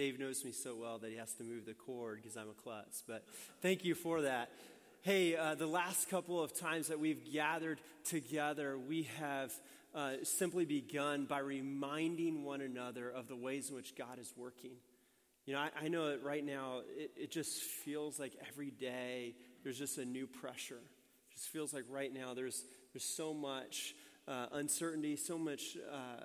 Dave 0.00 0.18
knows 0.18 0.46
me 0.46 0.50
so 0.50 0.74
well 0.74 0.98
that 1.00 1.10
he 1.10 1.18
has 1.18 1.34
to 1.34 1.44
move 1.44 1.66
the 1.66 1.74
cord 1.74 2.22
because 2.22 2.34
I'm 2.34 2.48
a 2.48 2.54
klutz. 2.54 3.04
But 3.06 3.22
thank 3.60 3.84
you 3.84 3.94
for 3.94 4.22
that. 4.22 4.50
Hey, 5.02 5.36
uh, 5.36 5.56
the 5.56 5.66
last 5.66 6.08
couple 6.08 6.42
of 6.42 6.58
times 6.58 6.88
that 6.88 6.98
we've 6.98 7.30
gathered 7.30 7.82
together, 8.04 8.78
we 8.78 9.02
have 9.18 9.52
uh, 9.94 10.12
simply 10.22 10.64
begun 10.64 11.26
by 11.26 11.40
reminding 11.40 12.44
one 12.44 12.62
another 12.62 13.10
of 13.10 13.28
the 13.28 13.36
ways 13.36 13.68
in 13.68 13.76
which 13.76 13.94
God 13.94 14.18
is 14.18 14.32
working. 14.38 14.70
You 15.44 15.52
know, 15.52 15.60
I, 15.60 15.70
I 15.82 15.88
know 15.88 16.08
that 16.08 16.24
right 16.24 16.46
now 16.46 16.80
it, 16.96 17.10
it, 17.14 17.30
just 17.30 17.60
feels 17.60 18.18
like 18.18 18.32
every 18.48 18.70
day 18.70 19.34
there's 19.62 19.76
just 19.76 19.98
a 19.98 20.06
new 20.06 20.26
pressure. 20.26 20.80
It 20.80 21.34
just 21.34 21.50
feels 21.50 21.74
like 21.74 21.84
right 21.90 22.10
now 22.10 22.32
there's, 22.32 22.64
there's 22.94 23.04
so 23.04 23.34
much 23.34 23.94
uh, 24.26 24.46
uncertainty, 24.52 25.16
so 25.16 25.36
much, 25.36 25.76
uh, 25.92 26.24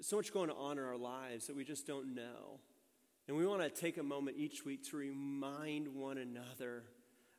so 0.00 0.16
much 0.16 0.32
going 0.32 0.48
on 0.48 0.78
in 0.78 0.84
our 0.84 0.96
lives 0.96 1.48
that 1.48 1.56
we 1.56 1.64
just 1.64 1.86
don't 1.86 2.14
know. 2.14 2.60
And 3.26 3.38
we 3.38 3.46
want 3.46 3.62
to 3.62 3.70
take 3.70 3.96
a 3.96 4.02
moment 4.02 4.36
each 4.38 4.66
week 4.66 4.84
to 4.90 4.98
remind 4.98 5.88
one 5.88 6.18
another 6.18 6.82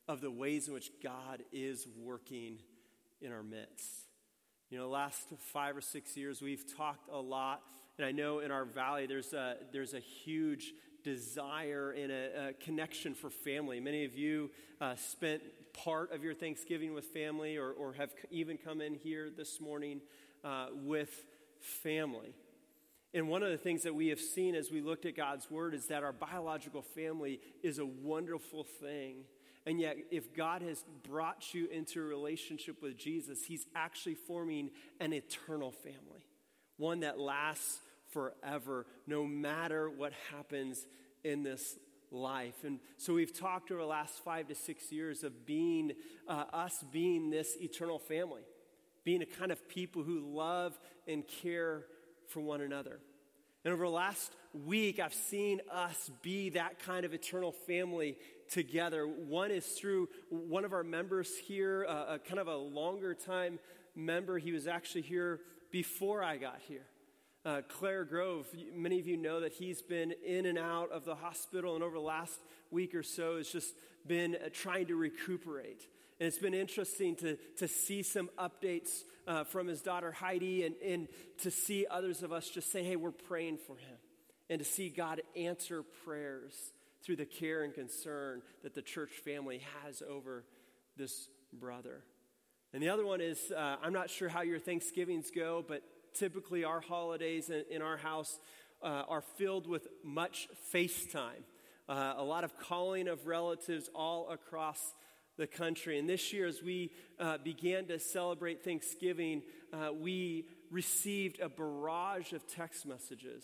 of 0.08 0.20
the 0.20 0.32
ways 0.32 0.68
in 0.68 0.74
which 0.74 0.90
God 1.04 1.44
is 1.52 1.88
working 2.04 2.58
in 3.22 3.32
our 3.32 3.44
midst. 3.44 4.08
You 4.72 4.80
know, 4.80 4.90
last 4.90 5.28
five 5.54 5.78
or 5.78 5.82
six 5.82 6.18
years, 6.18 6.42
we've 6.42 6.66
talked 6.76 7.08
a 7.12 7.20
lot, 7.20 7.62
and 8.00 8.06
I 8.08 8.12
know 8.12 8.40
in 8.40 8.50
our 8.50 8.66
valley 8.66 9.06
there's 9.06 9.32
a, 9.34 9.58
there's 9.72 9.94
a 9.94 10.00
huge 10.00 10.74
desire 11.04 11.92
and 11.92 12.12
a, 12.12 12.48
a 12.48 12.54
connection 12.54 13.14
for 13.14 13.30
family. 13.30 13.80
Many 13.80 14.06
of 14.06 14.18
you 14.18 14.50
uh, 14.82 14.96
spent 14.96 15.44
part 15.74 16.12
of 16.12 16.24
your 16.24 16.34
Thanksgiving 16.34 16.96
with 16.96 17.06
family 17.06 17.58
or, 17.58 17.70
or 17.70 17.94
have 17.94 18.10
even 18.32 18.58
come 18.58 18.82
in 18.82 18.96
here 18.96 19.30
this 19.30 19.62
morning 19.62 20.02
uh, 20.44 20.68
with 20.74 21.26
family. 21.60 22.34
And 23.16 23.30
one 23.30 23.44
of 23.44 23.50
the 23.50 23.58
things 23.58 23.84
that 23.84 23.96
we 23.96 24.10
have 24.10 24.20
seen 24.20 24.56
as 24.56 24.70
we 24.70 24.82
looked 24.82 25.06
at 25.06 25.16
God's 25.16 25.50
word 25.50 25.74
is 25.74 25.88
that 25.88 26.04
our 26.04 26.12
biological 26.12 26.82
family 26.82 27.40
is 27.64 27.80
a 27.80 27.86
wonderful 27.86 28.66
thing. 28.66 29.24
And 29.66 29.80
yet, 29.80 29.96
if 30.12 30.36
God 30.36 30.62
has 30.62 30.84
brought 31.08 31.54
you 31.54 31.68
into 31.68 32.02
a 32.02 32.04
relationship 32.04 32.84
with 32.84 32.98
Jesus, 32.98 33.46
He's 33.46 33.68
actually 33.74 34.16
forming 34.16 34.70
an 35.00 35.14
eternal 35.14 35.72
family, 35.72 36.28
one 36.76 37.00
that 37.00 37.18
lasts 37.18 37.80
forever, 38.12 38.86
no 39.08 39.26
matter 39.26 39.90
what 39.90 40.12
happens 40.34 40.86
in 41.24 41.42
this 41.42 41.78
life. 42.12 42.66
And 42.66 42.80
so 42.98 43.14
we've 43.14 43.34
talked 43.38 43.72
over 43.72 43.80
the 43.80 43.88
last 43.88 44.26
five 44.26 44.50
to 44.50 44.56
six 44.56 44.92
years 44.92 45.24
of 45.24 45.46
being, 45.46 45.94
uh, 46.28 46.44
us 46.52 46.84
being 46.92 47.30
this 47.30 47.56
eternal 47.62 47.98
family, 47.98 48.44
being 49.06 49.22
a 49.22 49.26
kind 49.26 49.54
of 49.54 49.70
people 49.70 50.04
who 50.04 50.20
love 50.20 50.78
and 51.08 51.24
care 51.26 51.86
for 52.28 52.42
one 52.42 52.62
another. 52.62 53.00
And 53.66 53.74
over 53.74 53.86
the 53.86 53.90
last 53.90 54.32
week, 54.54 55.00
I've 55.00 55.16
seen 55.16 55.60
us 55.72 56.12
be 56.22 56.50
that 56.52 56.78
kind 56.86 57.04
of 57.04 57.16
eternal 57.16 57.52
family 57.52 58.16
together. 58.48 59.08
One 59.08 59.50
is 59.50 59.66
through 59.66 60.08
one 60.30 60.64
of 60.66 60.72
our 60.72 60.84
members 60.84 61.36
here, 61.36 61.84
uh, 61.90 62.14
a 62.14 62.20
kind 62.20 62.38
of 62.38 62.48
a 62.48 62.56
longer 62.56 63.16
time 63.16 63.58
member. 63.96 64.38
He 64.38 64.52
was 64.52 64.68
actually 64.68 65.02
here 65.02 65.40
before 65.72 66.24
I 66.24 66.38
got 66.38 66.60
here. 66.68 66.86
Uh, 67.44 67.62
Claire 67.68 68.06
Grove, 68.06 68.46
many 68.76 69.00
of 69.00 69.08
you 69.08 69.18
know 69.18 69.40
that 69.40 69.54
he's 69.54 69.82
been 69.82 70.14
in 70.24 70.46
and 70.46 70.60
out 70.60 70.92
of 70.92 71.04
the 71.04 71.16
hospital, 71.16 71.74
and 71.74 71.84
over 71.84 71.96
the 71.96 72.04
last 72.04 72.40
week 72.70 72.94
or 72.94 73.02
so 73.04 73.38
has 73.38 73.50
just 73.50 73.74
been 74.06 74.36
uh, 74.36 74.50
trying 74.54 74.86
to 74.86 74.96
recuperate. 74.96 75.88
And 76.20 76.28
it's 76.28 76.38
been 76.38 76.54
interesting 76.54 77.16
to, 77.18 77.38
to 77.58 77.68
see 77.68 78.02
some 78.02 78.30
updates 78.40 79.04
uh, 79.28 79.44
from 79.44 79.68
his 79.68 79.82
daughter 79.82 80.12
Heidi 80.12 80.66
and, 80.66 80.76
and 80.86 81.08
to 81.40 81.52
see 81.52 81.86
others 81.90 82.24
of 82.24 82.32
us 82.32 82.50
just 82.50 82.72
say, 82.72 82.84
hey, 82.84 82.96
we're 82.96 83.12
praying 83.12 83.58
for 83.58 83.76
him. 83.76 83.98
And 84.50 84.60
to 84.60 84.66
see 84.66 84.90
God 84.90 85.22
answer 85.36 85.84
prayers 86.06 86.54
through 87.04 87.18
the 87.18 87.26
care 87.26 87.64
and 87.64 87.74
concern 87.74 88.42
that 88.64 88.74
the 88.74 88.82
church 88.82 89.12
family 89.24 89.62
has 89.84 90.02
over 90.08 90.46
this 90.96 91.28
brother. 91.52 92.04
And 92.74 92.82
the 92.82 92.90
other 92.90 93.06
one 93.06 93.22
is 93.22 93.52
uh, 93.52 93.78
I'm 93.82 93.94
not 93.94 94.10
sure 94.10 94.30
how 94.30 94.42
your 94.42 94.60
Thanksgivings 94.60 95.32
go, 95.36 95.64
but 95.68 95.82
typically 96.14 96.64
our 96.64 96.82
holidays 96.82 97.50
in, 97.50 97.64
in 97.70 97.82
our 97.82 97.98
house 97.98 98.40
uh, 98.82 99.04
are 99.08 99.22
filled 99.22 99.68
with 99.68 99.88
much 100.04 100.48
FaceTime. 100.74 101.44
Uh, 101.88 102.16
a 102.18 102.24
lot 102.24 102.44
of 102.44 102.58
calling 102.58 103.08
of 103.08 103.28
relatives 103.28 103.90
all 103.94 104.30
across 104.30 104.94
the 105.38 105.48
country. 105.48 106.00
And 106.00 106.08
this 106.08 106.32
year, 106.34 106.48
as 106.48 106.62
we 106.64 106.92
uh, 107.20 107.38
began 107.38 107.86
to 107.88 108.00
celebrate 108.00 108.64
Thanksgiving, 108.64 109.44
uh, 109.74 109.92
we 109.94 110.46
received 110.72 111.40
a 111.40 111.50
barrage 111.50 112.34
of 112.34 112.48
text 112.48 112.86
messages 112.86 113.44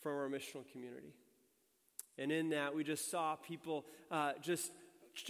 from 0.00 0.12
our 0.12 0.28
missional 0.28 0.64
community. 0.72 1.14
And 2.18 2.30
in 2.30 2.50
that, 2.50 2.74
we 2.74 2.84
just 2.84 3.10
saw 3.10 3.36
people 3.36 3.86
uh, 4.10 4.32
just 4.42 4.70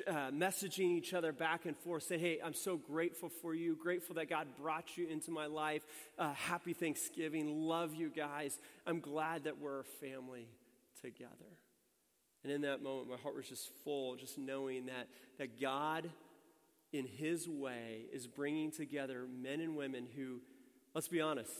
uh, 0.06 0.30
messaging 0.30 0.96
each 0.96 1.14
other 1.14 1.32
back 1.32 1.66
and 1.66 1.76
forth, 1.76 2.04
saying, 2.04 2.20
Hey, 2.20 2.38
I'm 2.42 2.54
so 2.54 2.76
grateful 2.76 3.28
for 3.28 3.54
you, 3.54 3.76
grateful 3.76 4.14
that 4.16 4.28
God 4.28 4.46
brought 4.60 4.96
you 4.96 5.08
into 5.08 5.30
my 5.30 5.46
life. 5.46 5.82
Uh, 6.18 6.32
happy 6.32 6.72
Thanksgiving. 6.72 7.66
Love 7.66 7.94
you 7.94 8.10
guys. 8.10 8.58
I'm 8.86 9.00
glad 9.00 9.44
that 9.44 9.58
we're 9.58 9.80
a 9.80 9.84
family 9.84 10.48
together. 11.00 11.58
And 12.42 12.52
in 12.52 12.62
that 12.62 12.82
moment, 12.82 13.08
my 13.10 13.16
heart 13.16 13.36
was 13.36 13.48
just 13.48 13.70
full, 13.84 14.16
just 14.16 14.36
knowing 14.36 14.86
that, 14.86 15.08
that 15.38 15.60
God, 15.60 16.10
in 16.92 17.06
His 17.06 17.48
way, 17.48 18.06
is 18.12 18.26
bringing 18.26 18.72
together 18.72 19.26
men 19.40 19.60
and 19.60 19.76
women 19.76 20.06
who, 20.16 20.40
let's 20.94 21.08
be 21.08 21.20
honest, 21.20 21.52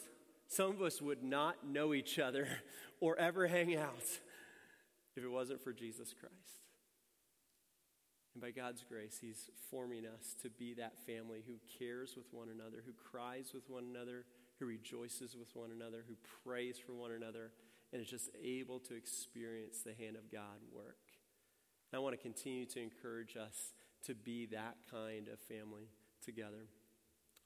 some 0.48 0.70
of 0.70 0.82
us 0.82 1.00
would 1.00 1.22
not 1.22 1.66
know 1.66 1.94
each 1.94 2.18
other 2.18 2.48
or 3.00 3.16
ever 3.18 3.46
hang 3.46 3.76
out 3.76 4.20
if 5.16 5.22
it 5.22 5.30
wasn't 5.30 5.62
for 5.62 5.72
Jesus 5.72 6.12
Christ. 6.18 6.62
And 8.34 8.42
by 8.42 8.50
God's 8.50 8.82
grace, 8.88 9.18
He's 9.20 9.50
forming 9.70 10.04
us 10.04 10.34
to 10.42 10.50
be 10.50 10.74
that 10.74 10.94
family 11.06 11.44
who 11.46 11.54
cares 11.78 12.16
with 12.16 12.26
one 12.32 12.48
another, 12.48 12.82
who 12.84 12.92
cries 12.92 13.52
with 13.54 13.68
one 13.68 13.84
another, 13.88 14.24
who 14.58 14.66
rejoices 14.66 15.36
with 15.36 15.54
one 15.54 15.70
another, 15.70 16.04
who 16.08 16.14
prays 16.44 16.76
for 16.78 16.92
one 16.92 17.12
another 17.12 17.52
and 17.92 18.00
is 18.00 18.08
just 18.08 18.30
able 18.42 18.78
to 18.80 18.94
experience 18.94 19.82
the 19.84 19.94
hand 19.94 20.16
of 20.16 20.30
God 20.30 20.60
work. 20.72 20.98
And 21.92 21.98
I 21.98 22.02
want 22.02 22.14
to 22.14 22.22
continue 22.22 22.64
to 22.66 22.80
encourage 22.80 23.36
us 23.36 23.74
to 24.06 24.14
be 24.14 24.46
that 24.46 24.76
kind 24.90 25.28
of 25.28 25.38
family 25.40 25.88
together. 26.24 26.66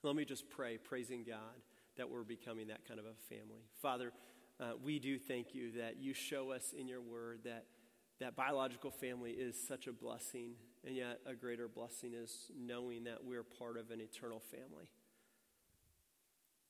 Let 0.02 0.16
me 0.16 0.24
just 0.24 0.48
pray, 0.48 0.78
praising 0.78 1.24
God 1.24 1.60
that 1.96 2.08
we're 2.08 2.22
becoming 2.22 2.68
that 2.68 2.86
kind 2.86 3.00
of 3.00 3.06
a 3.06 3.34
family. 3.34 3.62
Father, 3.80 4.12
uh, 4.60 4.72
we 4.82 4.98
do 4.98 5.18
thank 5.18 5.54
you 5.54 5.72
that 5.72 5.96
you 5.98 6.14
show 6.14 6.52
us 6.52 6.74
in 6.78 6.86
your 6.86 7.00
word 7.00 7.40
that 7.44 7.64
that 8.18 8.34
biological 8.34 8.90
family 8.90 9.32
is 9.32 9.60
such 9.68 9.86
a 9.86 9.92
blessing, 9.92 10.52
and 10.86 10.96
yet 10.96 11.20
a 11.26 11.34
greater 11.34 11.68
blessing 11.68 12.14
is 12.14 12.50
knowing 12.58 13.04
that 13.04 13.22
we're 13.22 13.42
part 13.42 13.76
of 13.76 13.90
an 13.90 14.00
eternal 14.00 14.40
family 14.40 14.88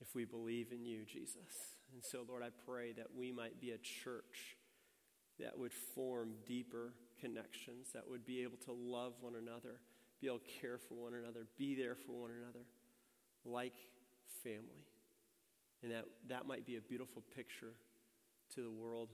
if 0.00 0.14
we 0.14 0.24
believe 0.24 0.72
in 0.72 0.84
you, 0.84 1.04
Jesus. 1.04 1.76
And 1.92 2.04
so, 2.04 2.24
Lord, 2.28 2.42
I 2.42 2.50
pray 2.66 2.92
that 2.92 3.08
we 3.16 3.32
might 3.32 3.60
be 3.60 3.70
a 3.70 3.78
church 3.78 4.56
that 5.38 5.58
would 5.58 5.72
form 5.72 6.34
deeper 6.46 6.94
connections, 7.20 7.88
that 7.94 8.08
would 8.08 8.24
be 8.26 8.42
able 8.42 8.58
to 8.58 8.72
love 8.72 9.14
one 9.20 9.34
another, 9.34 9.80
be 10.20 10.26
able 10.26 10.38
to 10.38 10.60
care 10.60 10.78
for 10.78 10.94
one 10.94 11.14
another, 11.14 11.46
be 11.58 11.74
there 11.74 11.94
for 11.94 12.12
one 12.12 12.30
another, 12.30 12.64
like 13.44 13.74
family. 14.42 14.86
And 15.82 15.92
that 15.92 16.04
that 16.28 16.46
might 16.46 16.66
be 16.66 16.76
a 16.76 16.80
beautiful 16.80 17.22
picture 17.34 17.74
to 18.54 18.62
the 18.62 18.70
world 18.70 19.10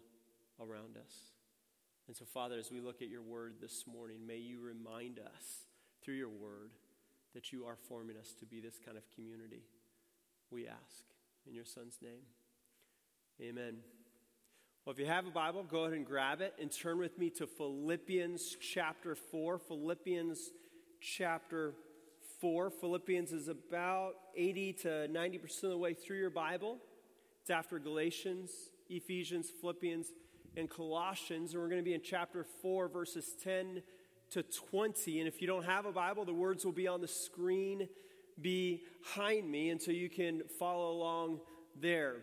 around 0.61 0.97
us. 0.97 1.15
And 2.09 2.17
so, 2.17 2.25
Father, 2.25 2.59
as 2.59 2.71
we 2.71 2.81
look 2.81 3.03
at 3.03 3.09
your 3.09 3.23
word 3.23 3.55
this 3.61 3.85
morning, 3.87 4.27
may 4.27 4.39
you 4.39 4.61
remind 4.61 5.19
us 5.19 5.67
through 6.05 6.15
your 6.15 6.29
word 6.29 6.71
that 7.35 7.53
you 7.53 7.65
are 7.65 7.77
forming 7.89 8.17
us 8.17 8.35
to 8.41 8.47
be 8.47 8.61
this 8.61 8.79
kind 8.85 8.97
of 8.97 9.05
community. 9.15 9.63
We 10.53 10.69
ask 10.69 11.07
in 11.49 11.55
your 11.55 11.65
son's 11.65 11.97
name. 12.03 12.21
Amen. 13.41 13.79
Well, 14.85 14.93
if 14.93 14.99
you 14.99 15.07
have 15.07 15.27
a 15.27 15.31
Bible, 15.31 15.63
go 15.63 15.85
ahead 15.85 15.97
and 15.97 16.05
grab 16.05 16.43
it 16.43 16.53
and 16.61 16.71
turn 16.71 16.99
with 16.99 17.19
me 17.19 17.31
to 17.31 17.47
Philippians 17.47 18.59
chapter 18.61 19.15
4. 19.15 19.59
Philippians 19.59 20.51
chapter 21.01 21.73
4. 22.43 22.69
Philippians 22.69 23.33
is 23.33 23.49
about 23.49 24.13
80 24.37 24.75
to 24.75 24.89
90% 25.11 25.63
of 25.63 25.71
the 25.71 25.79
way 25.79 25.95
through 25.95 26.19
your 26.19 26.29
Bible. 26.29 26.77
It's 27.41 27.49
after 27.49 27.79
Galatians, 27.79 28.51
Ephesians, 28.91 29.49
Philippians, 29.59 30.09
and 30.55 30.69
Colossians. 30.69 31.55
And 31.55 31.63
we're 31.63 31.71
going 31.71 31.81
to 31.81 31.85
be 31.85 31.95
in 31.95 32.03
chapter 32.05 32.45
4, 32.61 32.89
verses 32.89 33.33
10 33.43 33.83
to 34.33 34.43
20. 34.43 35.19
And 35.19 35.27
if 35.27 35.41
you 35.41 35.47
don't 35.47 35.65
have 35.65 35.87
a 35.87 35.93
Bible, 35.93 36.27
the 36.27 36.35
words 36.35 36.67
will 36.67 36.73
be 36.73 36.89
on 36.89 37.01
the 37.01 37.09
screen 37.09 37.89
behind 38.41 39.51
me, 39.51 39.71
and 39.71 39.81
so 39.81 39.91
you 39.91 40.09
can 40.09 40.43
follow 40.59 40.93
along 40.93 41.41
there 41.81 42.17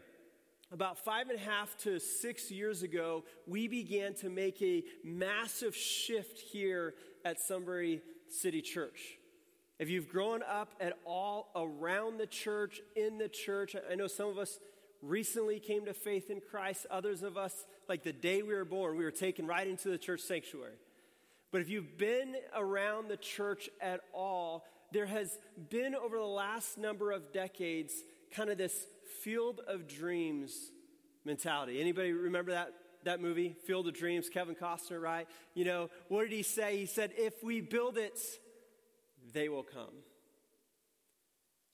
about 0.71 1.03
five 1.03 1.29
and 1.29 1.39
a 1.39 1.41
half 1.41 1.75
to 1.79 1.99
six 1.99 2.51
years 2.51 2.83
ago, 2.83 3.23
we 3.47 3.67
began 3.67 4.13
to 4.15 4.29
make 4.29 4.61
a 4.61 4.83
massive 5.03 5.75
shift 5.75 6.39
here 6.39 6.93
at 7.25 7.39
Sunbury 7.39 8.01
City 8.29 8.61
Church. 8.61 9.17
If 9.79 9.89
you've 9.89 10.09
grown 10.09 10.43
up 10.43 10.73
at 10.79 10.93
all 11.05 11.49
around 11.55 12.19
the 12.19 12.27
church, 12.27 12.81
in 12.95 13.17
the 13.17 13.29
church, 13.29 13.75
I 13.89 13.95
know 13.95 14.07
some 14.07 14.29
of 14.29 14.37
us 14.37 14.59
recently 15.01 15.59
came 15.59 15.85
to 15.85 15.93
faith 15.93 16.29
in 16.29 16.41
Christ. 16.41 16.85
Others 16.91 17.23
of 17.23 17.37
us, 17.37 17.65
like 17.87 18.03
the 18.03 18.13
day 18.13 18.43
we 18.43 18.53
were 18.53 18.65
born, 18.65 18.97
we 18.97 19.05
were 19.05 19.11
taken 19.11 19.47
right 19.47 19.67
into 19.67 19.89
the 19.89 19.97
church 19.97 20.21
sanctuary. 20.21 20.75
But 21.51 21.61
if 21.61 21.69
you've 21.69 21.97
been 21.97 22.35
around 22.55 23.07
the 23.07 23.17
church 23.17 23.69
at 23.81 24.01
all, 24.13 24.65
there 24.91 25.05
has 25.05 25.37
been 25.69 25.95
over 25.95 26.17
the 26.17 26.23
last 26.23 26.77
number 26.77 27.11
of 27.11 27.31
decades 27.31 27.93
kind 28.35 28.49
of 28.49 28.57
this 28.57 28.85
field 29.23 29.61
of 29.67 29.87
dreams 29.87 30.53
mentality. 31.25 31.79
Anybody 31.79 32.11
remember 32.11 32.51
that 32.51 32.73
that 33.05 33.21
movie, 33.21 33.55
Field 33.65 33.87
of 33.87 33.93
Dreams, 33.93 34.29
Kevin 34.29 34.55
Costner, 34.55 35.01
right? 35.01 35.27
You 35.53 35.65
know, 35.65 35.89
what 36.09 36.23
did 36.23 36.33
he 36.33 36.43
say? 36.43 36.77
He 36.77 36.85
said, 36.85 37.11
if 37.17 37.43
we 37.43 37.61
build 37.61 37.97
it, 37.97 38.19
they 39.33 39.49
will 39.49 39.63
come. 39.63 40.03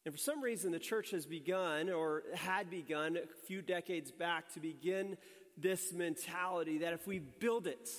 And 0.06 0.14
for 0.14 0.20
some 0.20 0.42
reason, 0.42 0.72
the 0.72 0.80
church 0.80 1.12
has 1.12 1.26
begun 1.26 1.90
or 1.90 2.24
had 2.36 2.70
begun 2.70 3.18
a 3.18 3.48
few 3.48 3.64
decades 3.64 4.12
back 4.12 4.54
to 4.54 4.60
begin 4.60 5.18
this 5.58 5.92
mentality 5.94 6.80
that 6.80 6.94
if 6.94 7.08
we 7.08 7.20
build 7.20 7.66
it, 7.66 7.90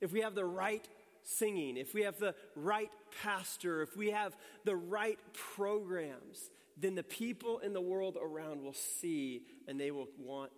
if 0.00 0.12
we 0.12 0.20
have 0.20 0.36
the 0.36 0.44
right 0.44 0.86
singing, 1.28 1.76
if 1.76 1.94
we 1.94 2.02
have 2.02 2.18
the 2.18 2.34
right 2.56 2.90
pastor, 3.22 3.82
if 3.82 3.96
we 3.96 4.10
have 4.10 4.36
the 4.64 4.76
right 4.76 5.18
programs, 5.32 6.50
then 6.76 6.94
the 6.94 7.02
people 7.02 7.58
in 7.58 7.72
the 7.72 7.80
world 7.80 8.16
around 8.20 8.62
will 8.62 8.72
see 8.72 9.42
and 9.66 9.78
they 9.78 9.90
will 9.90 10.08
want 10.18 10.50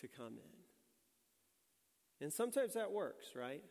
to 0.00 0.08
come 0.08 0.34
in. 0.38 2.24
And 2.24 2.32
sometimes 2.32 2.74
that 2.74 2.90
works, 2.90 3.26
right? 3.36 3.62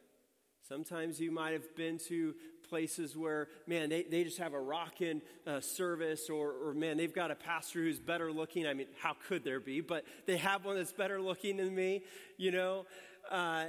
Sometimes 0.68 1.20
you 1.20 1.32
might 1.32 1.54
have 1.54 1.76
been 1.76 2.00
to 2.08 2.34
places 2.70 3.16
where, 3.16 3.50
man, 3.68 3.90
they, 3.90 4.04
they 4.04 4.24
just 4.24 4.38
have 4.38 4.54
a 4.54 4.60
rockin' 4.60 5.22
uh, 5.46 5.60
service, 5.60 6.30
or, 6.30 6.54
or, 6.54 6.74
man, 6.74 6.98
they've 6.98 7.14
got 7.14 7.30
a 7.30 7.36
pastor 7.36 7.80
who's 7.80 8.00
better 8.00 8.32
looking. 8.32 8.66
I 8.66 8.74
mean, 8.74 8.88
how 9.00 9.16
could 9.28 9.44
there 9.44 9.60
be? 9.60 9.82
But 9.82 10.06
they 10.26 10.38
have 10.38 10.66
one 10.66 10.76
that's 10.76 10.92
better 10.92 11.22
looking 11.22 11.58
than 11.58 11.76
me, 11.76 12.04
you 12.38 12.52
know? 12.52 12.86
Uh, 13.30 13.66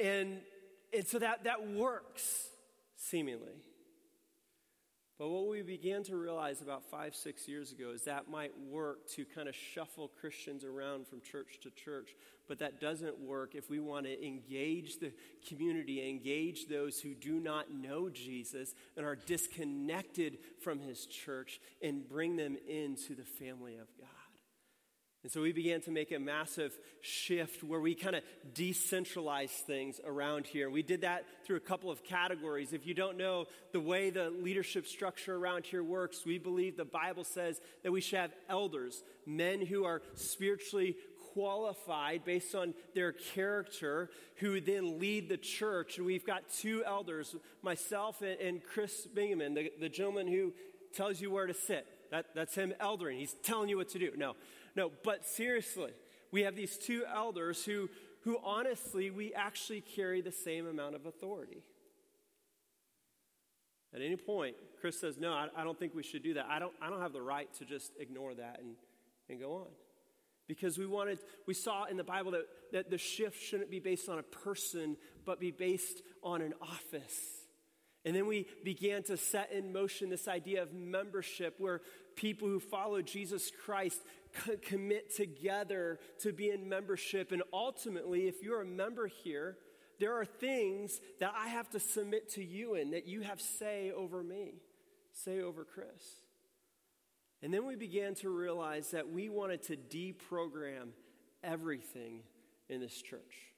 and, 0.00 0.38
and 0.92 1.06
so 1.06 1.18
that, 1.18 1.44
that 1.44 1.68
works, 1.68 2.48
seemingly. 2.96 3.62
But 5.18 5.30
what 5.30 5.48
we 5.48 5.62
began 5.62 6.04
to 6.04 6.16
realize 6.16 6.62
about 6.62 6.84
five, 6.84 7.16
six 7.16 7.48
years 7.48 7.72
ago 7.72 7.90
is 7.90 8.04
that 8.04 8.30
might 8.30 8.52
work 8.70 9.08
to 9.16 9.24
kind 9.24 9.48
of 9.48 9.56
shuffle 9.56 10.12
Christians 10.20 10.62
around 10.62 11.08
from 11.08 11.20
church 11.20 11.58
to 11.62 11.70
church. 11.70 12.14
But 12.46 12.60
that 12.60 12.80
doesn't 12.80 13.18
work 13.18 13.56
if 13.56 13.68
we 13.68 13.80
want 13.80 14.06
to 14.06 14.24
engage 14.24 15.00
the 15.00 15.12
community, 15.48 16.08
engage 16.08 16.68
those 16.68 17.00
who 17.00 17.14
do 17.14 17.40
not 17.40 17.72
know 17.72 18.08
Jesus 18.08 18.76
and 18.96 19.04
are 19.04 19.16
disconnected 19.16 20.38
from 20.62 20.78
his 20.78 21.04
church, 21.06 21.60
and 21.82 22.08
bring 22.08 22.36
them 22.36 22.56
into 22.68 23.16
the 23.16 23.24
family 23.24 23.74
of 23.74 23.88
God. 23.98 24.17
And 25.24 25.32
so 25.32 25.42
we 25.42 25.52
began 25.52 25.80
to 25.82 25.90
make 25.90 26.12
a 26.12 26.18
massive 26.18 26.78
shift 27.00 27.64
where 27.64 27.80
we 27.80 27.96
kind 27.96 28.14
of 28.14 28.22
decentralize 28.54 29.50
things 29.50 30.00
around 30.06 30.46
here. 30.46 30.70
We 30.70 30.82
did 30.84 31.00
that 31.00 31.24
through 31.44 31.56
a 31.56 31.60
couple 31.60 31.90
of 31.90 32.04
categories. 32.04 32.72
If 32.72 32.86
you 32.86 32.94
don't 32.94 33.18
know 33.18 33.46
the 33.72 33.80
way 33.80 34.10
the 34.10 34.30
leadership 34.30 34.86
structure 34.86 35.34
around 35.34 35.66
here 35.66 35.82
works, 35.82 36.24
we 36.24 36.38
believe 36.38 36.76
the 36.76 36.84
Bible 36.84 37.24
says 37.24 37.60
that 37.82 37.90
we 37.90 38.00
should 38.00 38.20
have 38.20 38.32
elders, 38.48 39.02
men 39.26 39.66
who 39.66 39.84
are 39.84 40.02
spiritually 40.14 40.96
qualified 41.32 42.24
based 42.24 42.54
on 42.54 42.72
their 42.94 43.12
character, 43.12 44.10
who 44.36 44.60
then 44.60 45.00
lead 45.00 45.28
the 45.28 45.36
church. 45.36 45.98
And 45.98 46.06
we've 46.06 46.26
got 46.26 46.44
two 46.48 46.84
elders, 46.84 47.34
myself 47.62 48.22
and, 48.22 48.60
Chris 48.64 49.06
Bingaman, 49.12 49.54
the, 49.54 49.72
the 49.80 49.88
gentleman 49.88 50.28
who 50.28 50.52
tells 50.94 51.20
you 51.20 51.30
where 51.30 51.46
to 51.46 51.54
sit. 51.54 51.86
That, 52.10 52.26
that's 52.34 52.54
him 52.54 52.72
eldering. 52.80 53.18
He's 53.18 53.34
telling 53.42 53.68
you 53.68 53.76
what 53.76 53.90
to 53.90 53.98
do. 53.98 54.12
No, 54.16 54.34
no, 54.78 54.92
but 55.02 55.26
seriously, 55.26 55.90
we 56.30 56.42
have 56.42 56.54
these 56.54 56.78
two 56.78 57.04
elders 57.12 57.64
who, 57.64 57.90
who 58.22 58.38
honestly, 58.44 59.10
we 59.10 59.34
actually 59.34 59.80
carry 59.80 60.20
the 60.20 60.30
same 60.30 60.68
amount 60.68 60.94
of 60.94 61.04
authority. 61.04 61.64
At 63.92 64.02
any 64.02 64.14
point, 64.14 64.54
Chris 64.80 65.00
says, 65.00 65.18
No, 65.18 65.32
I, 65.32 65.48
I, 65.56 65.64
don't 65.64 65.76
think 65.76 65.96
we 65.96 66.04
should 66.04 66.22
do 66.22 66.34
that. 66.34 66.46
I 66.48 66.60
don't, 66.60 66.72
I 66.80 66.90
don't 66.90 67.00
have 67.00 67.12
the 67.12 67.20
right 67.20 67.52
to 67.54 67.64
just 67.64 67.90
ignore 67.98 68.34
that 68.34 68.60
and, 68.60 68.76
and 69.28 69.40
go 69.40 69.54
on. 69.54 69.66
Because 70.46 70.78
we 70.78 70.86
wanted, 70.86 71.18
we 71.48 71.54
saw 71.54 71.86
in 71.86 71.96
the 71.96 72.04
Bible 72.04 72.30
that, 72.30 72.46
that 72.70 72.88
the 72.88 72.98
shift 72.98 73.42
shouldn't 73.42 73.72
be 73.72 73.80
based 73.80 74.08
on 74.08 74.20
a 74.20 74.22
person, 74.22 74.96
but 75.24 75.40
be 75.40 75.50
based 75.50 76.02
on 76.22 76.40
an 76.40 76.54
office. 76.62 77.38
And 78.04 78.14
then 78.14 78.26
we 78.26 78.46
began 78.64 79.02
to 79.04 79.16
set 79.16 79.50
in 79.52 79.72
motion 79.72 80.08
this 80.08 80.28
idea 80.28 80.62
of 80.62 80.72
membership 80.72 81.56
where 81.58 81.80
people 82.14 82.48
who 82.48 82.60
follow 82.60 83.02
Jesus 83.02 83.50
Christ 83.64 84.00
commit 84.62 85.14
together 85.14 85.98
to 86.20 86.32
be 86.32 86.50
in 86.50 86.68
membership. 86.68 87.32
And 87.32 87.42
ultimately, 87.52 88.26
if 88.26 88.42
you're 88.42 88.62
a 88.62 88.66
member 88.66 89.06
here, 89.06 89.56
there 89.98 90.14
are 90.18 90.24
things 90.24 91.00
that 91.20 91.32
I 91.36 91.48
have 91.48 91.70
to 91.70 91.80
submit 91.80 92.30
to 92.30 92.44
you 92.44 92.74
in 92.74 92.92
that 92.92 93.06
you 93.06 93.22
have 93.22 93.40
say 93.40 93.90
over 93.90 94.22
me, 94.22 94.54
say 95.12 95.40
over 95.40 95.64
Chris. 95.64 96.22
And 97.42 97.52
then 97.52 97.66
we 97.66 97.76
began 97.76 98.14
to 98.16 98.30
realize 98.30 98.90
that 98.90 99.08
we 99.08 99.28
wanted 99.28 99.62
to 99.64 99.76
deprogram 99.76 100.90
everything 101.42 102.22
in 102.68 102.80
this 102.80 103.00
church 103.00 103.48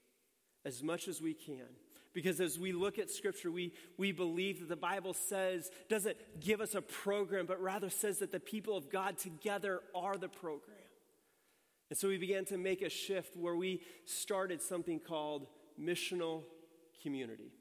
as 0.65 0.83
much 0.83 1.09
as 1.09 1.23
we 1.23 1.35
can. 1.35 1.67
Because 2.13 2.41
as 2.41 2.59
we 2.59 2.73
look 2.73 2.99
at 2.99 3.11
Scripture, 3.11 3.53
we, 3.53 3.73
we 3.97 4.11
believe 4.11 4.61
that 4.61 4.69
the 4.69 4.77
Bible 4.77 5.15
says, 5.15 5.71
doesn't 5.89 6.17
give 6.41 6.61
us 6.61 6.75
a 6.75 6.83
program, 6.83 7.47
but 7.47 7.61
rather 7.63 7.89
says 7.89 8.19
that 8.19 8.33
the 8.33 8.41
people 8.41 8.77
of 8.77 8.91
God 8.91 9.17
together 9.17 9.81
are 9.95 10.19
the 10.19 10.29
program. 10.29 10.77
And 11.89 11.99
so 11.99 12.09
we 12.09 12.19
began 12.19 12.45
to 12.47 12.57
make 12.57 12.83
a 12.83 12.89
shift 12.89 13.37
where 13.37 13.57
we 13.57 13.83
started 14.07 14.61
something 14.61 15.01
called 15.01 15.47
missional 15.81 16.43
community. 17.03 17.53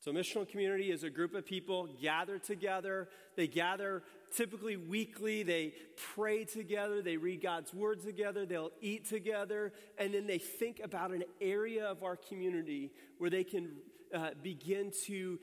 So, 0.00 0.12
missional 0.12 0.46
community 0.46 0.90
is 0.90 1.02
a 1.02 1.08
group 1.08 1.34
of 1.34 1.46
people 1.46 1.88
gathered 2.00 2.44
together. 2.44 3.08
They 3.36 3.46
gather 3.46 4.02
typically 4.34 4.76
weekly. 4.76 5.42
They 5.42 5.74
pray 6.14 6.44
together. 6.44 7.02
They 7.02 7.16
read 7.16 7.42
God's 7.42 7.72
word 7.74 8.02
together. 8.02 8.46
They'll 8.46 8.72
eat 8.80 9.08
together. 9.08 9.72
And 9.98 10.14
then 10.14 10.26
they 10.26 10.38
think 10.38 10.80
about 10.82 11.10
an 11.10 11.24
area 11.40 11.86
of 11.86 12.02
our 12.02 12.16
community 12.16 12.92
where 13.18 13.30
they 13.30 13.44
can 13.44 13.72
uh, 14.14 14.30
begin 14.42 14.92
to 15.06 15.38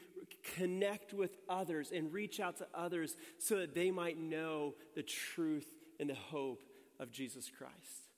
connect 0.55 1.13
with 1.13 1.37
others 1.49 1.91
and 1.91 2.11
reach 2.13 2.39
out 2.39 2.57
to 2.57 2.67
others 2.73 3.15
so 3.37 3.57
that 3.57 3.75
they 3.75 3.91
might 3.91 4.17
know 4.17 4.75
the 4.95 5.03
truth 5.03 5.67
and 5.99 6.09
the 6.09 6.15
hope 6.15 6.63
of 6.99 7.11
Jesus 7.11 7.49
Christ. 7.55 8.11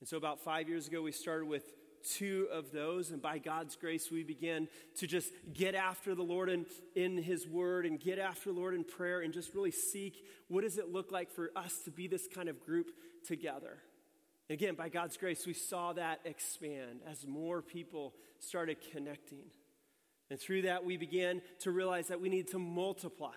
And 0.00 0.08
so, 0.08 0.16
about 0.16 0.40
five 0.40 0.68
years 0.68 0.88
ago, 0.88 1.02
we 1.02 1.12
started 1.12 1.46
with 1.46 1.72
two 2.04 2.48
of 2.52 2.70
those. 2.72 3.10
And 3.10 3.20
by 3.20 3.38
God's 3.38 3.76
grace, 3.76 4.10
we 4.10 4.22
began 4.22 4.68
to 4.98 5.06
just 5.06 5.32
get 5.52 5.74
after 5.74 6.14
the 6.14 6.22
Lord 6.22 6.48
in, 6.48 6.66
in 6.94 7.16
His 7.16 7.46
Word 7.46 7.86
and 7.86 7.98
get 7.98 8.18
after 8.18 8.52
the 8.52 8.58
Lord 8.58 8.74
in 8.74 8.84
prayer 8.84 9.20
and 9.20 9.32
just 9.32 9.54
really 9.54 9.70
seek 9.70 10.24
what 10.48 10.62
does 10.62 10.78
it 10.78 10.92
look 10.92 11.10
like 11.10 11.30
for 11.30 11.50
us 11.56 11.78
to 11.84 11.90
be 11.90 12.06
this 12.06 12.28
kind 12.32 12.48
of 12.48 12.64
group 12.64 12.90
together. 13.26 13.78
And 14.48 14.58
again, 14.58 14.74
by 14.74 14.88
God's 14.88 15.16
grace, 15.16 15.46
we 15.46 15.54
saw 15.54 15.94
that 15.94 16.20
expand 16.24 17.00
as 17.10 17.26
more 17.26 17.62
people 17.62 18.14
started 18.40 18.76
connecting. 18.92 19.44
And 20.30 20.38
through 20.38 20.62
that, 20.62 20.84
we 20.84 20.96
began 20.96 21.42
to 21.60 21.70
realize 21.70 22.08
that 22.08 22.20
we 22.20 22.28
need 22.28 22.48
to 22.48 22.58
multiply, 22.58 23.36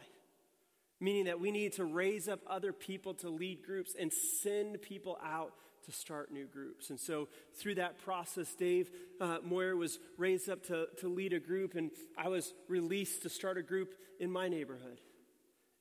meaning 0.99 1.25
that 1.25 1.39
we 1.39 1.51
need 1.51 1.73
to 1.73 1.85
raise 1.85 2.27
up 2.27 2.39
other 2.47 2.73
people 2.73 3.13
to 3.15 3.29
lead 3.29 3.63
groups 3.63 3.93
and 3.97 4.11
send 4.11 4.81
people 4.81 5.17
out 5.23 5.53
to 5.87 5.91
start 5.93 6.31
new 6.31 6.45
groups. 6.45 6.89
And 6.89 6.99
so, 6.99 7.29
through 7.55 7.75
that 7.75 7.97
process, 7.97 8.53
Dave 8.53 8.91
uh, 9.19 9.37
Moyer 9.43 9.75
was 9.75 9.99
raised 10.17 10.49
up 10.49 10.65
to, 10.67 10.87
to 10.99 11.07
lead 11.07 11.33
a 11.33 11.39
group, 11.39 11.75
and 11.75 11.91
I 12.17 12.27
was 12.27 12.53
released 12.67 13.23
to 13.23 13.29
start 13.29 13.57
a 13.57 13.63
group 13.63 13.93
in 14.19 14.29
my 14.29 14.49
neighborhood. 14.49 14.99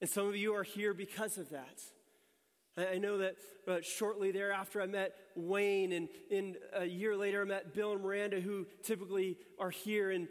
And 0.00 0.08
some 0.08 0.28
of 0.28 0.36
you 0.36 0.54
are 0.54 0.62
here 0.62 0.94
because 0.94 1.38
of 1.38 1.50
that. 1.50 1.80
I 2.78 2.98
know 2.98 3.18
that 3.18 3.36
uh, 3.66 3.78
shortly 3.82 4.32
thereafter 4.32 4.82
I 4.82 4.86
met 4.86 5.14
Wayne, 5.34 5.92
and, 5.92 6.08
and 6.30 6.56
a 6.74 6.84
year 6.84 7.16
later 7.16 7.40
I 7.40 7.44
met 7.44 7.74
Bill 7.74 7.92
and 7.92 8.02
Miranda, 8.02 8.38
who 8.38 8.66
typically 8.82 9.38
are 9.58 9.70
here. 9.70 10.10
And 10.10 10.28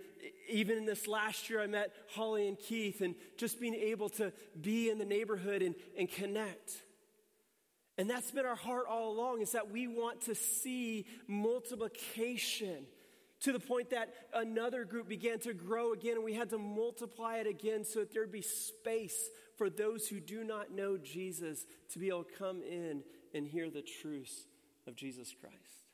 even 0.48 0.78
in 0.78 0.86
this 0.86 1.08
last 1.08 1.50
year, 1.50 1.60
I 1.60 1.66
met 1.66 1.92
Holly 2.14 2.48
and 2.48 2.58
Keith, 2.58 3.02
and 3.02 3.16
just 3.38 3.60
being 3.60 3.74
able 3.74 4.10
to 4.10 4.32
be 4.62 4.92
in 4.92 5.00
the 5.00 5.06
neighborhood 5.06 5.64
and, 5.64 5.74
and 5.98 6.10
connect. 6.10 6.84
And 7.98 8.10
that's 8.10 8.32
been 8.32 8.46
our 8.46 8.56
heart 8.56 8.86
all 8.90 9.12
along 9.12 9.42
is 9.42 9.54
that 9.54 9.72
we 9.72 9.88
want 9.88 10.22
to 10.22 10.36
see 10.36 11.06
multiplication 11.28 12.86
to 13.42 13.54
the 13.54 13.60
point 13.60 13.92
that 13.92 14.14
another 14.34 14.86
group 14.86 15.08
began 15.08 15.40
to 15.40 15.54
grow 15.54 15.94
again 15.94 16.16
and 16.16 16.24
we 16.24 16.34
had 16.34 16.50
to 16.50 16.58
multiply 16.58 17.38
it 17.38 17.48
again 17.48 17.86
so 17.86 18.00
that 18.00 18.14
there'd 18.14 18.32
be 18.32 18.42
space 18.42 19.30
for 19.58 19.70
those 19.70 20.08
who 20.08 20.20
do 20.20 20.44
not 20.44 20.72
know 20.72 20.98
Jesus 20.98 21.66
to 21.94 22.00
be 22.00 22.08
able 22.10 22.24
to 22.24 22.34
come 22.38 22.62
in 22.64 23.04
and 23.34 23.48
hear 23.48 23.70
the 23.70 23.82
truths 23.82 24.48
of 24.88 24.96
Jesus 24.96 25.34
Christ. 25.40 25.85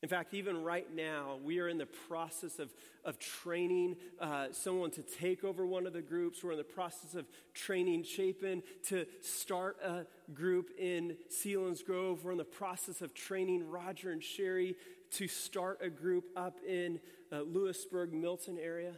In 0.00 0.08
fact, 0.08 0.32
even 0.32 0.62
right 0.62 0.86
now, 0.94 1.38
we 1.42 1.58
are 1.58 1.68
in 1.68 1.76
the 1.76 1.86
process 1.86 2.60
of, 2.60 2.72
of 3.04 3.18
training 3.18 3.96
uh, 4.20 4.46
someone 4.52 4.92
to 4.92 5.02
take 5.02 5.42
over 5.42 5.66
one 5.66 5.88
of 5.88 5.92
the 5.92 6.02
groups. 6.02 6.44
We're 6.44 6.52
in 6.52 6.58
the 6.58 6.64
process 6.64 7.16
of 7.16 7.26
training 7.52 8.04
Chapin 8.04 8.62
to 8.88 9.06
start 9.22 9.76
a 9.82 10.06
group 10.32 10.70
in 10.78 11.16
Selinsgrove. 11.30 12.22
We're 12.22 12.30
in 12.32 12.38
the 12.38 12.44
process 12.44 13.02
of 13.02 13.12
training 13.12 13.68
Roger 13.68 14.12
and 14.12 14.22
Sherry 14.22 14.76
to 15.12 15.26
start 15.26 15.80
a 15.82 15.90
group 15.90 16.26
up 16.36 16.58
in 16.66 17.00
uh, 17.32 17.40
Lewisburg, 17.40 18.12
Milton 18.12 18.56
area. 18.56 18.92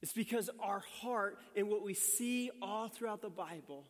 It's 0.00 0.12
because 0.12 0.48
our 0.60 0.84
heart 1.00 1.38
and 1.56 1.68
what 1.68 1.82
we 1.82 1.94
see 1.94 2.52
all 2.62 2.88
throughout 2.88 3.20
the 3.20 3.30
Bible 3.30 3.84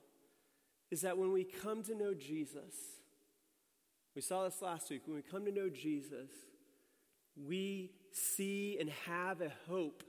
is 0.91 1.03
that 1.03 1.19
when 1.19 1.33
we 1.33 1.45
come 1.45 1.83
to 1.83 1.95
know 1.95 2.15
Jesus, 2.15 2.75
we 4.19 4.23
saw 4.23 4.43
this 4.43 4.61
last 4.61 4.91
week. 4.91 5.03
When 5.07 5.15
we 5.15 5.23
come 5.23 5.45
to 5.45 5.53
know 5.53 5.69
Jesus, 5.69 6.29
we 7.37 7.93
see 8.11 8.77
and 8.81 8.91
have 9.07 9.41
a 9.41 9.53
hope 9.69 10.03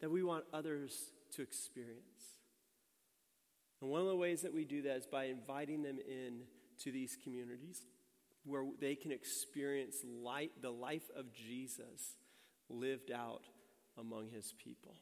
that 0.00 0.08
we 0.08 0.22
want 0.22 0.44
others 0.52 1.10
to 1.34 1.42
experience. 1.42 2.36
And 3.82 3.90
one 3.90 4.02
of 4.02 4.06
the 4.06 4.14
ways 4.14 4.42
that 4.42 4.54
we 4.54 4.64
do 4.64 4.82
that 4.82 4.98
is 4.98 5.06
by 5.06 5.24
inviting 5.24 5.82
them 5.82 5.98
in 5.98 6.42
to 6.84 6.92
these 6.92 7.18
communities 7.24 7.82
where 8.44 8.62
they 8.80 8.94
can 8.94 9.10
experience 9.10 9.96
light, 10.04 10.52
the 10.62 10.70
life 10.70 11.10
of 11.16 11.32
Jesus 11.32 12.18
lived 12.68 13.10
out 13.10 13.42
among 13.98 14.28
his 14.28 14.54
people. 14.62 14.94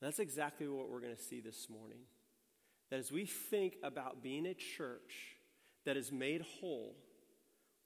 That's 0.00 0.20
exactly 0.20 0.66
what 0.68 0.88
we're 0.88 1.02
going 1.02 1.14
to 1.14 1.22
see 1.22 1.42
this 1.42 1.68
morning. 1.68 2.00
That 2.88 2.98
as 2.98 3.12
we 3.12 3.26
think 3.26 3.76
about 3.82 4.22
being 4.22 4.46
a 4.46 4.54
church, 4.54 5.36
that 5.88 5.96
is 5.96 6.12
made 6.12 6.42
whole, 6.60 6.94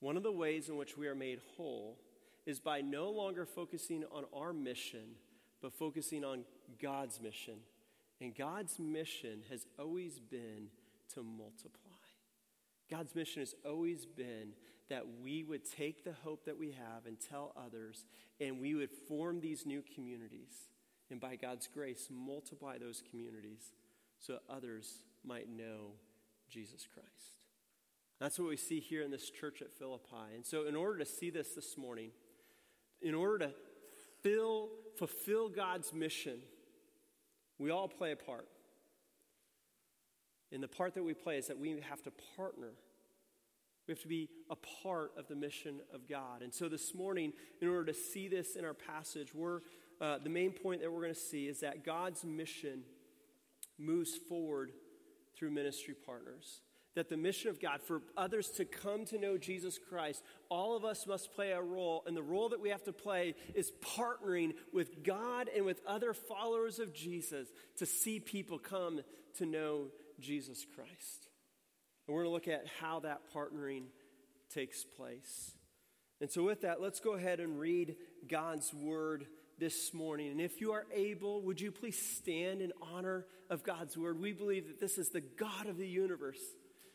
one 0.01 0.17
of 0.17 0.25
the 0.25 0.33
ways 0.33 0.69
in 0.69 0.77
which 0.77 0.99
we 0.99 1.07
are 1.07 1.15
made 1.15 1.39
whole 1.57 2.01
is 2.47 2.59
by 2.59 2.81
no 2.81 3.09
longer 3.11 3.47
focusing 3.47 4.03
on 4.11 4.25
our 4.35 4.53
mission, 4.53 5.15
but 5.61 5.73
focusing 5.73 6.25
on 6.25 6.43
God's 6.83 7.21
mission. 7.21 7.59
And 8.21 8.35
God's 8.35 8.81
mission 8.81 9.43
has 9.51 9.69
always 9.79 10.19
been 10.19 10.67
to 11.15 11.23
multiply. 11.23 11.93
God's 12.91 13.15
mission 13.15 13.41
has 13.41 13.55
always 13.65 14.05
been 14.05 14.55
that 14.91 15.05
we 15.23 15.45
would 15.45 15.65
take 15.65 16.03
the 16.03 16.15
hope 16.25 16.45
that 16.47 16.59
we 16.59 16.73
have 16.73 17.07
and 17.07 17.17
tell 17.21 17.55
others, 17.57 18.05
and 18.41 18.59
we 18.59 18.75
would 18.75 18.91
form 19.07 19.41
these 19.41 19.65
new 19.65 19.85
communities. 19.95 20.71
And 21.09 21.21
by 21.21 21.37
God's 21.37 21.69
grace, 21.73 22.09
multiply 22.11 22.79
those 22.79 23.01
communities 23.09 23.75
so 24.19 24.39
others 24.51 25.05
might 25.25 25.49
know 25.49 25.93
Jesus 26.51 26.85
Christ. 26.93 27.42
That's 28.23 28.39
what 28.39 28.51
we 28.51 28.57
see 28.57 28.79
here 28.79 29.03
in 29.03 29.11
this 29.11 29.31
church 29.31 29.63
at 29.63 29.73
Philippi. 29.73 30.37
And 30.37 30.47
so, 30.47 30.69
in 30.69 30.77
order 30.77 31.01
to 31.01 31.05
see 31.05 31.29
this 31.29 31.55
this 31.57 31.77
morning, 31.77 32.11
in 33.01 33.17
order 33.17 33.47
to 33.47 33.53
fill, 34.23 34.69
fulfill 34.97 35.49
God's 35.49 35.93
mission, 35.93 36.39
we 37.59 37.73
all 37.73 37.89
play 37.89 38.13
a 38.13 38.17
part. 38.17 38.47
And 40.53 40.63
the 40.63 40.69
part 40.69 40.95
that 40.95 41.03
we 41.03 41.15
play 41.15 41.37
is 41.37 41.49
that 41.49 41.59
we 41.59 41.71
have 41.89 42.01
to 42.05 42.13
partner. 42.37 42.75
We 43.89 43.93
have 43.93 44.03
to 44.03 44.09
be 44.09 44.29
a 44.49 44.57
part 44.85 45.11
of 45.19 45.27
the 45.27 45.35
mission 45.35 45.81
of 45.93 46.09
God. 46.09 46.43
And 46.43 46.55
so 46.55 46.69
this 46.69 46.95
morning, 46.95 47.33
in 47.61 47.67
order 47.67 47.87
to 47.87 47.95
see 47.95 48.29
this 48.29 48.55
in 48.55 48.65
our 48.65 48.73
passage, 48.73 49.35
we're, 49.35 49.63
uh, 50.01 50.19
the 50.23 50.31
main 50.31 50.53
point 50.53 50.81
that 50.83 50.93
we're 50.93 51.03
going 51.03 51.13
to 51.13 51.19
see 51.19 51.49
is 51.49 51.59
that 51.61 51.85
God's 51.85 52.23
mission 52.23 52.83
moves 53.81 54.17
forward 54.17 54.71
through 55.37 55.51
ministry 55.51 55.97
partners 56.07 56.61
that 56.95 57.09
the 57.09 57.17
mission 57.17 57.49
of 57.49 57.61
God, 57.61 57.81
for 57.81 58.03
others 58.17 58.51
to 58.51 58.65
come 58.65 59.05
to 59.07 59.19
know 59.19 59.39
Jesus 59.39 59.79
Christ, 59.79 60.23
all 60.49 60.77
of 60.77 60.85
us 60.85 61.07
must 61.07 61.33
play 61.35 61.53
a 61.53 61.61
role. 61.61 62.03
And 62.07 62.17
the 62.17 62.23
role 62.23 62.51
that 62.51 62.61
we 62.61 62.69
have 62.69 62.85
to 62.85 62.93
play 62.93 63.35
is 63.55 63.73
partnering 63.97 64.53
with 64.73 65.03
God 65.03 65.49
and 65.55 65.65
with 65.65 65.81
other 65.87 66.13
followers 66.13 66.79
of 66.79 66.93
Jesus 66.95 67.49
to 67.79 67.87
see 67.87 68.21
people 68.21 68.59
come 68.59 69.01
to 69.39 69.47
know 69.47 69.87
Jesus 70.21 70.67
Christ. 70.75 71.29
And 72.07 72.15
we're 72.15 72.25
going 72.25 72.31
to 72.31 72.35
look 72.35 72.61
at 72.61 72.67
how 72.81 73.01
that 73.01 73.21
partnering 73.35 73.85
takes 74.53 74.85
place. 74.85 75.53
And 76.21 76.31
so, 76.31 76.45
with 76.45 76.61
that, 76.61 76.81
let's 76.81 77.01
go 77.01 77.15
ahead 77.15 77.41
and 77.41 77.59
read 77.59 77.97
God's 78.29 78.73
word 78.73 79.27
this 79.59 79.93
morning. 79.95 80.31
And 80.31 80.41
if 80.41 80.61
you 80.61 80.73
are 80.73 80.87
able, 80.95 81.43
would 81.43 81.61
you 81.61 81.73
please 81.73 82.01
stand 82.17 82.61
in 82.61 82.73
honor 82.81 83.27
of 83.51 83.63
God's 83.63 83.97
word? 83.97 84.21
We 84.21 84.33
believe 84.33 84.69
that 84.69 84.81
this 84.81 84.99
is 84.99 85.09
the 85.09 85.21
God 85.21 85.67
of 85.67 85.79
the 85.79 85.89
universe 85.89 86.41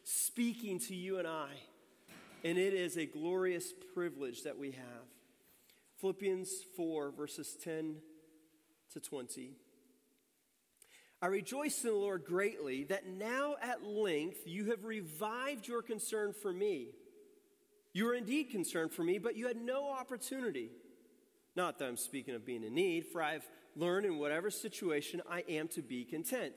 speaking 0.07 0.79
to 0.79 0.95
you 0.95 1.19
and 1.19 1.27
I. 1.27 1.49
And 2.45 2.57
it 2.57 2.73
is 2.73 2.95
a 2.95 3.05
glorious 3.05 3.73
privilege 3.93 4.43
that 4.43 4.57
we 4.57 4.71
have. 4.71 5.05
Philippians 5.99 6.49
4, 6.77 7.11
verses 7.11 7.57
10 7.61 7.97
to 8.93 8.99
20. 9.01 9.51
I 11.21 11.25
rejoice 11.25 11.83
in 11.83 11.89
the 11.89 11.95
Lord 11.97 12.23
greatly 12.23 12.85
that 12.85 13.07
now 13.07 13.55
at 13.61 13.83
length 13.83 14.37
you 14.45 14.69
have 14.69 14.85
revived 14.85 15.67
your 15.67 15.81
concern 15.81 16.31
for 16.31 16.53
me. 16.53 16.89
You 17.91 18.05
were 18.05 18.13
indeed 18.13 18.49
concerned 18.49 18.93
for 18.93 19.03
me, 19.03 19.17
but 19.17 19.35
you 19.35 19.47
had 19.47 19.57
no 19.57 19.91
opportunity. 19.91 20.69
Not 21.55 21.79
that 21.79 21.85
I'm 21.85 21.97
speaking 21.97 22.33
of 22.33 22.45
being 22.45 22.63
in 22.63 22.75
need, 22.75 23.07
for 23.07 23.21
I've 23.21 23.47
learned 23.75 24.05
in 24.05 24.19
whatever 24.19 24.51
situation 24.51 25.21
I 25.29 25.43
am 25.49 25.67
to 25.69 25.81
be 25.81 26.05
content. 26.05 26.53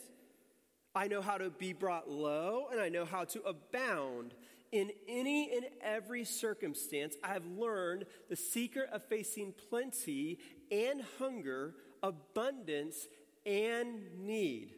I 0.94 1.08
know 1.08 1.22
how 1.22 1.38
to 1.38 1.50
be 1.50 1.72
brought 1.72 2.10
low, 2.10 2.66
and 2.70 2.80
I 2.80 2.88
know 2.88 3.04
how 3.04 3.24
to 3.24 3.42
abound. 3.42 4.34
In 4.72 4.90
any 5.08 5.50
and 5.54 5.66
every 5.82 6.24
circumstance, 6.24 7.16
I 7.22 7.28
have 7.28 7.46
learned 7.46 8.06
the 8.28 8.36
secret 8.36 8.88
of 8.92 9.04
facing 9.04 9.54
plenty 9.68 10.38
and 10.70 11.02
hunger, 11.18 11.74
abundance 12.02 13.08
and 13.46 14.18
need. 14.18 14.74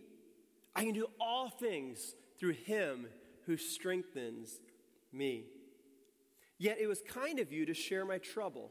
I 0.74 0.84
can 0.84 0.94
do 0.94 1.08
all 1.20 1.50
things 1.50 2.14
through 2.38 2.54
him 2.54 3.06
who 3.46 3.56
strengthens 3.56 4.60
me. 5.12 5.44
Yet 6.58 6.78
it 6.80 6.86
was 6.86 7.02
kind 7.02 7.38
of 7.38 7.52
you 7.52 7.66
to 7.66 7.74
share 7.74 8.04
my 8.04 8.18
trouble. 8.18 8.70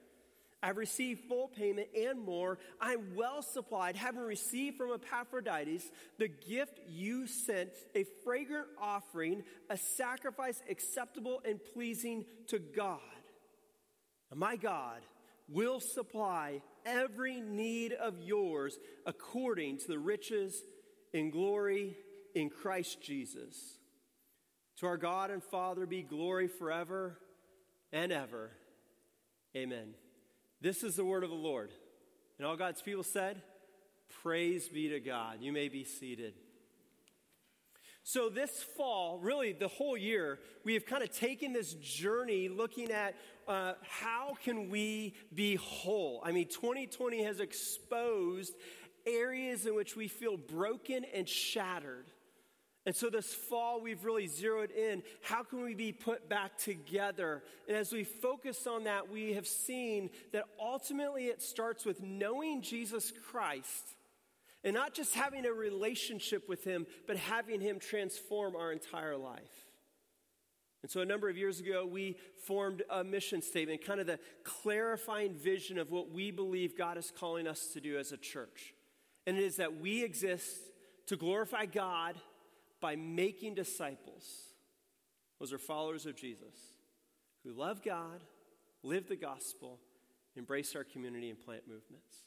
I've 0.63 0.77
received 0.77 1.27
full 1.27 1.47
payment 1.47 1.87
and 1.97 2.19
more. 2.19 2.59
I'm 2.79 3.15
well 3.15 3.41
supplied, 3.41 3.95
having 3.95 4.21
received 4.21 4.77
from 4.77 4.93
Epaphroditus 4.93 5.89
the 6.19 6.27
gift 6.27 6.79
you 6.87 7.25
sent, 7.25 7.71
a 7.95 8.05
fragrant 8.23 8.67
offering, 8.79 9.43
a 9.69 9.77
sacrifice 9.77 10.61
acceptable 10.69 11.41
and 11.45 11.59
pleasing 11.73 12.25
to 12.47 12.59
God. 12.59 12.99
And 14.29 14.39
my 14.39 14.55
God 14.55 15.01
will 15.49 15.79
supply 15.79 16.61
every 16.85 17.41
need 17.41 17.93
of 17.93 18.19
yours 18.19 18.77
according 19.05 19.79
to 19.79 19.87
the 19.87 19.99
riches 19.99 20.63
in 21.13 21.31
glory 21.31 21.97
in 22.35 22.49
Christ 22.49 23.01
Jesus. 23.01 23.55
To 24.77 24.85
our 24.85 24.97
God 24.97 25.31
and 25.31 25.43
Father 25.43 25.85
be 25.85 26.01
glory 26.01 26.47
forever 26.47 27.17
and 27.91 28.11
ever. 28.11 28.51
Amen. 29.55 29.93
This 30.61 30.83
is 30.83 30.95
the 30.95 31.05
word 31.05 31.23
of 31.23 31.29
the 31.29 31.35
Lord. 31.35 31.71
And 32.37 32.47
all 32.47 32.55
God's 32.55 32.81
people 32.81 33.03
said, 33.03 33.41
Praise 34.21 34.67
be 34.67 34.89
to 34.89 34.99
God. 34.99 35.37
You 35.41 35.51
may 35.51 35.69
be 35.69 35.83
seated. 35.83 36.33
So, 38.03 38.29
this 38.29 38.63
fall, 38.75 39.19
really 39.19 39.53
the 39.53 39.67
whole 39.67 39.95
year, 39.95 40.39
we 40.63 40.73
have 40.73 40.85
kind 40.85 41.03
of 41.03 41.15
taken 41.15 41.53
this 41.53 41.73
journey 41.75 42.49
looking 42.49 42.91
at 42.91 43.15
uh, 43.47 43.73
how 43.87 44.35
can 44.43 44.69
we 44.69 45.13
be 45.33 45.55
whole. 45.55 46.21
I 46.25 46.31
mean, 46.31 46.47
2020 46.47 47.23
has 47.23 47.39
exposed 47.39 48.53
areas 49.05 49.65
in 49.65 49.75
which 49.75 49.95
we 49.95 50.07
feel 50.07 50.35
broken 50.35 51.05
and 51.13 51.29
shattered. 51.29 52.05
And 52.85 52.95
so 52.95 53.09
this 53.09 53.31
fall, 53.31 53.79
we've 53.79 54.03
really 54.03 54.25
zeroed 54.25 54.71
in 54.71 55.03
how 55.21 55.43
can 55.43 55.63
we 55.63 55.75
be 55.75 55.91
put 55.91 56.27
back 56.27 56.57
together? 56.57 57.43
And 57.67 57.77
as 57.77 57.91
we 57.91 58.03
focus 58.03 58.65
on 58.65 58.85
that, 58.85 59.11
we 59.11 59.33
have 59.33 59.45
seen 59.45 60.09
that 60.33 60.45
ultimately 60.59 61.25
it 61.25 61.43
starts 61.43 61.85
with 61.85 62.01
knowing 62.01 62.63
Jesus 62.63 63.13
Christ 63.29 63.95
and 64.63 64.73
not 64.73 64.95
just 64.95 65.13
having 65.13 65.45
a 65.45 65.53
relationship 65.53 66.49
with 66.49 66.63
Him, 66.63 66.87
but 67.05 67.17
having 67.17 67.61
Him 67.61 67.79
transform 67.79 68.55
our 68.55 68.71
entire 68.71 69.17
life. 69.17 69.67
And 70.81 70.89
so, 70.89 71.01
a 71.01 71.05
number 71.05 71.29
of 71.29 71.37
years 71.37 71.59
ago, 71.59 71.85
we 71.85 72.17
formed 72.47 72.81
a 72.89 73.03
mission 73.03 73.43
statement, 73.43 73.85
kind 73.85 73.99
of 73.99 74.07
the 74.07 74.19
clarifying 74.43 75.35
vision 75.35 75.77
of 75.77 75.91
what 75.91 76.11
we 76.11 76.31
believe 76.31 76.75
God 76.75 76.97
is 76.97 77.13
calling 77.15 77.47
us 77.47 77.67
to 77.73 77.79
do 77.79 77.99
as 77.99 78.11
a 78.11 78.17
church. 78.17 78.73
And 79.27 79.37
it 79.37 79.43
is 79.43 79.57
that 79.57 79.79
we 79.79 80.03
exist 80.03 80.57
to 81.07 81.15
glorify 81.15 81.65
God 81.65 82.15
by 82.81 82.95
making 82.95 83.55
disciples. 83.55 84.25
Those 85.39 85.53
are 85.53 85.57
followers 85.57 86.05
of 86.05 86.15
Jesus 86.15 86.55
who 87.43 87.53
love 87.53 87.83
God, 87.83 88.21
live 88.83 89.07
the 89.07 89.15
gospel, 89.15 89.79
embrace 90.35 90.75
our 90.75 90.83
community, 90.83 91.29
and 91.29 91.39
plant 91.39 91.63
movements. 91.67 92.25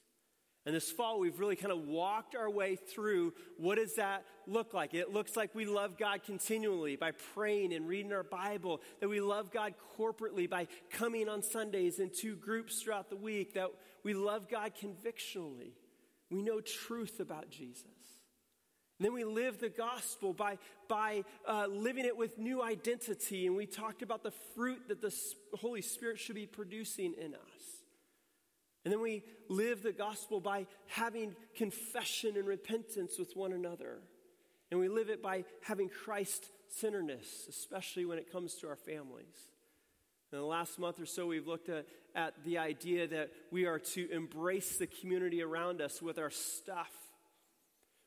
And 0.67 0.75
this 0.75 0.91
fall, 0.91 1.21
we've 1.21 1.39
really 1.39 1.57
kind 1.57 1.73
of 1.73 1.87
walked 1.87 2.35
our 2.35 2.49
way 2.49 2.77
through 2.77 3.35
what 3.59 3.77
does 3.77 3.97
that 3.97 4.25
look 4.47 4.73
like? 4.73 4.95
It 4.95 5.13
looks 5.13 5.37
like 5.37 5.55
we 5.55 5.67
love 5.67 5.99
God 5.99 6.23
continually 6.25 6.97
by 6.97 7.11
praying 7.35 7.75
and 7.75 7.87
reading 7.87 8.15
our 8.15 8.23
Bible, 8.23 8.81
that 9.01 9.09
we 9.09 9.21
love 9.21 9.53
God 9.53 9.75
corporately 9.99 10.49
by 10.49 10.67
coming 10.91 11.29
on 11.29 11.43
Sundays 11.43 11.99
in 11.99 12.11
two 12.11 12.35
groups 12.35 12.81
throughout 12.81 13.11
the 13.11 13.17
week, 13.17 13.55
that 13.55 13.69
we 14.03 14.15
love 14.15 14.49
God 14.49 14.73
convictionally. 14.75 15.75
We 16.31 16.41
know 16.41 16.61
truth 16.61 17.21
about 17.21 17.51
Jesus. 17.51 17.85
Then 19.01 19.13
we 19.13 19.25
live 19.25 19.61
the 19.61 19.69
gospel 19.69 20.33
by, 20.33 20.59
by 20.89 21.25
uh, 21.47 21.67
living 21.69 22.05
it 22.05 22.17
with 22.17 22.39
new 22.39 22.63
identity. 22.63 23.47
And 23.47 23.57
we 23.57 23.67
talked 23.67 24.03
about 24.03 24.23
the 24.23 24.33
fruit 24.55 24.89
that 24.89 25.01
the 25.01 25.15
Holy 25.55 25.83
Spirit 25.83 26.19
should 26.21 26.37
be 26.37 26.47
producing 26.47 27.15
in 27.15 27.35
us. 27.35 27.85
And 28.85 28.93
then 28.93 29.01
we 29.01 29.25
live 29.49 29.83
the 29.83 29.93
gospel 29.93 30.41
by 30.41 30.67
having 30.87 31.35
confession 31.57 32.37
and 32.37 32.47
repentance 32.47 33.19
with 33.19 33.35
one 33.35 33.53
another. 33.53 33.99
And 34.71 34.79
we 34.79 34.89
live 34.89 35.09
it 35.09 35.23
by 35.23 35.45
having 35.63 35.89
Christ 35.89 36.47
centeredness, 36.69 37.47
especially 37.49 38.05
when 38.05 38.19
it 38.19 38.31
comes 38.31 38.55
to 38.57 38.69
our 38.69 38.77
families. 38.77 39.51
In 40.33 40.39
the 40.39 40.45
last 40.45 40.79
month 40.79 41.01
or 41.01 41.07
so, 41.07 41.27
we've 41.27 41.47
looked 41.47 41.69
at, 41.69 41.87
at 42.15 42.35
the 42.45 42.59
idea 42.59 43.07
that 43.07 43.31
we 43.51 43.67
are 43.67 43.79
to 43.79 44.11
embrace 44.11 44.77
the 44.77 44.87
community 44.87 45.43
around 45.43 45.81
us 45.81 46.03
with 46.03 46.19
our 46.19 46.31
stuff, 46.31 46.93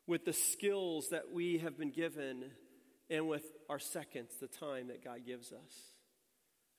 with 0.08 0.26
the 0.26 0.34
skills 0.34 1.10
that 1.10 1.32
we 1.32 1.58
have 1.60 1.78
been 1.78 1.92
given, 1.92 2.46
and 3.10 3.28
with 3.28 3.44
our 3.70 3.80
seconds, 3.80 4.32
the 4.40 4.48
time 4.48 4.88
that 4.88 5.04
God 5.04 5.26
gives 5.26 5.52
us. 5.52 5.92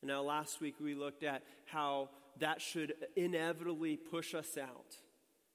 And 0.02 0.08
now, 0.08 0.22
last 0.22 0.60
week, 0.60 0.76
we 0.80 0.94
looked 0.94 1.22
at 1.22 1.42
how 1.66 2.10
that 2.38 2.60
should 2.60 2.94
inevitably 3.16 3.96
push 3.96 4.34
us 4.34 4.56
out 4.56 4.96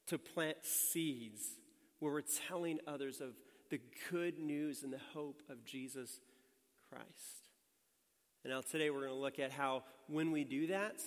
to 0.07 0.17
plant 0.17 0.57
seeds 0.63 1.43
where 1.99 2.11
we're 2.11 2.21
telling 2.47 2.79
others 2.85 3.21
of 3.21 3.29
the 3.69 3.79
good 4.11 4.37
news 4.37 4.83
and 4.83 4.91
the 4.91 4.99
hope 5.13 5.41
of 5.49 5.63
Jesus 5.63 6.19
Christ. 6.89 7.07
And 8.43 8.51
now, 8.51 8.61
today, 8.61 8.89
we're 8.89 9.05
going 9.05 9.13
to 9.13 9.15
look 9.15 9.39
at 9.39 9.51
how 9.51 9.83
when 10.07 10.31
we 10.31 10.43
do 10.43 10.67
that, 10.67 11.01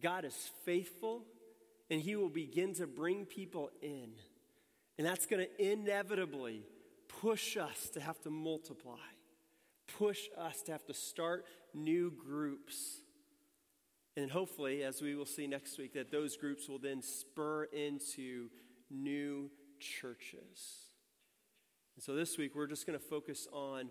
God 0.00 0.24
is 0.24 0.50
faithful 0.64 1.24
and 1.90 2.00
He 2.00 2.14
will 2.14 2.28
begin 2.28 2.74
to 2.74 2.86
bring 2.86 3.26
people 3.26 3.70
in. 3.82 4.10
And 5.00 5.08
that's 5.08 5.24
going 5.24 5.46
to 5.46 5.72
inevitably 5.72 6.60
push 7.22 7.56
us 7.56 7.88
to 7.94 8.02
have 8.02 8.20
to 8.20 8.28
multiply, 8.28 8.98
push 9.96 10.28
us 10.36 10.60
to 10.64 10.72
have 10.72 10.84
to 10.88 10.92
start 10.92 11.46
new 11.72 12.10
groups 12.10 13.00
and 14.14 14.30
hopefully, 14.30 14.82
as 14.82 15.00
we 15.00 15.14
will 15.14 15.24
see 15.24 15.46
next 15.46 15.78
week, 15.78 15.94
that 15.94 16.10
those 16.10 16.36
groups 16.36 16.68
will 16.68 16.78
then 16.78 17.00
spur 17.00 17.64
into 17.64 18.50
new 18.90 19.50
churches. 19.78 20.90
And 21.96 22.04
so 22.04 22.14
this 22.14 22.36
week, 22.36 22.54
we're 22.54 22.66
just 22.66 22.86
going 22.86 22.98
to 22.98 23.02
focus 23.02 23.48
on 23.50 23.88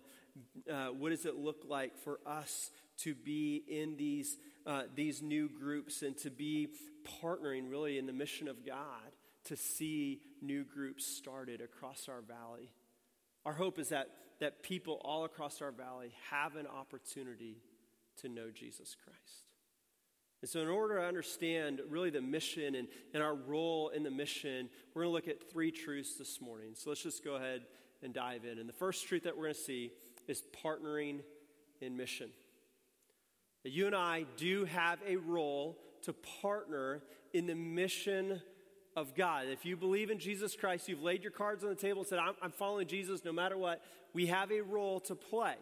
uh, 0.72 0.90
what 0.90 1.10
does 1.10 1.26
it 1.26 1.38
look 1.38 1.64
like 1.68 1.98
for 1.98 2.20
us 2.28 2.70
to 3.00 3.16
be 3.16 3.64
in 3.68 3.98
these, 3.98 4.38
uh, 4.68 4.84
these 4.94 5.24
new 5.24 5.50
groups 5.50 6.04
and 6.04 6.16
to 6.20 6.30
be 6.30 6.68
partnering 7.24 7.68
really 7.68 7.98
in 7.98 8.06
the 8.06 8.14
mission 8.14 8.48
of 8.48 8.64
God 8.64 9.10
to 9.50 9.56
see 9.56 10.22
new 10.42 10.64
groups 10.64 11.06
started 11.06 11.62
across 11.62 12.08
our 12.08 12.22
valley. 12.22 12.72
Our 13.46 13.54
hope 13.54 13.80
is 13.80 13.90
that, 13.90 14.08
that 14.40 14.64
people 14.64 15.02
all 15.04 15.26
across 15.26 15.62
our 15.62 15.72
valley 15.72 16.14
have 16.30 16.56
an 16.56 16.68
opportunity 16.68 17.58
to 18.22 18.30
know 18.30 18.52
Jesus 18.52 18.96
Christ. 19.04 19.46
And 20.42 20.50
so, 20.50 20.62
in 20.62 20.70
order 20.70 21.00
to 21.00 21.04
understand 21.04 21.82
really 21.90 22.12
the 22.12 22.22
mission 22.22 22.76
and, 22.76 22.88
and 23.14 23.22
our 23.22 23.36
role 23.36 23.90
in 23.90 24.04
the 24.04 24.12
mission, 24.12 24.70
we're 24.94 25.04
going 25.04 25.12
to 25.12 25.16
look 25.16 25.28
at 25.28 25.52
three 25.52 25.72
truths 25.72 26.16
this 26.16 26.40
morning. 26.40 26.76
So, 26.76 26.90
let's 26.90 27.04
just 27.04 27.26
go 27.26 27.36
ahead 27.36 27.64
and 28.02 28.14
dive 28.14 28.46
in. 28.46 28.60
And 28.60 28.70
the 28.70 28.74
first 28.74 29.08
truth 29.08 29.24
that 29.24 29.36
we're 29.36 29.44
going 29.44 29.56
to 29.56 29.60
see 29.60 29.92
is 30.28 30.44
partnering 30.64 31.20
in 31.82 31.98
mission. 31.98 32.30
You 33.66 33.88
and 33.88 33.96
I 33.96 34.26
do 34.38 34.64
have 34.66 35.00
a 35.06 35.18
role 35.18 35.78
to 36.04 36.14
partner 36.14 37.02
in 37.34 37.46
the 37.46 37.56
mission 37.56 38.42
of 39.00 39.16
God. 39.16 39.48
If 39.48 39.66
you 39.66 39.78
believe 39.78 40.12
in 40.12 40.20
Jesus 40.20 40.56
Christ, 40.56 40.90
you've 40.90 41.02
laid 41.02 41.24
your 41.24 41.32
cards 41.32 41.64
on 41.64 41.70
the 41.70 41.76
table 41.76 42.02
and 42.02 42.08
said, 42.08 42.20
I'm, 42.20 42.36
I'm 42.42 42.52
following 42.52 42.88
Jesus 42.88 43.24
no 43.24 43.32
matter 43.32 43.58
what, 43.58 43.82
we 44.14 44.28
have 44.28 44.52
a 44.52 44.62
role 44.62 45.00
to 45.02 45.16
play. 45.16 45.56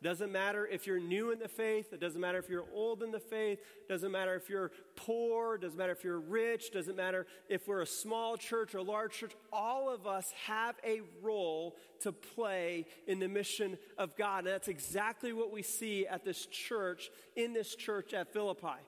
Doesn't 0.00 0.30
matter 0.30 0.64
if 0.64 0.86
you're 0.86 1.00
new 1.00 1.32
in 1.32 1.40
the 1.40 1.48
faith. 1.48 1.92
It 1.92 2.00
doesn't 2.00 2.20
matter 2.20 2.38
if 2.38 2.48
you're 2.48 2.64
old 2.72 3.02
in 3.02 3.10
the 3.10 3.18
faith. 3.18 3.58
Doesn't 3.88 4.12
matter 4.12 4.36
if 4.36 4.48
you're 4.48 4.70
poor. 4.94 5.58
Doesn't 5.58 5.76
matter 5.76 5.90
if 5.90 6.04
you're 6.04 6.20
rich. 6.20 6.70
Doesn't 6.70 6.96
matter 6.96 7.26
if 7.48 7.66
we're 7.66 7.82
a 7.82 7.86
small 7.86 8.36
church 8.36 8.76
or 8.76 8.78
a 8.78 8.82
large 8.82 9.14
church. 9.14 9.32
All 9.52 9.92
of 9.92 10.06
us 10.06 10.32
have 10.46 10.76
a 10.84 11.00
role 11.20 11.76
to 12.02 12.12
play 12.12 12.86
in 13.08 13.18
the 13.18 13.26
mission 13.26 13.76
of 13.98 14.16
God. 14.16 14.44
And 14.44 14.54
that's 14.54 14.68
exactly 14.68 15.32
what 15.32 15.52
we 15.52 15.62
see 15.62 16.06
at 16.06 16.24
this 16.24 16.46
church, 16.46 17.10
in 17.34 17.52
this 17.52 17.74
church 17.74 18.14
at 18.14 18.32
Philippi. 18.32 18.78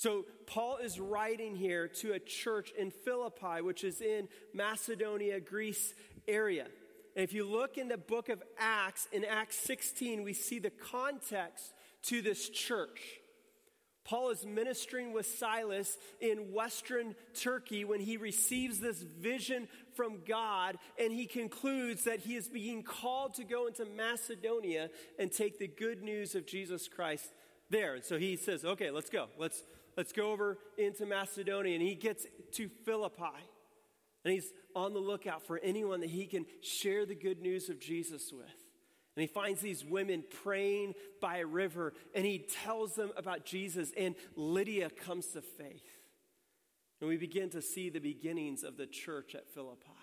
So, 0.00 0.24
Paul 0.46 0.78
is 0.78 0.98
writing 0.98 1.54
here 1.54 1.86
to 1.86 2.14
a 2.14 2.18
church 2.18 2.70
in 2.70 2.90
Philippi, 2.90 3.60
which 3.60 3.84
is 3.84 4.00
in 4.00 4.28
Macedonia, 4.54 5.40
Greece 5.40 5.92
area. 6.26 6.68
And 7.14 7.22
if 7.22 7.34
you 7.34 7.44
look 7.44 7.76
in 7.76 7.88
the 7.88 7.98
book 7.98 8.30
of 8.30 8.42
Acts, 8.58 9.08
in 9.12 9.26
Acts 9.26 9.58
16, 9.58 10.22
we 10.22 10.32
see 10.32 10.58
the 10.58 10.70
context 10.70 11.74
to 12.04 12.22
this 12.22 12.48
church. 12.48 12.98
Paul 14.04 14.30
is 14.30 14.46
ministering 14.46 15.12
with 15.12 15.26
Silas 15.26 15.98
in 16.18 16.54
western 16.54 17.14
Turkey 17.38 17.84
when 17.84 18.00
he 18.00 18.16
receives 18.16 18.80
this 18.80 19.02
vision 19.02 19.68
from 19.96 20.22
God 20.26 20.78
and 20.98 21.12
he 21.12 21.26
concludes 21.26 22.04
that 22.04 22.20
he 22.20 22.36
is 22.36 22.48
being 22.48 22.82
called 22.82 23.34
to 23.34 23.44
go 23.44 23.66
into 23.66 23.84
Macedonia 23.84 24.88
and 25.18 25.30
take 25.30 25.58
the 25.58 25.68
good 25.68 26.02
news 26.02 26.34
of 26.34 26.46
Jesus 26.46 26.88
Christ 26.88 27.30
there. 27.68 27.96
And 27.96 28.04
so 28.04 28.18
he 28.18 28.36
says, 28.36 28.64
"Okay, 28.64 28.90
let's 28.90 29.10
go. 29.10 29.28
Let's 29.38 29.62
let's 30.00 30.12
go 30.12 30.32
over 30.32 30.56
into 30.78 31.04
Macedonia." 31.04 31.74
And 31.74 31.82
he 31.82 31.94
gets 31.94 32.26
to 32.52 32.70
Philippi. 32.86 33.44
And 34.24 34.32
he's 34.32 34.50
on 34.74 34.94
the 34.94 35.00
lookout 35.00 35.46
for 35.46 35.58
anyone 35.58 36.00
that 36.00 36.08
he 36.08 36.26
can 36.26 36.46
share 36.62 37.04
the 37.04 37.14
good 37.14 37.42
news 37.42 37.68
of 37.68 37.78
Jesus 37.78 38.32
with. 38.32 38.46
And 39.16 39.20
he 39.22 39.26
finds 39.26 39.60
these 39.60 39.84
women 39.84 40.24
praying 40.42 40.94
by 41.20 41.38
a 41.38 41.46
river 41.46 41.92
and 42.14 42.24
he 42.24 42.38
tells 42.38 42.94
them 42.94 43.12
about 43.16 43.44
Jesus, 43.44 43.92
and 43.96 44.14
Lydia 44.36 44.88
comes 44.88 45.26
to 45.28 45.42
faith. 45.42 45.98
And 47.00 47.10
we 47.10 47.18
begin 47.18 47.50
to 47.50 47.60
see 47.60 47.90
the 47.90 47.98
beginnings 47.98 48.62
of 48.62 48.78
the 48.78 48.86
church 48.86 49.34
at 49.34 49.52
Philippi. 49.52 49.99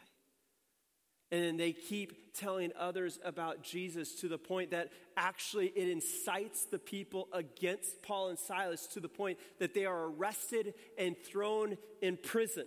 And 1.31 1.43
then 1.43 1.57
they 1.57 1.73
keep 1.73 2.33
telling 2.37 2.71
others 2.79 3.19
about 3.23 3.63
Jesus 3.63 4.15
to 4.21 4.29
the 4.29 4.37
point 4.37 4.71
that 4.71 4.89
actually 5.17 5.67
it 5.75 5.89
incites 5.89 6.65
the 6.65 6.79
people 6.79 7.27
against 7.33 8.01
Paul 8.01 8.29
and 8.29 8.39
Silas 8.39 8.87
to 8.87 8.99
the 8.99 9.09
point 9.09 9.37
that 9.59 9.73
they 9.73 9.85
are 9.85 10.05
arrested 10.05 10.73
and 10.97 11.15
thrown 11.17 11.77
in 12.01 12.17
prison. 12.17 12.65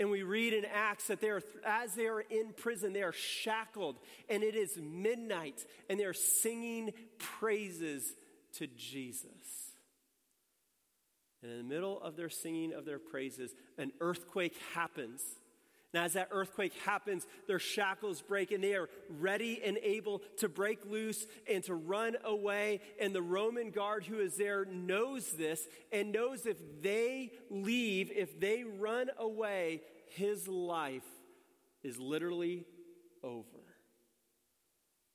And 0.00 0.10
we 0.10 0.22
read 0.22 0.52
in 0.52 0.64
Acts 0.64 1.08
that 1.08 1.20
they 1.20 1.30
are, 1.30 1.42
as 1.64 1.94
they 1.94 2.06
are 2.06 2.20
in 2.20 2.52
prison, 2.56 2.92
they 2.92 3.02
are 3.02 3.12
shackled, 3.12 3.96
and 4.28 4.42
it 4.44 4.54
is 4.54 4.78
midnight, 4.80 5.64
and 5.90 5.98
they're 5.98 6.12
singing 6.12 6.92
praises 7.18 8.14
to 8.54 8.68
Jesus. 8.68 9.72
And 11.42 11.52
in 11.52 11.58
the 11.58 11.74
middle 11.74 12.00
of 12.00 12.16
their 12.16 12.30
singing 12.30 12.72
of 12.72 12.84
their 12.84 12.98
praises, 12.98 13.54
an 13.76 13.92
earthquake 14.00 14.56
happens. 14.74 15.20
And 15.94 16.04
as 16.04 16.12
that 16.12 16.28
earthquake 16.30 16.74
happens, 16.84 17.26
their 17.46 17.58
shackles 17.58 18.20
break 18.20 18.52
and 18.52 18.62
they 18.62 18.74
are 18.74 18.90
ready 19.08 19.62
and 19.64 19.78
able 19.78 20.22
to 20.38 20.48
break 20.48 20.84
loose 20.84 21.26
and 21.50 21.64
to 21.64 21.74
run 21.74 22.16
away. 22.24 22.80
And 23.00 23.14
the 23.14 23.22
Roman 23.22 23.70
guard 23.70 24.04
who 24.04 24.20
is 24.20 24.36
there 24.36 24.66
knows 24.66 25.30
this 25.30 25.66
and 25.90 26.12
knows 26.12 26.44
if 26.44 26.58
they 26.82 27.32
leave, 27.50 28.10
if 28.14 28.38
they 28.38 28.64
run 28.64 29.10
away, 29.18 29.80
his 30.10 30.46
life 30.46 31.06
is 31.82 31.98
literally 31.98 32.66
over. 33.22 33.46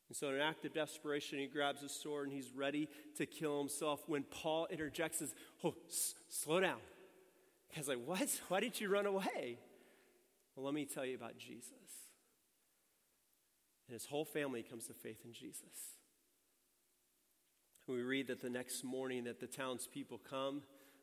And 0.09 0.17
so, 0.17 0.29
in 0.29 0.35
an 0.35 0.41
act 0.41 0.65
of 0.65 0.73
desperation, 0.73 1.39
he 1.39 1.47
grabs 1.47 1.81
his 1.81 1.91
sword 1.91 2.27
and 2.27 2.33
he's 2.35 2.51
ready 2.55 2.87
to 3.17 3.25
kill 3.25 3.59
himself 3.59 4.03
when 4.07 4.23
Paul 4.23 4.67
interjects, 4.71 5.19
says, 5.19 5.33
Oh, 5.63 5.75
s- 5.87 6.15
slow 6.29 6.59
down. 6.59 6.79
He's 7.69 7.87
like, 7.87 7.99
What? 8.05 8.27
Why 8.47 8.59
did 8.59 8.79
you 8.81 8.89
run 8.89 9.05
away? 9.05 9.59
Well, 10.55 10.65
let 10.65 10.73
me 10.73 10.85
tell 10.85 11.05
you 11.05 11.15
about 11.15 11.37
Jesus. 11.37 11.71
And 13.87 13.93
his 13.93 14.05
whole 14.05 14.25
family 14.25 14.63
comes 14.63 14.87
to 14.87 14.93
faith 14.93 15.21
in 15.25 15.33
Jesus. 15.33 15.97
We 17.87 18.01
read 18.01 18.27
that 18.27 18.41
the 18.41 18.49
next 18.49 18.83
morning 18.83 19.25
that 19.25 19.41
the 19.41 19.47
townspeople 19.47 20.21
come, 20.29 20.61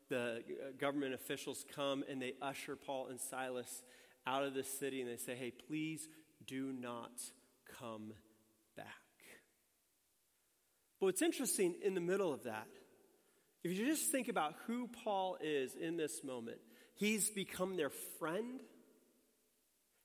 the 0.09 0.37
uh, 0.37 0.71
government 0.79 1.13
officials 1.13 1.63
come, 1.75 2.03
and 2.09 2.21
they 2.21 2.33
usher 2.41 2.75
Paul 2.75 3.07
and 3.07 3.19
Silas 3.19 3.83
out 4.25 4.43
of 4.43 4.53
the 4.53 4.63
city 4.63 5.01
and 5.01 5.09
they 5.09 5.17
say, 5.17 5.35
hey, 5.35 5.51
please 5.67 6.07
do 6.47 6.73
not 6.73 7.11
come 7.79 8.13
back. 8.75 8.85
But 10.99 11.07
what's 11.07 11.21
interesting 11.21 11.75
in 11.83 11.93
the 11.93 12.01
middle 12.01 12.33
of 12.33 12.43
that, 12.43 12.67
if 13.63 13.77
you 13.77 13.85
just 13.85 14.11
think 14.11 14.27
about 14.27 14.55
who 14.65 14.87
Paul 15.03 15.37
is 15.41 15.75
in 15.75 15.97
this 15.97 16.23
moment, 16.23 16.57
he's 16.95 17.29
become 17.29 17.77
their 17.77 17.91
friend, 18.19 18.61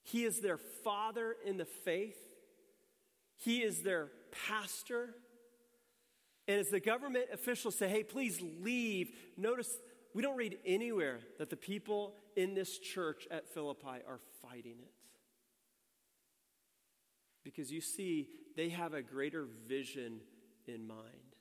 he 0.06 0.24
is 0.24 0.40
their 0.40 0.56
father 0.56 1.36
in 1.44 1.56
the 1.56 1.64
faith, 1.64 2.18
he 3.36 3.58
is 3.58 3.82
their 3.82 4.08
pastor. 4.48 5.10
And 6.48 6.60
as 6.60 6.68
the 6.68 6.78
government 6.78 7.26
officials 7.32 7.76
say, 7.76 7.88
hey, 7.88 8.04
please 8.04 8.40
leave, 8.62 9.10
notice 9.36 9.68
we 10.14 10.22
don't 10.22 10.36
read 10.36 10.58
anywhere 10.64 11.18
that 11.38 11.50
the 11.50 11.56
people 11.56 12.14
in 12.36 12.54
this 12.54 12.78
church 12.78 13.26
at 13.32 13.52
Philippi 13.52 14.00
are 14.06 14.20
fighting 14.42 14.76
it. 14.80 14.92
Because 17.42 17.72
you 17.72 17.80
see, 17.80 18.28
they 18.56 18.68
have 18.68 18.94
a 18.94 19.02
greater 19.02 19.46
vision 19.66 20.20
in 20.68 20.86
mind. 20.86 21.34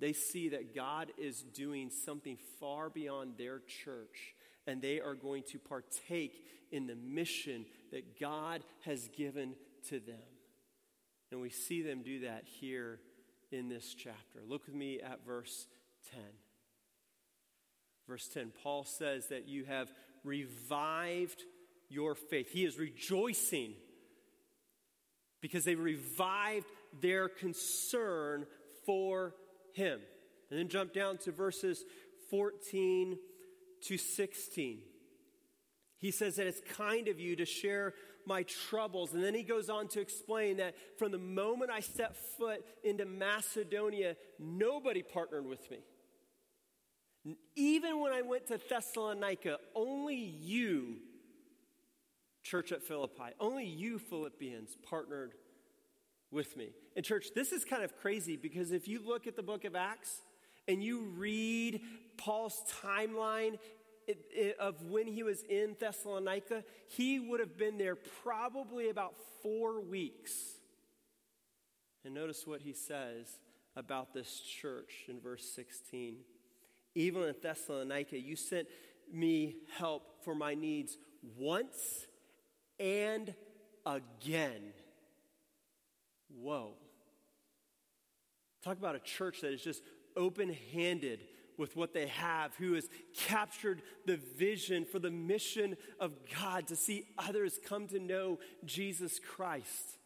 They 0.00 0.14
see 0.14 0.48
that 0.50 0.74
God 0.74 1.12
is 1.18 1.42
doing 1.42 1.90
something 1.90 2.38
far 2.58 2.88
beyond 2.88 3.34
their 3.36 3.60
church, 3.60 4.34
and 4.66 4.82
they 4.82 5.00
are 5.00 5.14
going 5.14 5.42
to 5.52 5.58
partake 5.58 6.44
in 6.70 6.86
the 6.86 6.96
mission 6.96 7.64
that 7.92 8.18
God 8.20 8.62
has 8.84 9.08
given 9.16 9.54
to 9.88 10.00
them. 10.00 10.16
And 11.30 11.40
we 11.40 11.50
see 11.50 11.82
them 11.82 12.02
do 12.02 12.20
that 12.20 12.44
here 12.60 13.00
in 13.50 13.68
this 13.68 13.94
chapter. 13.94 14.40
Look 14.46 14.66
with 14.66 14.74
me 14.74 15.00
at 15.00 15.24
verse 15.24 15.66
10. 16.12 16.20
Verse 18.08 18.28
10, 18.28 18.52
Paul 18.62 18.84
says 18.84 19.28
that 19.28 19.48
you 19.48 19.64
have 19.64 19.92
revived 20.22 21.42
your 21.88 22.14
faith. 22.14 22.50
He 22.50 22.64
is 22.64 22.78
rejoicing 22.78 23.74
because 25.40 25.64
they 25.64 25.74
revived 25.74 26.66
their 27.00 27.28
concern 27.28 28.46
for 28.84 29.34
him. 29.72 30.00
And 30.50 30.58
then 30.58 30.68
jump 30.68 30.92
down 30.92 31.18
to 31.18 31.32
verses 31.32 31.84
14 32.30 33.18
to 33.82 33.98
16. 33.98 34.80
He 35.98 36.10
says 36.10 36.36
that 36.36 36.46
it's 36.46 36.60
kind 36.76 37.08
of 37.08 37.18
you 37.18 37.36
to 37.36 37.46
share 37.46 37.94
my 38.26 38.42
troubles. 38.42 39.14
And 39.14 39.22
then 39.22 39.34
he 39.34 39.42
goes 39.42 39.70
on 39.70 39.88
to 39.88 40.00
explain 40.00 40.58
that 40.58 40.74
from 40.98 41.12
the 41.12 41.18
moment 41.18 41.70
I 41.70 41.80
set 41.80 42.16
foot 42.36 42.64
into 42.84 43.04
Macedonia, 43.04 44.16
nobody 44.38 45.02
partnered 45.02 45.46
with 45.46 45.70
me. 45.70 45.78
Even 47.54 48.00
when 48.00 48.12
I 48.12 48.22
went 48.22 48.46
to 48.48 48.58
Thessalonica, 48.68 49.58
only 49.74 50.16
you, 50.16 50.96
church 52.42 52.72
at 52.72 52.82
Philippi, 52.82 53.32
only 53.40 53.64
you, 53.64 53.98
Philippians, 53.98 54.76
partnered 54.88 55.32
with 56.30 56.56
me. 56.56 56.70
And, 56.94 57.04
church, 57.04 57.28
this 57.34 57.52
is 57.52 57.64
kind 57.64 57.82
of 57.82 57.96
crazy 57.96 58.36
because 58.36 58.70
if 58.70 58.86
you 58.86 59.00
look 59.04 59.26
at 59.26 59.36
the 59.36 59.42
book 59.42 59.64
of 59.64 59.74
Acts 59.74 60.20
and 60.68 60.82
you 60.82 61.00
read 61.16 61.80
Paul's 62.16 62.62
timeline 62.82 63.58
of 64.60 64.82
when 64.86 65.06
he 65.06 65.22
was 65.22 65.42
in 65.42 65.76
Thessalonica, 65.78 66.64
he 66.88 67.18
would 67.18 67.40
have 67.40 67.56
been 67.56 67.78
there 67.78 67.96
probably 67.96 68.88
about 68.88 69.14
four 69.42 69.80
weeks. 69.80 70.32
And 72.04 72.14
notice 72.14 72.46
what 72.46 72.60
he 72.60 72.72
says 72.72 73.38
about 73.74 74.14
this 74.14 74.40
church 74.40 75.04
in 75.08 75.20
verse 75.20 75.44
16. 75.54 76.18
Even 76.94 77.22
in 77.24 77.34
Thessalonica, 77.42 78.18
you 78.18 78.36
sent 78.36 78.68
me 79.12 79.56
help 79.76 80.24
for 80.24 80.34
my 80.34 80.54
needs 80.54 80.96
once 81.36 82.06
and 82.78 83.34
again. 83.84 84.72
Whoa. 86.28 86.74
Talk 88.62 88.78
about 88.78 88.96
a 88.96 89.00
church 89.00 89.42
that 89.42 89.52
is 89.52 89.62
just 89.62 89.82
open 90.16 90.56
handed 90.72 91.20
with 91.58 91.76
what 91.76 91.94
they 91.94 92.06
have, 92.08 92.54
who 92.56 92.74
has 92.74 92.88
captured 93.14 93.82
the 94.04 94.18
vision 94.36 94.84
for 94.84 94.98
the 94.98 95.10
mission 95.10 95.76
of 95.98 96.12
God 96.40 96.66
to 96.68 96.76
see 96.76 97.06
others 97.16 97.58
come 97.66 97.86
to 97.88 97.98
know 97.98 98.38
Jesus 98.64 99.18
Christ. 99.18 99.98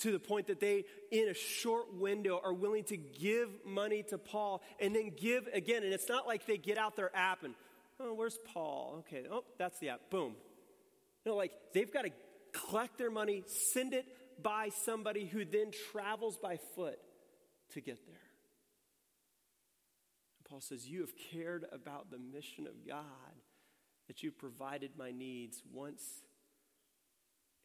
To 0.00 0.12
the 0.12 0.18
point 0.18 0.48
that 0.48 0.60
they, 0.60 0.84
in 1.10 1.28
a 1.28 1.34
short 1.34 1.94
window, 1.94 2.40
are 2.44 2.52
willing 2.52 2.84
to 2.84 2.96
give 2.96 3.48
money 3.64 4.02
to 4.04 4.18
Paul 4.18 4.62
and 4.80 4.94
then 4.94 5.12
give 5.16 5.48
again. 5.52 5.82
And 5.82 5.92
it's 5.92 6.08
not 6.08 6.26
like 6.26 6.46
they 6.46 6.58
get 6.58 6.78
out 6.78 6.96
their 6.96 7.14
app 7.16 7.42
and, 7.42 7.54
oh, 8.00 8.12
where's 8.14 8.38
Paul? 8.52 8.96
Okay, 9.00 9.24
oh, 9.30 9.44
that's 9.58 9.78
the 9.78 9.90
app. 9.90 10.10
Boom. 10.10 10.34
No, 11.24 11.36
like 11.36 11.52
they've 11.72 11.92
got 11.92 12.04
to 12.04 12.10
collect 12.52 12.98
their 12.98 13.10
money, 13.10 13.44
send 13.46 13.94
it 13.94 14.06
by 14.42 14.68
somebody 14.84 15.26
who 15.26 15.44
then 15.44 15.70
travels 15.92 16.36
by 16.36 16.58
foot 16.74 16.98
to 17.72 17.80
get 17.80 17.98
there. 18.06 18.16
Paul 20.54 20.60
says, 20.60 20.86
You 20.86 21.00
have 21.00 21.14
cared 21.32 21.66
about 21.72 22.12
the 22.12 22.18
mission 22.18 22.68
of 22.68 22.86
God, 22.86 23.02
that 24.06 24.22
you 24.22 24.30
provided 24.30 24.92
my 24.96 25.10
needs 25.10 25.64
once 25.72 26.22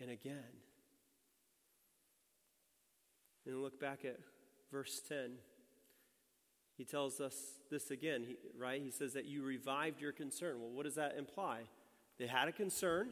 and 0.01 0.09
again. 0.09 0.57
And 3.45 3.61
look 3.61 3.79
back 3.79 4.05
at 4.05 4.17
verse 4.71 5.03
10. 5.07 5.33
He 6.79 6.83
tells 6.83 7.21
us 7.21 7.35
this 7.69 7.91
again, 7.91 8.23
he, 8.27 8.37
right? 8.57 8.81
He 8.81 8.89
says 8.89 9.13
that 9.13 9.25
you 9.25 9.43
revived 9.43 10.01
your 10.01 10.11
concern. 10.11 10.59
Well, 10.59 10.71
what 10.71 10.85
does 10.85 10.95
that 10.95 11.13
imply? 11.15 11.65
They 12.17 12.25
had 12.25 12.47
a 12.47 12.51
concern, 12.51 13.09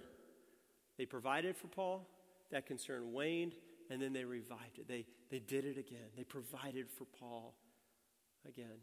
they 0.97 1.05
provided 1.05 1.55
for 1.55 1.67
Paul, 1.67 2.09
that 2.49 2.65
concern 2.65 3.13
waned, 3.13 3.53
and 3.91 4.01
then 4.01 4.11
they 4.11 4.25
revived 4.25 4.79
it. 4.79 4.87
They, 4.87 5.05
they 5.29 5.37
did 5.37 5.65
it 5.65 5.77
again. 5.77 6.09
They 6.17 6.23
provided 6.23 6.89
for 6.89 7.05
Paul 7.05 7.53
again. 8.47 8.79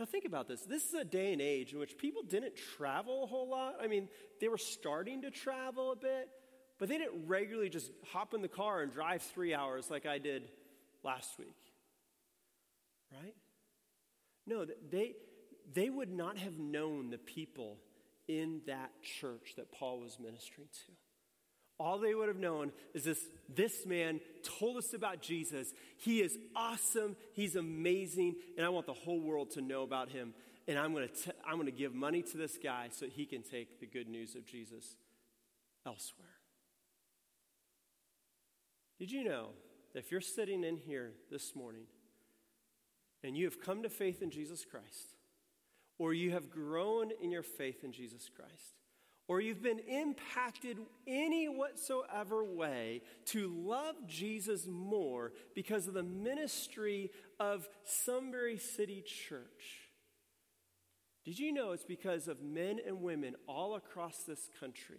Now, 0.00 0.06
think 0.06 0.24
about 0.24 0.48
this. 0.48 0.62
This 0.62 0.86
is 0.86 0.94
a 0.94 1.04
day 1.04 1.30
and 1.34 1.42
age 1.42 1.74
in 1.74 1.78
which 1.78 1.98
people 1.98 2.22
didn't 2.22 2.56
travel 2.56 3.22
a 3.22 3.26
whole 3.26 3.50
lot. 3.50 3.74
I 3.82 3.86
mean, 3.86 4.08
they 4.40 4.48
were 4.48 4.56
starting 4.56 5.20
to 5.22 5.30
travel 5.30 5.92
a 5.92 5.96
bit, 5.96 6.30
but 6.78 6.88
they 6.88 6.96
didn't 6.96 7.26
regularly 7.26 7.68
just 7.68 7.92
hop 8.10 8.32
in 8.32 8.40
the 8.40 8.48
car 8.48 8.80
and 8.80 8.90
drive 8.90 9.20
three 9.20 9.52
hours 9.52 9.90
like 9.90 10.06
I 10.06 10.16
did 10.16 10.48
last 11.04 11.38
week. 11.38 11.54
Right? 13.12 13.34
No, 14.46 14.64
they, 14.90 15.16
they 15.70 15.90
would 15.90 16.10
not 16.10 16.38
have 16.38 16.58
known 16.58 17.10
the 17.10 17.18
people 17.18 17.76
in 18.26 18.62
that 18.66 19.02
church 19.02 19.52
that 19.58 19.70
Paul 19.70 20.00
was 20.00 20.18
ministering 20.18 20.68
to. 20.86 20.92
All 21.80 21.98
they 21.98 22.14
would 22.14 22.28
have 22.28 22.38
known 22.38 22.72
is 22.92 23.04
this 23.04 23.18
this 23.48 23.86
man 23.86 24.20
told 24.42 24.76
us 24.76 24.92
about 24.92 25.22
Jesus. 25.22 25.72
He 25.96 26.20
is 26.20 26.36
awesome, 26.54 27.16
he's 27.32 27.56
amazing, 27.56 28.36
and 28.58 28.66
I 28.66 28.68
want 28.68 28.84
the 28.84 28.92
whole 28.92 29.18
world 29.18 29.52
to 29.52 29.62
know 29.62 29.82
about 29.82 30.10
him. 30.10 30.34
And 30.68 30.78
I'm 30.78 30.92
going 30.92 31.08
to 31.08 31.34
I'm 31.42 31.54
going 31.54 31.64
to 31.66 31.72
give 31.72 31.94
money 31.94 32.20
to 32.20 32.36
this 32.36 32.58
guy 32.62 32.88
so 32.90 33.06
he 33.06 33.24
can 33.24 33.42
take 33.42 33.80
the 33.80 33.86
good 33.86 34.08
news 34.08 34.34
of 34.34 34.44
Jesus 34.44 34.94
elsewhere. 35.86 36.28
Did 38.98 39.10
you 39.10 39.24
know 39.24 39.48
that 39.94 40.00
if 40.00 40.12
you're 40.12 40.20
sitting 40.20 40.64
in 40.64 40.76
here 40.76 41.12
this 41.30 41.56
morning 41.56 41.84
and 43.24 43.38
you 43.38 43.46
have 43.46 43.58
come 43.58 43.84
to 43.84 43.88
faith 43.88 44.20
in 44.20 44.30
Jesus 44.30 44.66
Christ, 44.70 45.14
or 45.98 46.12
you 46.12 46.32
have 46.32 46.50
grown 46.50 47.10
in 47.22 47.30
your 47.30 47.42
faith 47.42 47.82
in 47.84 47.92
Jesus 47.92 48.28
Christ, 48.28 48.79
or 49.30 49.40
you've 49.40 49.62
been 49.62 49.78
impacted 49.78 50.76
any 51.06 51.46
whatsoever 51.46 52.42
way 52.42 53.00
to 53.24 53.46
love 53.64 53.94
Jesus 54.08 54.66
more 54.66 55.30
because 55.54 55.86
of 55.86 55.94
the 55.94 56.02
ministry 56.02 57.12
of 57.38 57.68
Sunbury 57.84 58.58
City 58.58 59.04
Church. 59.06 59.86
Did 61.24 61.38
you 61.38 61.52
know 61.52 61.70
it's 61.70 61.84
because 61.84 62.26
of 62.26 62.42
men 62.42 62.80
and 62.84 63.02
women 63.02 63.36
all 63.46 63.76
across 63.76 64.24
this 64.24 64.48
country? 64.58 64.98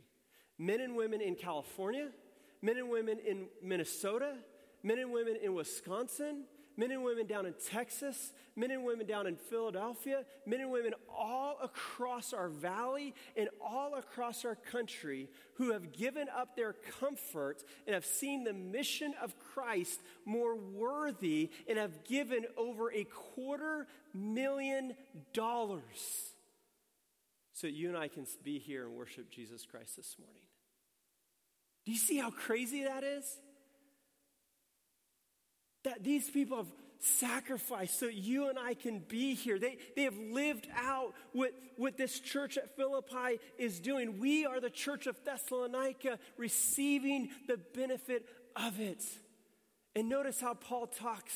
Men 0.58 0.80
and 0.80 0.96
women 0.96 1.20
in 1.20 1.36
California, 1.36 2.08
men 2.62 2.78
and 2.78 2.89
women 2.89 3.20
in 3.28 3.48
Minnesota, 3.62 4.36
men 4.82 4.98
and 4.98 5.12
women 5.12 5.36
in 5.44 5.54
Wisconsin, 5.54 6.46
men 6.77 6.91
and 6.91 7.03
women 7.03 7.27
down 7.27 7.45
in 7.45 7.53
Texas, 7.69 8.31
men 8.55 8.71
and 8.71 8.84
women 8.84 9.05
down 9.05 9.27
in 9.27 9.36
Philadelphia, 9.36 10.25
men 10.45 10.62
and 10.62 10.71
women 10.71 10.93
all 11.10 11.57
across 11.62 12.34
our 12.34 12.49
valley 12.49 13.13
and 13.36 13.49
all 13.62 13.95
across 13.95 14.45
our 14.45 14.55
country 14.55 15.29
who 15.55 15.71
have 15.71 15.91
given 15.91 16.27
up 16.36 16.55
their 16.55 16.73
comfort 16.99 17.63
and 17.86 17.93
have 17.93 18.05
seen 18.05 18.43
the 18.43 18.53
mission 18.53 19.13
of 19.21 19.38
Christ 19.53 20.01
more 20.25 20.55
worthy 20.55 21.49
and 21.67 21.77
have 21.77 22.03
given 22.03 22.45
over 22.57 22.91
a 22.91 23.03
quarter 23.05 23.88
million 24.13 24.93
dollars 25.34 26.31
so 27.62 27.67
you 27.67 27.89
and 27.89 27.97
I 27.97 28.07
can 28.07 28.25
be 28.43 28.57
here 28.57 28.88
and 28.88 28.95
worship 28.95 29.29
Jesus 29.29 29.67
Christ 29.67 29.95
this 29.95 30.15
morning. 30.19 30.41
Do 31.86 31.91
you 31.91 31.97
see 31.99 32.17
how 32.17 32.31
crazy 32.31 32.86
that 32.86 33.03
is? 33.03 33.38
That 35.84 36.04
these 36.04 36.30
people 36.30 36.58
have 36.58 36.72
sacrificed 37.02 38.00
so 38.00 38.08
you 38.08 38.50
and 38.50 38.60
I 38.60 38.76
can 38.76 39.00
be 39.00 39.34
here. 39.34 39.58
They, 39.58 39.78
they 39.96 40.04
have 40.04 40.17
lived 40.17 40.67
out 40.76 41.13
what, 41.34 41.52
what 41.78 41.98
this 41.98 42.20
church 42.20 42.58
at 42.58 42.76
Philippi 42.76 43.39
is 43.58 43.80
doing. 43.80 44.20
We 44.20 44.46
are 44.46 44.60
the 44.60 44.70
church 44.70 45.08
of 45.08 45.17
Thessalonica 45.26 46.20
receiving 46.38 47.30
the 47.48 47.58
benefit 47.74 48.28
of 48.56 48.80
it. 48.80 49.04
And 49.96 50.10
notice 50.10 50.39
how 50.39 50.54
Paul 50.54 50.88
talks. 50.88 51.34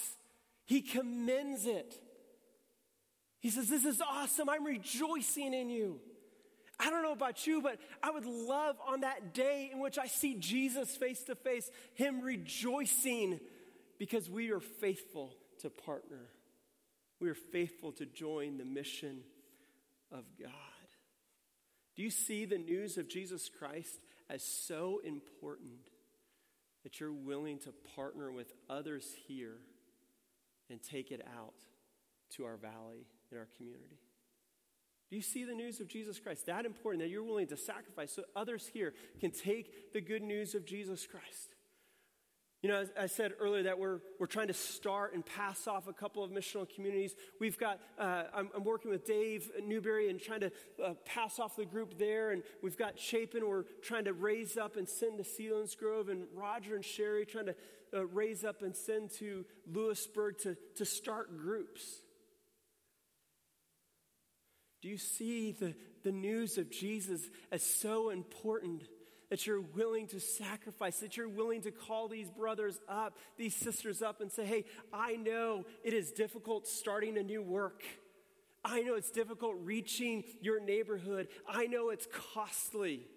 He 0.66 0.82
commends 0.82 1.66
it. 1.66 2.00
He 3.40 3.50
says, 3.50 3.70
This 3.70 3.86
is 3.86 4.02
awesome. 4.02 4.50
I'm 4.50 4.66
rejoicing 4.66 5.54
in 5.54 5.70
you. 5.70 6.00
I 6.80 6.90
don't 6.90 7.04
know 7.04 7.14
about 7.14 7.48
you, 7.48 7.62
but 7.62 7.80
I 8.04 8.12
would 8.12 8.26
love 8.26 8.76
on 8.86 9.02
that 9.02 9.34
day 9.34 9.70
in 9.72 9.80
which 9.80 9.98
I 9.98 10.08
see 10.08 10.36
Jesus 10.36 10.96
face 10.96 11.24
to 11.24 11.36
face, 11.36 11.70
him 11.94 12.22
rejoicing 12.22 13.40
because 13.98 14.30
we 14.30 14.52
are 14.52 14.60
faithful 14.60 15.34
to 15.62 15.70
partner. 15.70 16.30
We 17.20 17.30
are 17.30 17.36
faithful 17.36 17.92
to 17.94 18.06
join 18.06 18.58
the 18.58 18.66
mission 18.66 19.22
of 20.12 20.26
God. 20.42 20.52
Do 21.96 22.04
you 22.04 22.10
see 22.10 22.46
the 22.46 22.58
news 22.58 22.98
of 22.98 23.08
Jesus 23.08 23.50
Christ 23.50 24.00
as 24.30 24.44
so 24.44 25.00
important 25.04 25.90
that 26.84 27.00
you're 27.00 27.14
willing 27.14 27.58
to 27.60 27.74
partner 27.96 28.32
with 28.32 28.52
others 28.70 29.08
here 29.28 29.58
and 30.70 30.82
take 30.82 31.12
it 31.12 31.26
out 31.38 31.54
to 32.32 32.46
our 32.46 32.58
valley 32.58 33.08
in 33.32 33.38
our 33.38 33.48
community? 33.58 34.00
Do 35.10 35.16
you 35.16 35.22
see 35.22 35.46
the 35.46 35.54
news 35.54 35.80
of 35.80 35.88
Jesus 35.88 36.20
Christ? 36.20 36.48
That 36.48 36.66
important 36.66 37.02
that 37.04 37.10
you're 37.10 37.24
willing 37.24 37.48
to 37.48 37.58
sacrifice 37.58 38.12
so 38.12 38.24
others 38.36 38.70
here 38.74 38.94
can 39.22 39.32
take 39.32 39.94
the 39.94 40.02
good 40.02 40.24
news 40.24 40.56
of 40.56 40.66
Jesus 40.66 41.08
Christ. 41.08 41.55
You 42.66 42.72
know, 42.72 42.80
as 42.80 42.92
I 43.00 43.06
said 43.06 43.34
earlier 43.40 43.62
that 43.62 43.78
we're, 43.78 44.00
we're 44.20 44.26
trying 44.26 44.48
to 44.48 44.54
start 44.56 45.14
and 45.14 45.24
pass 45.24 45.68
off 45.68 45.88
a 45.88 45.94
couple 45.94 46.24
of 46.24 46.32
missional 46.32 46.68
communities. 46.68 47.14
We've 47.40 47.60
got, 47.60 47.80
uh, 48.00 48.24
I'm, 48.34 48.50
I'm, 48.56 48.64
working 48.64 48.90
with 48.90 49.06
Dave 49.06 49.52
Newberry 49.64 50.10
and 50.10 50.20
trying 50.20 50.40
to 50.40 50.52
uh, 50.84 50.94
pass 51.06 51.38
off 51.38 51.56
the 51.56 51.66
group 51.66 52.00
there. 52.00 52.32
And 52.32 52.42
we've 52.64 52.76
got 52.76 52.98
Chapin, 52.98 53.48
we're 53.48 53.66
trying 53.84 54.06
to 54.06 54.14
raise 54.14 54.58
up 54.58 54.78
and 54.78 54.90
send 54.90 55.20
to 55.20 55.24
Selinsgrove. 55.24 56.10
And 56.10 56.24
Roger 56.34 56.74
and 56.74 56.84
Sherry 56.84 57.28
trying 57.28 57.46
to 57.46 57.56
uh, 57.96 58.08
raise 58.08 58.44
up 58.44 58.64
and 58.64 58.76
send 58.76 59.12
to 59.20 59.46
Lewisburg 59.72 60.40
to, 60.40 60.58
to 60.78 60.86
start 60.86 61.38
groups. 61.38 61.84
Do 64.82 64.90
you 64.90 64.98
see 64.98 65.52
the, 65.52 65.76
the 66.04 66.12
news 66.12 66.58
of 66.58 66.72
Jesus 66.72 67.30
as 67.52 67.62
so 67.62 68.10
important 68.10 68.86
that 69.30 69.46
you're 69.46 69.62
willing 69.62 70.08
to 70.08 70.20
sacrifice, 70.20 71.00
that 71.00 71.18
you're 71.18 71.30
willing 71.30 71.62
to 71.62 71.72
call 71.72 72.08
these 72.08 72.30
brothers 72.30 72.80
up, 72.88 73.18
these 73.38 73.56
sisters 73.56 74.02
up, 74.02 74.22
and 74.22 74.32
say, 74.32 74.46
Hey, 74.46 74.66
I 74.94 75.16
know 75.16 75.66
it 75.84 75.94
is 75.94 76.12
difficult 76.12 76.68
starting 76.68 77.18
a 77.18 77.24
new 77.24 77.42
work. 77.42 77.84
I 78.64 78.82
know 78.82 78.96
it's 78.96 79.12
difficult 79.12 79.56
reaching 79.64 80.24
your 80.42 80.60
neighborhood. 80.60 81.28
I 81.48 81.68
know 81.68 81.90
it's 81.90 82.08
costly. 82.34 83.08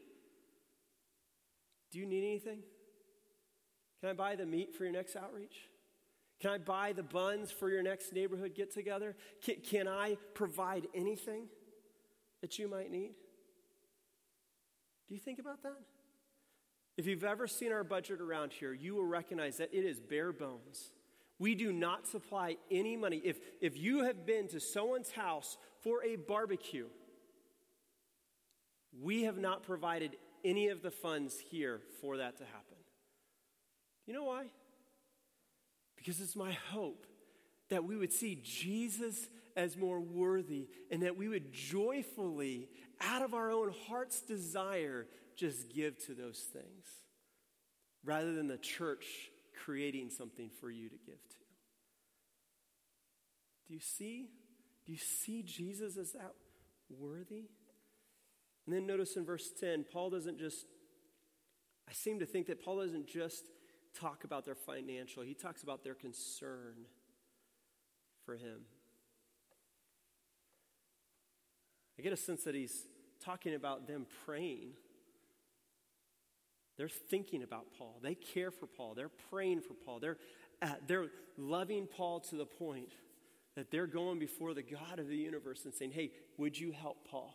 Do 1.91 1.99
you 1.99 2.07
need 2.07 2.25
anything? 2.25 2.61
Can 4.01 4.11
I 4.11 4.13
buy 4.13 4.37
the 4.37 4.45
meat 4.45 4.75
for 4.75 4.85
your 4.85 4.93
next 4.93 5.17
outreach? 5.17 5.57
Can 6.41 6.51
I 6.51 6.59
buy 6.59 6.93
the 6.93 7.03
buns 7.03 7.51
for 7.51 7.71
your 7.71 7.83
next 7.83 8.13
neighborhood 8.13 8.55
get 8.55 8.73
together? 8.73 9.17
Can, 9.43 9.57
can 9.57 9.89
I 9.89 10.19
provide 10.35 10.87
anything? 10.95 11.49
that 12.41 12.59
you 12.59 12.69
might 12.69 12.91
need? 12.91 13.15
Do 15.09 15.15
you 15.15 15.21
think 15.21 15.39
about 15.39 15.63
that? 15.63 15.77
If 16.99 17.07
you've 17.07 17.23
ever 17.23 17.47
seen 17.47 17.71
our 17.71 17.85
budget 17.85 18.21
around 18.21 18.53
here, 18.53 18.75
you 18.75 18.97
will 18.97 19.07
recognize 19.07 19.59
that 19.59 19.73
it 19.73 19.85
is 19.85 20.01
bare 20.01 20.33
bones. 20.33 20.91
We 21.39 21.55
do 21.55 21.73
not 21.73 22.09
supply 22.09 22.57
any 22.73 22.97
money. 22.97 23.23
If, 23.25 23.39
if 23.61 23.79
you 23.79 24.03
have 24.03 24.27
been 24.27 24.49
to 24.49 24.59
someone's 24.59 25.13
house 25.13 25.57
for 25.85 26.03
a 26.03 26.17
barbecue, 26.17 26.89
we 29.01 29.23
have 29.23 29.39
not 29.39 29.63
provided 29.63 30.17
any 30.45 30.69
of 30.69 30.83
the 30.83 30.91
funds 30.91 31.39
here 31.39 31.81
for 32.01 32.17
that 32.17 32.37
to 32.39 32.45
happen. 32.45 32.79
You 34.05 34.15
know 34.15 34.25
why? 34.25 34.47
Because 35.97 36.21
it's 36.21 36.35
my 36.35 36.51
hope 36.73 37.07
that 37.69 37.85
we 37.85 37.97
would 37.97 38.13
see 38.13 38.41
Jesus 38.43 39.29
as 39.57 39.77
more 39.77 40.01
worthy, 40.01 40.69
and 40.91 41.03
that 41.03 41.17
we 41.17 41.29
would 41.29 41.53
joyfully, 41.53 42.69
out 43.01 43.23
of 43.23 43.35
our 43.35 43.51
own 43.51 43.73
heart's 43.89 44.21
desire, 44.21 45.07
just 45.39 45.73
give 45.73 46.05
to 46.07 46.15
those 46.15 46.41
things, 46.53 46.87
rather 48.05 48.33
than 48.35 48.49
the 48.49 48.59
church 48.59 49.07
creating 49.65 50.11
something 50.11 50.51
for 50.61 50.71
you 50.71 50.89
to 50.89 50.97
give 50.97 51.15
to. 51.29 51.37
Do 53.69 53.75
you 53.75 53.81
see? 53.81 54.31
Do 54.85 54.93
you 54.93 54.99
see 54.99 55.43
Jesus 55.43 55.97
as 55.97 56.13
that 56.13 56.33
worthy? 56.91 57.45
And 58.67 58.75
then 58.75 58.87
notice 58.87 59.17
in 59.17 59.25
verse 59.25 59.51
10, 59.59 59.85
Paul 59.93 60.11
doesn't 60.11 60.39
just, 60.39 60.67
I 61.89 61.93
seem 61.93 62.19
to 62.19 62.27
think 62.27 62.47
that 62.49 62.63
Paul 62.63 62.79
doesn't 62.81 63.07
just 63.07 63.45
talk 63.99 64.25
about 64.25 64.45
their 64.45 64.55
financial, 64.55 65.23
he 65.23 65.35
talks 65.35 65.63
about 65.63 65.85
their 65.85 65.95
concern 65.95 66.87
for 68.25 68.35
him. 68.35 68.61
I 71.99 72.03
get 72.03 72.13
a 72.13 72.17
sense 72.17 72.45
that 72.45 72.55
he's 72.55 72.87
talking 73.25 73.55
about 73.55 73.87
them 73.87 74.07
praying. 74.25 74.73
They're 76.79 76.89
thinking 76.89 77.43
about 77.43 77.67
Paul. 77.77 77.99
They 78.03 78.15
care 78.15 78.51
for 78.51 78.67
Paul. 78.67 78.95
They're 78.95 79.11
praying 79.31 79.61
for 79.63 79.75
Paul. 79.75 79.99
They're, 79.99 80.17
uh, 80.63 80.75
they're 80.87 81.09
loving 81.37 81.87
Paul 81.87 82.21
to 82.21 82.37
the 82.37 82.47
point 82.47 82.93
that 83.57 83.73
they're 83.73 83.89
going 83.89 84.21
before 84.21 84.55
the 84.55 84.63
God 84.63 85.01
of 85.01 85.09
the 85.09 85.17
universe 85.17 85.65
and 85.65 85.75
saying, 85.75 85.91
Hey, 85.91 86.13
would 86.37 86.59
you 86.59 86.71
help 86.71 87.09
Paul? 87.11 87.35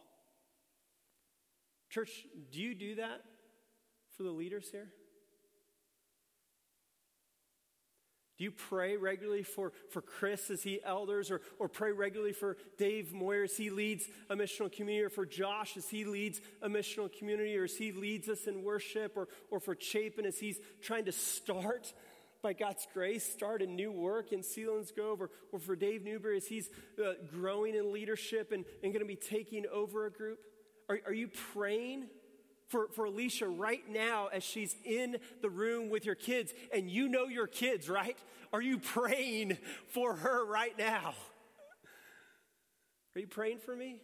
Church, 1.89 2.25
do 2.51 2.61
you 2.61 2.73
do 2.73 2.95
that 2.95 3.21
for 4.15 4.23
the 4.23 4.31
leaders 4.31 4.69
here? 4.71 4.87
Do 8.37 8.43
you 8.43 8.51
pray 8.51 8.97
regularly 8.97 9.43
for, 9.43 9.73
for 9.91 10.01
Chris 10.01 10.49
as 10.49 10.63
he 10.63 10.79
elders, 10.83 11.29
or, 11.29 11.41
or 11.59 11.67
pray 11.67 11.91
regularly 11.91 12.33
for 12.33 12.57
Dave 12.77 13.13
Moyer 13.13 13.43
as 13.43 13.55
he 13.55 13.69
leads 13.69 14.07
a 14.29 14.35
missional 14.35 14.71
community, 14.71 15.03
or 15.03 15.09
for 15.09 15.25
Josh 15.25 15.77
as 15.77 15.87
he 15.89 16.03
leads 16.03 16.41
a 16.61 16.69
missional 16.69 17.15
community, 17.15 17.55
or 17.57 17.65
as 17.65 17.77
he 17.77 17.91
leads 17.91 18.29
us 18.29 18.47
in 18.47 18.63
worship, 18.63 19.15
or, 19.15 19.27
or 19.51 19.59
for 19.59 19.75
Chapin 19.79 20.25
as 20.25 20.39
he's 20.39 20.59
trying 20.81 21.05
to 21.05 21.11
start, 21.11 21.93
by 22.41 22.51
God's 22.51 22.85
grace, 22.93 23.23
start 23.23 23.61
a 23.61 23.65
new 23.65 23.89
work 23.89 24.33
in 24.33 24.41
Selinsgrove, 24.41 25.21
or, 25.21 25.29
or 25.53 25.59
for 25.59 25.77
Dave 25.77 26.03
Newberry 26.03 26.37
as 26.37 26.45
he's 26.45 26.69
uh, 26.99 27.13
growing 27.31 27.73
in 27.73 27.93
leadership 27.93 28.51
and, 28.51 28.65
and 28.83 28.91
going 28.91 28.99
to 28.99 29.07
be 29.07 29.15
taking 29.15 29.65
over 29.71 30.05
a 30.05 30.11
group? 30.11 30.39
Are, 30.89 30.99
are 31.05 31.13
you 31.13 31.29
praying 31.53 32.07
for, 32.73 32.87
for 32.93 33.05
Alicia 33.05 33.47
right 33.47 33.83
now 33.87 34.29
as 34.33 34.43
she's 34.43 34.75
in 34.83 35.17
the 35.43 35.49
room 35.49 35.91
with 35.91 36.07
your 36.07 36.15
kids, 36.15 36.55
and 36.73 36.89
you 36.89 37.07
know 37.07 37.25
your 37.27 37.45
kids, 37.45 37.87
right? 37.87 38.17
Are 38.51 38.63
you 38.63 38.79
praying 38.79 39.59
for 39.89 40.15
her 40.15 40.43
right 40.43 40.75
now? 40.75 41.13
Are 43.15 43.19
you 43.19 43.27
praying 43.27 43.59
for 43.59 43.75
me? 43.75 44.01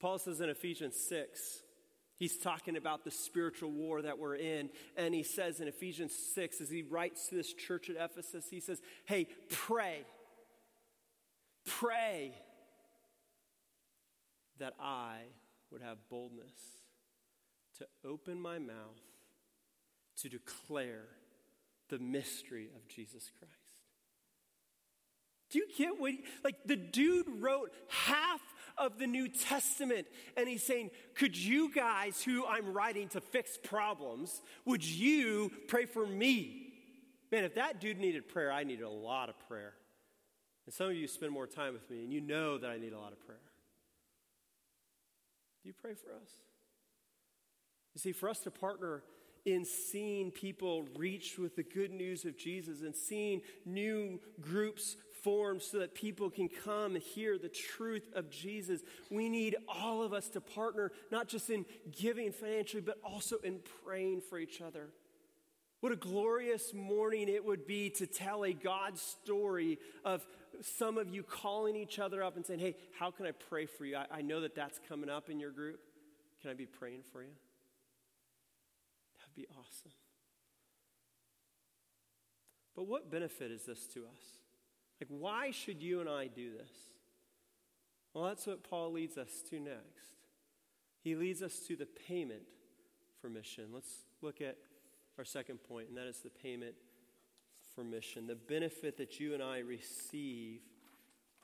Paul 0.00 0.16
says 0.18 0.40
in 0.40 0.48
Ephesians 0.48 0.96
6, 1.06 1.60
he's 2.16 2.38
talking 2.38 2.78
about 2.78 3.04
the 3.04 3.10
spiritual 3.10 3.72
war 3.72 4.00
that 4.00 4.18
we're 4.18 4.36
in. 4.36 4.70
And 4.96 5.14
he 5.14 5.22
says 5.22 5.60
in 5.60 5.68
Ephesians 5.68 6.14
6, 6.34 6.62
as 6.62 6.70
he 6.70 6.82
writes 6.82 7.28
to 7.28 7.34
this 7.34 7.52
church 7.52 7.90
at 7.90 7.96
Ephesus, 7.96 8.46
he 8.50 8.60
says, 8.60 8.80
Hey, 9.04 9.26
pray. 9.50 10.06
Pray 11.66 12.32
that 14.58 14.72
I 14.80 15.16
would 15.70 15.82
have 15.82 15.98
boldness 16.08 16.54
to 17.78 17.86
open 18.04 18.40
my 18.40 18.58
mouth 18.58 19.00
to 20.22 20.28
declare 20.28 21.04
the 21.88 21.98
mystery 21.98 22.68
of 22.74 22.88
Jesus 22.88 23.30
Christ. 23.38 23.54
Do 25.50 25.58
you 25.58 25.66
get 25.76 26.00
what, 26.00 26.12
like, 26.42 26.56
the 26.64 26.76
dude 26.76 27.28
wrote 27.40 27.72
half 27.88 28.40
of 28.76 28.98
the 28.98 29.06
New 29.06 29.28
Testament, 29.28 30.06
and 30.36 30.48
he's 30.48 30.62
saying, 30.62 30.90
Could 31.14 31.36
you 31.36 31.72
guys, 31.72 32.22
who 32.22 32.44
I'm 32.44 32.72
writing 32.72 33.08
to 33.10 33.20
fix 33.20 33.58
problems, 33.62 34.42
would 34.64 34.84
you 34.84 35.52
pray 35.68 35.86
for 35.86 36.06
me? 36.06 36.72
Man, 37.30 37.44
if 37.44 37.54
that 37.54 37.80
dude 37.80 37.98
needed 37.98 38.28
prayer, 38.28 38.52
I 38.52 38.64
needed 38.64 38.84
a 38.84 38.90
lot 38.90 39.28
of 39.28 39.38
prayer. 39.48 39.74
And 40.66 40.74
some 40.74 40.88
of 40.88 40.96
you 40.96 41.06
spend 41.06 41.32
more 41.32 41.46
time 41.46 41.74
with 41.74 41.88
me, 41.88 42.02
and 42.02 42.12
you 42.12 42.20
know 42.20 42.58
that 42.58 42.70
I 42.70 42.78
need 42.78 42.92
a 42.92 42.98
lot 42.98 43.12
of 43.12 43.24
prayer. 43.24 43.38
Do 45.62 45.68
you 45.68 45.74
pray 45.80 45.94
for 45.94 46.10
us? 46.10 46.30
You 47.96 48.00
see, 48.00 48.12
for 48.12 48.28
us 48.28 48.40
to 48.40 48.50
partner 48.50 49.02
in 49.46 49.64
seeing 49.64 50.30
people 50.30 50.84
reach 50.98 51.38
with 51.38 51.56
the 51.56 51.62
good 51.62 51.90
news 51.90 52.26
of 52.26 52.36
Jesus 52.36 52.82
and 52.82 52.94
seeing 52.94 53.40
new 53.64 54.20
groups 54.38 54.98
formed 55.22 55.62
so 55.62 55.78
that 55.78 55.94
people 55.94 56.28
can 56.28 56.50
come 56.62 56.94
and 56.94 57.02
hear 57.02 57.38
the 57.38 57.48
truth 57.48 58.06
of 58.14 58.28
Jesus, 58.28 58.82
we 59.10 59.30
need 59.30 59.56
all 59.66 60.02
of 60.02 60.12
us 60.12 60.28
to 60.28 60.42
partner, 60.42 60.92
not 61.10 61.26
just 61.26 61.48
in 61.48 61.64
giving 61.90 62.32
financially, 62.32 62.82
but 62.82 62.98
also 63.02 63.38
in 63.38 63.60
praying 63.82 64.20
for 64.20 64.38
each 64.38 64.60
other. 64.60 64.88
What 65.80 65.90
a 65.90 65.96
glorious 65.96 66.74
morning 66.74 67.30
it 67.30 67.46
would 67.46 67.66
be 67.66 67.88
to 67.90 68.06
tell 68.06 68.44
a 68.44 68.52
God 68.52 68.98
story 68.98 69.78
of 70.04 70.22
some 70.60 70.98
of 70.98 71.08
you 71.08 71.22
calling 71.22 71.76
each 71.76 71.98
other 71.98 72.22
up 72.22 72.36
and 72.36 72.44
saying, 72.44 72.60
Hey, 72.60 72.76
how 72.98 73.10
can 73.10 73.24
I 73.24 73.32
pray 73.32 73.64
for 73.64 73.86
you? 73.86 73.96
I, 73.96 74.18
I 74.18 74.20
know 74.20 74.42
that 74.42 74.54
that's 74.54 74.78
coming 74.86 75.08
up 75.08 75.30
in 75.30 75.40
your 75.40 75.50
group. 75.50 75.80
Can 76.42 76.50
I 76.50 76.54
be 76.54 76.66
praying 76.66 77.00
for 77.10 77.22
you? 77.22 77.30
Be 79.36 79.46
awesome. 79.50 79.92
But 82.74 82.86
what 82.86 83.10
benefit 83.10 83.50
is 83.50 83.64
this 83.66 83.86
to 83.88 84.00
us? 84.00 84.38
Like, 85.00 85.08
why 85.08 85.50
should 85.50 85.82
you 85.82 86.00
and 86.00 86.08
I 86.08 86.26
do 86.26 86.52
this? 86.52 86.70
Well, 88.14 88.24
that's 88.24 88.46
what 88.46 88.68
Paul 88.68 88.92
leads 88.92 89.18
us 89.18 89.42
to 89.50 89.60
next. 89.60 90.16
He 91.02 91.14
leads 91.14 91.42
us 91.42 91.60
to 91.68 91.76
the 91.76 91.86
payment 91.86 92.42
for 93.20 93.28
mission. 93.28 93.66
Let's 93.72 94.04
look 94.22 94.40
at 94.40 94.56
our 95.18 95.24
second 95.24 95.58
point, 95.68 95.88
and 95.88 95.96
that 95.98 96.06
is 96.06 96.20
the 96.20 96.30
payment 96.30 96.74
for 97.74 97.84
mission. 97.84 98.26
The 98.26 98.34
benefit 98.34 98.96
that 98.96 99.20
you 99.20 99.34
and 99.34 99.42
I 99.42 99.58
receive 99.58 100.60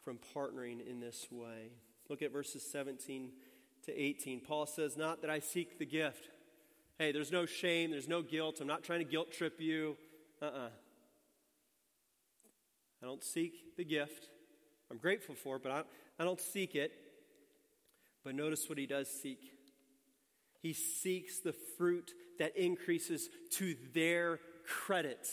from 0.02 0.18
partnering 0.34 0.86
in 0.86 1.00
this 1.00 1.28
way. 1.30 1.72
Look 2.08 2.22
at 2.22 2.32
verses 2.32 2.62
17 2.62 3.30
to 3.84 4.00
18. 4.00 4.40
Paul 4.40 4.66
says, 4.66 4.96
Not 4.96 5.20
that 5.20 5.30
I 5.30 5.38
seek 5.38 5.78
the 5.78 5.86
gift. 5.86 6.28
Hey, 6.98 7.12
there's 7.12 7.32
no 7.32 7.46
shame, 7.46 7.90
there's 7.90 8.08
no 8.08 8.22
guilt. 8.22 8.60
I'm 8.60 8.66
not 8.66 8.84
trying 8.84 9.00
to 9.00 9.04
guilt 9.04 9.32
trip 9.32 9.60
you. 9.60 9.96
Uh 10.40 10.46
uh-uh. 10.46 10.58
uh 10.58 10.68
I 13.02 13.06
don't 13.06 13.24
seek 13.24 13.76
the 13.76 13.84
gift. 13.84 14.28
I'm 14.90 14.98
grateful 14.98 15.34
for 15.34 15.56
it, 15.56 15.62
but 15.62 15.72
I, 15.72 15.82
I 16.20 16.24
don't 16.24 16.40
seek 16.40 16.74
it. 16.74 16.92
But 18.24 18.34
notice 18.34 18.68
what 18.68 18.78
he 18.78 18.86
does 18.86 19.08
seek. 19.08 19.40
He 20.60 20.72
seeks 20.72 21.40
the 21.40 21.54
fruit 21.76 22.12
that 22.38 22.56
increases 22.56 23.28
to 23.52 23.74
their 23.92 24.38
credit. 24.64 25.28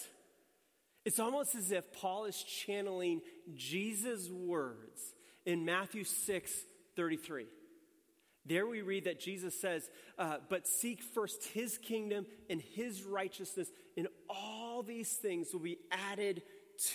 It's 1.05 1.19
almost 1.19 1.53
as 1.55 1.71
if 1.71 1.93
Paul 1.93 2.25
is 2.25 2.41
channeling 2.43 3.21
Jesus' 3.55 4.29
words 4.29 5.13
in 5.45 5.65
Matthew 5.65 6.03
6 6.03 6.51
33. 6.95 7.45
There 8.49 8.65
we 8.67 8.81
read 8.81 9.05
that 9.05 9.19
Jesus 9.19 9.59
says, 9.59 9.89
uh, 10.17 10.37
But 10.49 10.67
seek 10.67 11.01
first 11.01 11.45
his 11.45 11.77
kingdom 11.77 12.25
and 12.49 12.59
his 12.59 13.03
righteousness, 13.03 13.71
and 13.95 14.07
all 14.27 14.83
these 14.83 15.13
things 15.13 15.53
will 15.53 15.61
be 15.61 15.77
added 16.11 16.41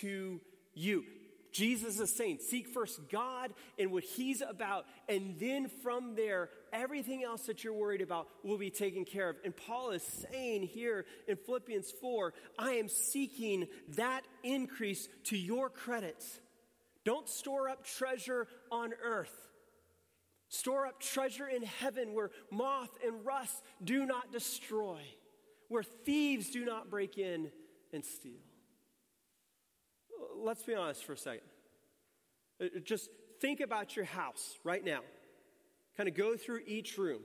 to 0.01 0.41
you. 0.73 1.05
Jesus 1.53 2.01
is 2.01 2.13
saying, 2.13 2.39
seek 2.41 2.67
first 2.67 2.99
God 3.09 3.53
and 3.79 3.93
what 3.93 4.03
He's 4.03 4.41
about, 4.41 4.85
and 5.07 5.39
then 5.39 5.69
from 5.83 6.15
there, 6.15 6.49
everything 6.73 7.23
else 7.23 7.43
that 7.43 7.63
you're 7.63 7.71
worried 7.71 8.01
about 8.01 8.27
will 8.43 8.57
be 8.57 8.69
taken 8.69 9.05
care 9.05 9.29
of. 9.29 9.37
And 9.45 9.55
Paul 9.55 9.91
is 9.91 10.03
saying 10.03 10.63
here 10.63 11.05
in 11.29 11.37
Philippians 11.37 11.93
4, 12.01 12.33
I 12.59 12.73
am 12.73 12.89
seeking 12.89 13.67
that 13.95 14.23
increase 14.43 15.07
to 15.25 15.37
your 15.37 15.69
credit. 15.69 16.21
Don't 17.05 17.29
store 17.29 17.69
up 17.69 17.85
treasure 17.85 18.49
on 18.69 18.91
earth. 19.01 19.45
Store 20.55 20.85
up 20.87 20.99
treasure 20.99 21.47
in 21.47 21.63
heaven 21.63 22.13
where 22.13 22.31
moth 22.51 22.97
and 23.05 23.25
rust 23.25 23.63
do 23.83 24.05
not 24.05 24.31
destroy, 24.31 25.01
where 25.67 25.83
thieves 25.83 26.49
do 26.49 26.65
not 26.65 26.89
break 26.89 27.17
in 27.17 27.51
and 27.93 28.03
steal 28.03 28.41
let's 30.37 30.63
be 30.63 30.75
honest 30.75 31.03
for 31.03 31.13
a 31.13 31.17
second. 31.17 31.47
Uh, 32.61 32.65
just 32.83 33.09
think 33.41 33.59
about 33.59 33.95
your 33.95 34.05
house 34.05 34.57
right 34.63 34.83
now. 34.83 34.99
Kind 35.97 36.09
of 36.09 36.15
go 36.15 36.35
through 36.35 36.61
each 36.67 36.97
room. 36.97 37.21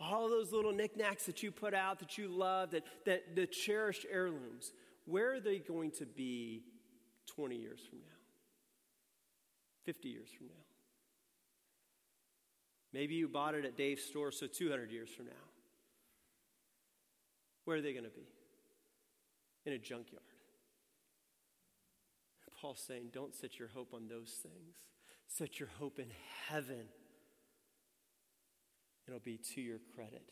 All 0.00 0.28
those 0.28 0.52
little 0.52 0.72
knickknacks 0.72 1.26
that 1.26 1.42
you 1.42 1.50
put 1.52 1.72
out 1.72 2.00
that 2.00 2.18
you 2.18 2.28
love, 2.28 2.72
that, 2.72 2.82
that 3.06 3.36
the 3.36 3.46
cherished 3.46 4.06
heirlooms, 4.10 4.72
where 5.06 5.34
are 5.34 5.40
they 5.40 5.58
going 5.58 5.92
to 5.92 6.06
be 6.06 6.64
20 7.26 7.56
years 7.56 7.80
from 7.88 7.98
now? 7.98 8.04
50 9.84 10.08
years 10.08 10.28
from 10.36 10.48
now? 10.48 10.73
Maybe 12.94 13.16
you 13.16 13.26
bought 13.26 13.56
it 13.56 13.64
at 13.64 13.76
Dave's 13.76 14.04
store, 14.04 14.30
so 14.30 14.46
200 14.46 14.92
years 14.92 15.10
from 15.10 15.26
now. 15.26 15.32
Where 17.64 17.76
are 17.76 17.80
they 17.80 17.92
going 17.92 18.04
to 18.04 18.10
be? 18.10 18.28
In 19.66 19.72
a 19.72 19.78
junkyard. 19.78 20.22
Paul's 22.60 22.80
saying, 22.86 23.08
don't 23.12 23.34
set 23.34 23.58
your 23.58 23.68
hope 23.68 23.92
on 23.92 24.06
those 24.06 24.30
things. 24.42 24.76
Set 25.26 25.58
your 25.58 25.70
hope 25.80 25.98
in 25.98 26.06
heaven. 26.46 26.86
It'll 29.08 29.18
be 29.18 29.40
to 29.54 29.60
your 29.60 29.80
credit. 29.96 30.30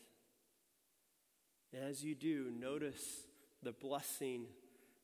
And 1.75 1.85
as 1.85 2.05
you 2.05 2.15
do, 2.15 2.53
notice 2.57 3.27
the 3.63 3.73
blessing 3.73 4.45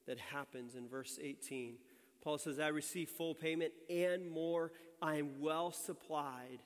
that 0.06 0.18
happens 0.18 0.76
in 0.76 0.88
verse 0.88 1.18
18. 1.20 1.74
Paul 2.22 2.38
says, 2.38 2.60
I 2.60 2.68
receive 2.68 3.08
full 3.08 3.34
payment 3.34 3.72
and 3.90 4.30
more. 4.30 4.70
I 5.02 5.16
am 5.16 5.40
well 5.40 5.72
supplied. 5.72 6.60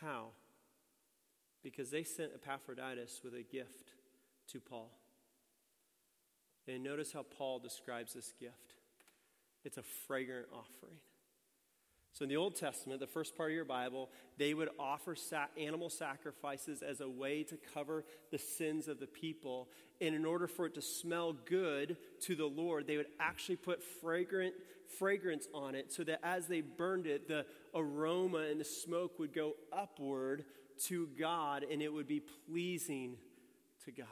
How? 0.00 0.28
Because 1.62 1.90
they 1.90 2.04
sent 2.04 2.32
Epaphroditus 2.34 3.20
with 3.24 3.34
a 3.34 3.42
gift 3.42 3.92
to 4.48 4.60
Paul. 4.60 4.90
And 6.66 6.82
notice 6.82 7.12
how 7.12 7.22
Paul 7.22 7.58
describes 7.58 8.14
this 8.14 8.32
gift 8.38 8.74
it's 9.64 9.78
a 9.78 9.82
fragrant 10.06 10.48
offering. 10.52 10.98
So, 12.12 12.22
in 12.22 12.28
the 12.28 12.36
Old 12.36 12.54
Testament, 12.54 13.00
the 13.00 13.08
first 13.08 13.36
part 13.36 13.50
of 13.50 13.56
your 13.56 13.64
Bible, 13.64 14.08
they 14.38 14.54
would 14.54 14.68
offer 14.78 15.16
animal 15.58 15.90
sacrifices 15.90 16.80
as 16.80 17.00
a 17.00 17.08
way 17.08 17.42
to 17.44 17.56
cover 17.72 18.04
the 18.30 18.38
sins 18.38 18.86
of 18.86 19.00
the 19.00 19.08
people. 19.08 19.68
And 20.00 20.14
in 20.14 20.24
order 20.24 20.46
for 20.46 20.66
it 20.66 20.74
to 20.74 20.82
smell 20.82 21.32
good 21.32 21.96
to 22.20 22.36
the 22.36 22.46
Lord, 22.46 22.86
they 22.86 22.98
would 22.98 23.08
actually 23.18 23.56
put 23.56 23.82
fragrant 23.82 24.54
fragrance 24.98 25.48
on 25.52 25.74
it 25.74 25.92
so 25.92 26.04
that 26.04 26.20
as 26.22 26.46
they 26.46 26.60
burned 26.60 27.06
it, 27.06 27.26
the 27.26 27.46
aroma 27.74 28.38
and 28.50 28.60
the 28.60 28.64
smoke 28.64 29.18
would 29.18 29.32
go 29.32 29.54
upward 29.72 30.44
to 30.86 31.08
God 31.18 31.64
and 31.70 31.82
it 31.82 31.92
would 31.92 32.08
be 32.08 32.20
pleasing 32.48 33.16
to 33.84 33.92
God. 33.92 34.06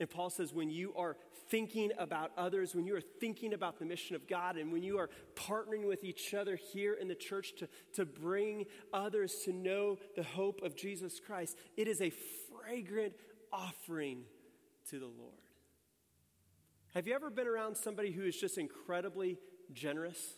And 0.00 0.10
Paul 0.10 0.30
says, 0.30 0.52
when 0.52 0.70
you 0.70 0.92
are 0.96 1.16
thinking 1.48 1.92
about 1.96 2.32
others, 2.36 2.74
when 2.74 2.86
you 2.86 2.96
are 2.96 3.02
thinking 3.20 3.52
about 3.52 3.78
the 3.78 3.84
mission 3.84 4.16
of 4.16 4.26
God, 4.26 4.56
and 4.56 4.72
when 4.72 4.82
you 4.82 4.98
are 4.98 5.10
partnering 5.36 5.86
with 5.86 6.02
each 6.02 6.34
other 6.34 6.56
here 6.56 6.94
in 6.94 7.06
the 7.08 7.14
church 7.14 7.54
to, 7.58 7.68
to 7.94 8.04
bring 8.04 8.64
others 8.92 9.42
to 9.44 9.52
know 9.52 9.98
the 10.16 10.22
hope 10.22 10.60
of 10.62 10.74
Jesus 10.74 11.20
Christ, 11.20 11.56
it 11.76 11.86
is 11.86 12.00
a 12.00 12.10
fragrant 12.48 13.14
offering 13.52 14.22
to 14.90 14.98
the 14.98 15.06
Lord. 15.06 15.34
Have 16.94 17.06
you 17.06 17.14
ever 17.14 17.30
been 17.30 17.46
around 17.46 17.76
somebody 17.76 18.10
who 18.10 18.24
is 18.24 18.36
just 18.36 18.58
incredibly 18.58 19.38
generous? 19.72 20.34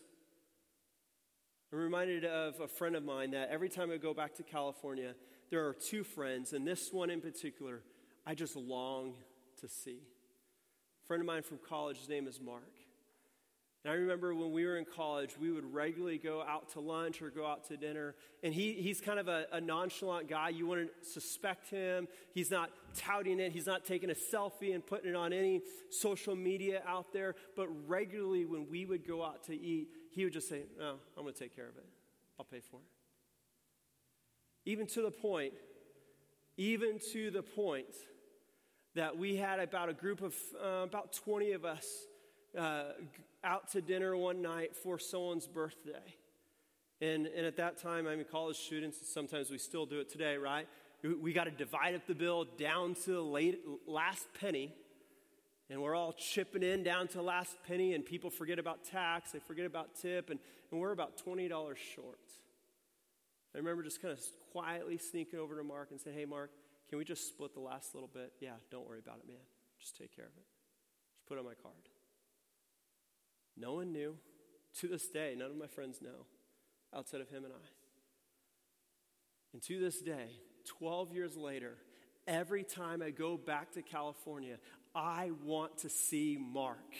I'm 1.75 1.81
reminded 1.81 2.25
of 2.25 2.61
a 2.61 2.69
friend 2.69 2.95
of 2.95 3.05
mine 3.05 3.33
that 3.33 3.49
every 3.51 3.69
time 3.69 3.91
I 3.91 3.97
go 3.97 4.15
back 4.15 4.37
to 4.37 4.45
California, 4.45 5.17
there 5.51 5.67
are 5.67 5.73
two 5.75 6.05
friends, 6.05 6.53
and 6.53 6.65
this 6.65 6.93
one 6.93 7.11
in 7.11 7.21
particular, 7.21 7.81
I 8.25 8.37
just 8.37 8.55
long 8.55 9.15
to 9.61 9.67
see. 9.67 9.99
A 11.03 11.07
friend 11.09 11.21
of 11.21 11.27
mine 11.27 11.43
from 11.43 11.59
college, 11.69 11.99
his 11.99 12.09
name 12.09 12.29
is 12.29 12.41
Mark. 12.41 12.71
And 13.83 13.93
I 13.93 13.97
remember 13.97 14.37
when 14.37 14.53
we 14.53 14.65
were 14.65 14.79
in 14.79 14.85
college, 14.85 15.33
we 15.39 15.51
would 15.51 15.75
regularly 15.75 16.17
go 16.17 16.43
out 16.43 16.71
to 16.75 16.81
lunch 16.81 17.21
or 17.21 17.29
go 17.29 17.45
out 17.45 17.67
to 17.69 17.77
dinner. 17.77 18.15
And 18.45 18.55
he, 18.55 18.75
he's 18.75 19.01
kind 19.01 19.19
of 19.19 19.27
a, 19.27 19.47
a 19.53 19.61
nonchalant 19.61 20.29
guy. 20.29 20.51
You 20.51 20.69
wouldn't 20.69 20.93
suspect 21.03 21.71
him. 21.71 22.07
He's 22.33 22.53
not 22.53 22.71
touting 22.95 23.41
it, 23.41 23.51
he's 23.51 23.67
not 23.67 23.85
taking 23.85 24.11
a 24.11 24.15
selfie 24.15 24.75
and 24.75 24.87
putting 24.87 25.11
it 25.11 25.17
on 25.17 25.33
any 25.33 25.61
social 25.91 26.37
media 26.37 26.83
out 26.87 27.13
there. 27.13 27.35
But 27.57 27.67
regularly, 27.89 28.45
when 28.45 28.69
we 28.71 28.87
would 28.87 29.05
go 29.07 29.25
out 29.25 29.43
to 29.47 29.55
eat, 29.55 29.89
he 30.15 30.25
would 30.25 30.33
just 30.33 30.49
say, 30.49 30.63
No, 30.79 30.97
I'm 31.17 31.23
going 31.23 31.35
to 31.35 31.39
take 31.39 31.55
care 31.55 31.69
of 31.69 31.77
it. 31.77 31.85
I'll 32.39 32.45
pay 32.45 32.61
for 32.61 32.77
it. 32.77 34.71
Even 34.71 34.87
to 34.89 35.03
the 35.03 35.11
point, 35.11 35.53
even 36.57 36.99
to 37.13 37.31
the 37.31 37.43
point 37.43 37.95
that 38.95 39.19
we 39.19 39.37
had 39.37 39.59
about 39.59 39.89
a 39.89 39.93
group 39.93 40.23
of 40.23 40.35
uh, 40.63 40.83
about 40.85 41.13
20 41.13 41.53
of 41.53 41.65
us 41.65 41.87
uh, 42.57 42.85
out 43.43 43.71
to 43.73 43.81
dinner 43.81 44.17
one 44.17 44.41
night 44.41 44.77
for 44.77 44.99
someone's 44.99 45.47
birthday. 45.47 46.17
And, 47.01 47.27
and 47.27 47.45
at 47.45 47.57
that 47.57 47.77
time, 47.77 48.07
I'm 48.07 48.21
a 48.21 48.25
college 48.25 48.57
students, 48.57 48.99
sometimes 49.13 49.51
we 49.51 49.59
still 49.59 49.85
do 49.85 50.01
it 50.01 50.09
today, 50.09 50.37
right? 50.37 50.69
We, 51.03 51.15
we 51.15 51.33
got 51.33 51.45
to 51.45 51.51
divide 51.51 51.95
up 51.95 52.07
the 52.07 52.15
bill 52.15 52.47
down 52.57 52.95
to 53.05 53.13
the 53.13 53.21
late, 53.21 53.61
last 53.87 54.27
penny. 54.41 54.73
And 55.71 55.81
we're 55.81 55.95
all 55.95 56.13
chipping 56.13 56.63
in 56.63 56.83
down 56.83 57.09
to 57.09 57.23
last 57.23 57.57
penny, 57.67 57.95
and 57.95 58.05
people 58.05 58.31
forget 58.31 58.59
about 58.59 58.85
tax, 58.85 59.33
they 59.33 59.39
forget 59.39 59.65
about 59.65 59.95
tip, 60.01 60.29
and, 60.31 60.39
and 60.71 60.81
we're 60.81 60.93
about 60.93 61.23
$20 61.25 61.49
short. 61.95 62.19
I 63.55 63.59
remember 63.59 63.83
just 63.83 64.03
kind 64.03 64.13
of 64.13 64.21
quietly 64.53 64.99
sneaking 64.99 65.39
over 65.39 65.57
to 65.57 65.65
Mark 65.65 65.91
and 65.91 66.01
saying, 66.01 66.17
Hey, 66.17 66.25
Mark, 66.25 66.51
can 66.89 66.99
we 66.99 67.05
just 67.05 67.29
split 67.29 67.55
the 67.55 67.61
last 67.61 67.95
little 67.95 68.11
bit? 68.13 68.33
Yeah, 68.41 68.55
don't 68.71 68.87
worry 68.87 68.99
about 68.99 69.19
it, 69.19 69.29
man. 69.29 69.37
Just 69.79 69.97
take 69.97 70.15
care 70.15 70.27
of 70.27 70.33
it. 70.37 70.45
Just 71.15 71.27
put 71.27 71.39
on 71.39 71.45
my 71.45 71.55
card. 71.55 71.75
No 73.57 73.75
one 73.75 73.93
knew. 73.93 74.17
To 74.81 74.89
this 74.89 75.09
day, 75.09 75.37
none 75.39 75.53
of 75.53 75.57
my 75.57 75.69
friends 75.69 76.03
know 76.03 76.27
outside 76.93 77.21
of 77.21 77.29
him 77.29 77.45
and 77.45 77.53
I. 77.53 77.67
And 79.53 79.63
to 79.63 79.79
this 79.79 80.01
day, 80.01 80.41
12 80.79 81.13
years 81.13 81.37
later, 81.37 81.77
every 82.27 82.65
time 82.65 83.03
I 83.03 83.11
go 83.11 83.37
back 83.37 83.73
to 83.73 83.83
California, 83.83 84.59
I 84.95 85.31
want 85.45 85.79
to 85.79 85.89
see 85.89 86.39
Mark 86.41 86.95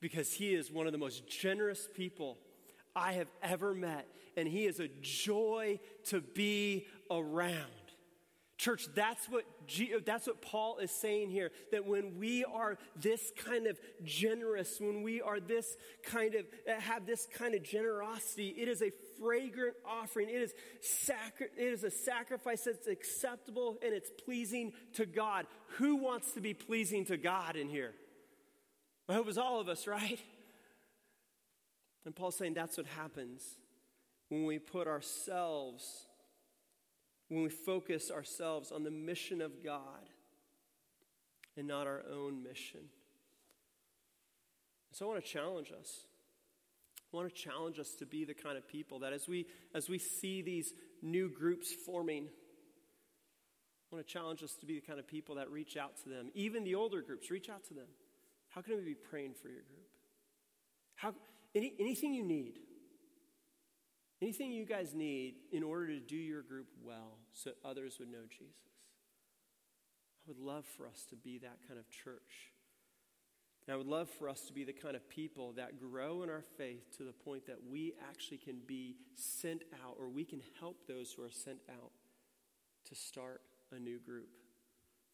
because 0.00 0.32
he 0.32 0.54
is 0.54 0.70
one 0.70 0.86
of 0.86 0.92
the 0.92 0.98
most 0.98 1.26
generous 1.28 1.88
people 1.94 2.38
I 2.94 3.14
have 3.14 3.28
ever 3.42 3.74
met, 3.74 4.06
and 4.36 4.46
he 4.46 4.66
is 4.66 4.78
a 4.78 4.88
joy 5.00 5.80
to 6.06 6.20
be 6.20 6.86
around. 7.10 7.70
Church, 8.56 8.86
that's 8.94 9.26
what, 9.28 9.44
that's 10.06 10.28
what 10.28 10.40
Paul 10.40 10.78
is 10.78 10.92
saying 10.92 11.30
here. 11.30 11.50
That 11.72 11.86
when 11.86 12.18
we 12.18 12.44
are 12.44 12.78
this 12.94 13.32
kind 13.36 13.66
of 13.66 13.80
generous, 14.04 14.78
when 14.80 15.02
we 15.02 15.20
are 15.20 15.40
this 15.40 15.76
kind 16.04 16.36
of, 16.36 16.44
have 16.80 17.04
this 17.04 17.26
kind 17.34 17.54
of 17.56 17.64
generosity, 17.64 18.54
it 18.56 18.68
is 18.68 18.80
a 18.80 18.92
fragrant 19.20 19.76
offering. 19.86 20.28
It 20.28 20.42
is, 20.42 20.54
sacri- 20.80 21.48
it 21.56 21.62
is 21.62 21.84
a 21.84 21.90
sacrifice 21.90 22.62
that's 22.62 22.86
acceptable 22.86 23.78
and 23.82 23.92
it's 23.92 24.10
pleasing 24.24 24.72
to 24.94 25.06
God. 25.06 25.46
Who 25.78 25.96
wants 25.96 26.32
to 26.32 26.40
be 26.40 26.54
pleasing 26.54 27.04
to 27.06 27.16
God 27.16 27.56
in 27.56 27.68
here? 27.68 27.92
I 29.08 29.14
hope 29.14 29.28
it's 29.28 29.38
all 29.38 29.60
of 29.60 29.68
us, 29.68 29.86
right? 29.86 30.20
And 32.04 32.14
Paul's 32.14 32.36
saying 32.36 32.54
that's 32.54 32.76
what 32.76 32.86
happens 32.86 33.42
when 34.28 34.44
we 34.44 34.58
put 34.58 34.86
ourselves 34.86 36.06
when 37.28 37.42
we 37.42 37.48
focus 37.48 38.10
ourselves 38.10 38.70
on 38.70 38.84
the 38.84 38.90
mission 38.90 39.40
of 39.40 39.64
God 39.64 40.08
and 41.56 41.66
not 41.66 41.86
our 41.86 42.02
own 42.10 42.42
mission. 42.42 42.80
So 44.92 45.06
I 45.06 45.08
want 45.08 45.24
to 45.24 45.30
challenge 45.30 45.72
us. 45.78 46.06
I 47.14 47.16
want 47.16 47.32
to 47.32 47.40
challenge 47.40 47.78
us 47.78 47.94
to 48.00 48.06
be 48.06 48.24
the 48.24 48.34
kind 48.34 48.58
of 48.58 48.66
people 48.66 48.98
that 49.00 49.12
as 49.12 49.28
we 49.28 49.46
as 49.72 49.88
we 49.88 49.98
see 49.98 50.42
these 50.42 50.72
new 51.00 51.30
groups 51.30 51.72
forming, 51.86 52.24
I 52.24 53.94
want 53.94 54.04
to 54.04 54.12
challenge 54.12 54.42
us 54.42 54.54
to 54.60 54.66
be 54.66 54.80
the 54.80 54.86
kind 54.86 54.98
of 54.98 55.06
people 55.06 55.36
that 55.36 55.48
reach 55.48 55.76
out 55.76 55.96
to 56.02 56.08
them. 56.08 56.30
Even 56.34 56.64
the 56.64 56.74
older 56.74 57.02
groups, 57.02 57.30
reach 57.30 57.48
out 57.48 57.64
to 57.68 57.74
them. 57.74 57.86
How 58.48 58.62
can 58.62 58.76
we 58.76 58.82
be 58.82 58.94
praying 58.94 59.34
for 59.40 59.48
your 59.48 59.62
group? 59.62 59.86
How 60.96 61.14
any, 61.54 61.74
anything 61.78 62.14
you 62.14 62.24
need. 62.24 62.58
Anything 64.20 64.52
you 64.52 64.64
guys 64.64 64.92
need 64.92 65.34
in 65.52 65.62
order 65.62 65.86
to 65.88 66.00
do 66.00 66.16
your 66.16 66.42
group 66.42 66.66
well 66.82 67.18
so 67.32 67.52
others 67.64 67.96
would 68.00 68.10
know 68.10 68.26
Jesus. 68.28 68.54
I 70.26 70.30
would 70.30 70.38
love 70.38 70.64
for 70.64 70.86
us 70.86 71.04
to 71.10 71.16
be 71.16 71.38
that 71.38 71.58
kind 71.68 71.78
of 71.78 71.88
church. 71.90 72.53
And 73.66 73.74
I 73.74 73.76
would 73.76 73.86
love 73.86 74.10
for 74.10 74.28
us 74.28 74.42
to 74.42 74.52
be 74.52 74.64
the 74.64 74.74
kind 74.74 74.94
of 74.94 75.08
people 75.08 75.52
that 75.52 75.80
grow 75.80 76.22
in 76.22 76.28
our 76.28 76.44
faith 76.58 76.96
to 76.98 77.04
the 77.04 77.12
point 77.12 77.46
that 77.46 77.58
we 77.70 77.94
actually 78.08 78.36
can 78.36 78.60
be 78.66 78.96
sent 79.14 79.62
out 79.82 79.96
or 79.98 80.08
we 80.08 80.24
can 80.24 80.42
help 80.60 80.86
those 80.86 81.12
who 81.12 81.22
are 81.22 81.30
sent 81.30 81.60
out 81.70 81.92
to 82.88 82.94
start 82.94 83.40
a 83.74 83.78
new 83.78 83.98
group. 83.98 84.28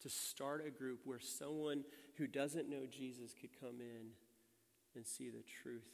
To 0.01 0.09
start 0.09 0.65
a 0.65 0.69
group 0.69 1.01
where 1.05 1.19
someone 1.19 1.85
who 2.17 2.27
doesn't 2.27 2.69
know 2.69 2.85
Jesus 2.89 3.33
could 3.39 3.51
come 3.59 3.79
in 3.79 4.09
and 4.95 5.05
see 5.05 5.29
the 5.29 5.43
truth 5.63 5.87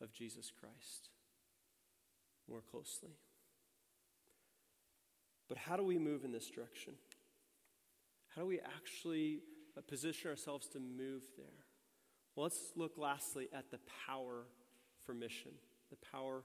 of 0.00 0.12
Jesus 0.12 0.52
Christ 0.60 1.08
more 2.48 2.60
closely. 2.70 3.16
But 5.48 5.58
how 5.58 5.76
do 5.76 5.82
we 5.82 5.98
move 5.98 6.24
in 6.24 6.30
this 6.30 6.48
direction? 6.48 6.94
How 8.36 8.42
do 8.42 8.48
we 8.48 8.60
actually 8.60 9.40
position 9.88 10.30
ourselves 10.30 10.68
to 10.68 10.78
move 10.78 11.22
there? 11.36 11.71
Well, 12.34 12.44
let's 12.44 12.72
look 12.76 12.92
lastly 12.96 13.48
at 13.52 13.70
the 13.70 13.78
power 14.06 14.44
for 15.04 15.14
mission. 15.14 15.52
The 15.90 15.96
power 16.10 16.44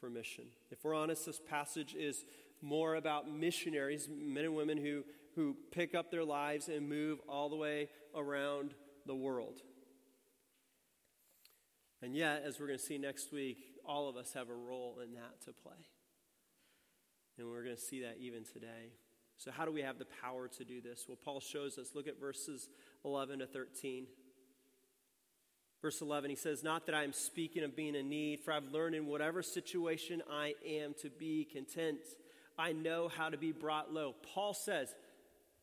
for 0.00 0.10
mission. 0.10 0.46
If 0.70 0.84
we're 0.84 0.94
honest, 0.94 1.26
this 1.26 1.40
passage 1.40 1.94
is 1.94 2.24
more 2.62 2.96
about 2.96 3.30
missionaries, 3.30 4.08
men 4.10 4.44
and 4.44 4.54
women 4.54 4.78
who, 4.78 5.04
who 5.36 5.56
pick 5.70 5.94
up 5.94 6.10
their 6.10 6.24
lives 6.24 6.68
and 6.68 6.88
move 6.88 7.20
all 7.28 7.48
the 7.48 7.56
way 7.56 7.88
around 8.14 8.74
the 9.06 9.14
world. 9.14 9.62
And 12.02 12.16
yet, 12.16 12.42
as 12.44 12.58
we're 12.58 12.66
going 12.66 12.78
to 12.78 12.84
see 12.84 12.98
next 12.98 13.32
week, 13.32 13.58
all 13.86 14.08
of 14.08 14.16
us 14.16 14.32
have 14.32 14.48
a 14.48 14.54
role 14.54 14.98
in 15.02 15.14
that 15.14 15.40
to 15.44 15.52
play. 15.52 15.72
And 17.38 17.48
we're 17.48 17.62
going 17.62 17.76
to 17.76 17.80
see 17.80 18.02
that 18.02 18.16
even 18.20 18.44
today. 18.44 18.92
So, 19.36 19.50
how 19.50 19.64
do 19.64 19.72
we 19.72 19.82
have 19.82 19.98
the 19.98 20.06
power 20.22 20.48
to 20.48 20.64
do 20.64 20.80
this? 20.80 21.06
Well, 21.08 21.18
Paul 21.22 21.40
shows 21.40 21.78
us. 21.78 21.90
Look 21.94 22.06
at 22.06 22.20
verses 22.20 22.68
11 23.04 23.38
to 23.38 23.46
13. 23.46 24.06
Verse 25.82 26.00
11, 26.02 26.30
he 26.30 26.36
says, 26.36 26.62
Not 26.62 26.86
that 26.86 26.94
I 26.94 27.04
am 27.04 27.12
speaking 27.12 27.64
of 27.64 27.74
being 27.74 27.94
in 27.94 28.08
need, 28.08 28.40
for 28.40 28.52
I've 28.52 28.70
learned 28.72 28.94
in 28.94 29.06
whatever 29.06 29.42
situation 29.42 30.22
I 30.30 30.54
am 30.66 30.94
to 31.00 31.08
be 31.08 31.44
content. 31.50 32.00
I 32.58 32.72
know 32.72 33.08
how 33.08 33.30
to 33.30 33.38
be 33.38 33.52
brought 33.52 33.92
low. 33.92 34.14
Paul 34.34 34.52
says, 34.52 34.94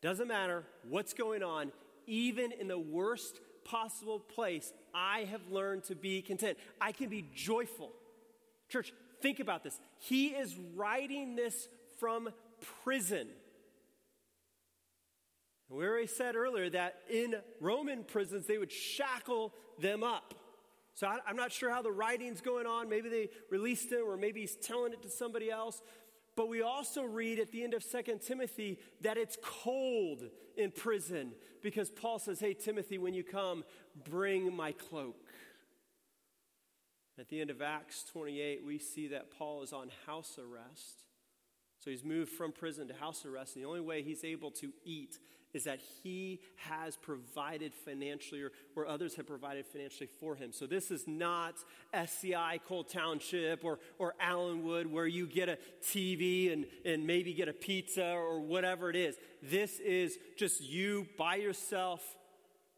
Doesn't 0.01 0.27
matter 0.27 0.63
what's 0.89 1.13
going 1.13 1.43
on, 1.43 1.71
even 2.07 2.51
in 2.51 2.67
the 2.67 2.79
worst 2.79 3.39
possible 3.63 4.19
place, 4.19 4.73
I 4.93 5.27
have 5.29 5.41
learned 5.51 5.83
to 5.85 5.95
be 5.95 6.21
content. 6.21 6.57
I 6.81 6.91
can 6.93 7.09
be 7.09 7.25
joyful. 7.35 7.91
Church, 8.69 8.93
think 9.21 9.39
about 9.39 9.63
this. 9.63 9.79
He 9.99 10.27
is 10.27 10.55
writing 10.75 11.35
this 11.35 11.67
from 11.99 12.29
prison. 12.83 13.27
We 15.69 15.85
already 15.85 16.07
said 16.07 16.35
earlier 16.35 16.69
that 16.69 17.01
in 17.09 17.35
Roman 17.59 18.03
prisons, 18.03 18.47
they 18.47 18.57
would 18.57 18.71
shackle 18.71 19.53
them 19.79 20.03
up. 20.03 20.33
So 20.93 21.07
I, 21.07 21.29
am 21.29 21.35
not 21.35 21.51
sure 21.51 21.69
how 21.69 21.81
the 21.81 21.91
writing's 21.91 22.41
going 22.41 22.65
on. 22.65 22.89
Maybe 22.89 23.09
they 23.09 23.29
released 23.51 23.91
him, 23.91 24.01
or 24.07 24.17
maybe 24.17 24.41
he's 24.41 24.55
telling 24.55 24.93
it 24.93 25.03
to 25.03 25.09
somebody 25.09 25.51
else. 25.51 25.81
But 26.35 26.49
we 26.49 26.61
also 26.61 27.03
read 27.03 27.39
at 27.39 27.51
the 27.51 27.63
end 27.63 27.73
of 27.73 27.83
Second 27.83 28.21
Timothy 28.21 28.79
that 29.01 29.17
it's 29.17 29.37
cold 29.41 30.23
in 30.55 30.71
prison 30.71 31.33
because 31.61 31.89
Paul 31.89 32.19
says, 32.19 32.39
Hey, 32.39 32.53
Timothy, 32.53 32.97
when 32.97 33.13
you 33.13 33.23
come, 33.23 33.63
bring 34.09 34.55
my 34.55 34.71
cloak. 34.71 35.17
At 37.19 37.29
the 37.29 37.41
end 37.41 37.49
of 37.49 37.61
Acts 37.61 38.03
28, 38.11 38.63
we 38.65 38.77
see 38.77 39.07
that 39.09 39.31
Paul 39.31 39.63
is 39.63 39.73
on 39.73 39.89
house 40.05 40.39
arrest. 40.39 41.03
So 41.79 41.89
he's 41.89 42.03
moved 42.03 42.31
from 42.31 42.51
prison 42.51 42.87
to 42.87 42.93
house 42.93 43.25
arrest. 43.25 43.55
And 43.55 43.63
the 43.63 43.67
only 43.67 43.81
way 43.81 44.03
he's 44.03 44.23
able 44.23 44.51
to 44.51 44.71
eat 44.85 45.17
is 45.57 45.63
that 45.63 45.79
he 46.03 46.39
has 46.55 46.95
provided 46.95 47.73
financially 47.73 48.43
or, 48.43 48.51
or 48.75 48.87
others 48.87 49.15
have 49.15 49.25
provided 49.25 49.65
financially 49.65 50.07
for 50.19 50.35
him. 50.35 50.53
So 50.53 50.67
this 50.67 50.91
is 50.91 51.07
not 51.07 51.55
SCI 51.93 52.59
Coal 52.67 52.83
Township 52.83 53.65
or, 53.65 53.79
or 53.97 54.13
Allenwood 54.21 54.85
where 54.85 55.07
you 55.07 55.25
get 55.25 55.49
a 55.49 55.57
TV 55.83 56.53
and, 56.53 56.67
and 56.85 57.07
maybe 57.07 57.33
get 57.33 57.47
a 57.49 57.53
pizza 57.53 58.05
or 58.05 58.39
whatever 58.39 58.91
it 58.91 58.95
is. 58.95 59.15
This 59.41 59.79
is 59.79 60.19
just 60.37 60.61
you 60.61 61.07
by 61.17 61.37
yourself 61.37 62.03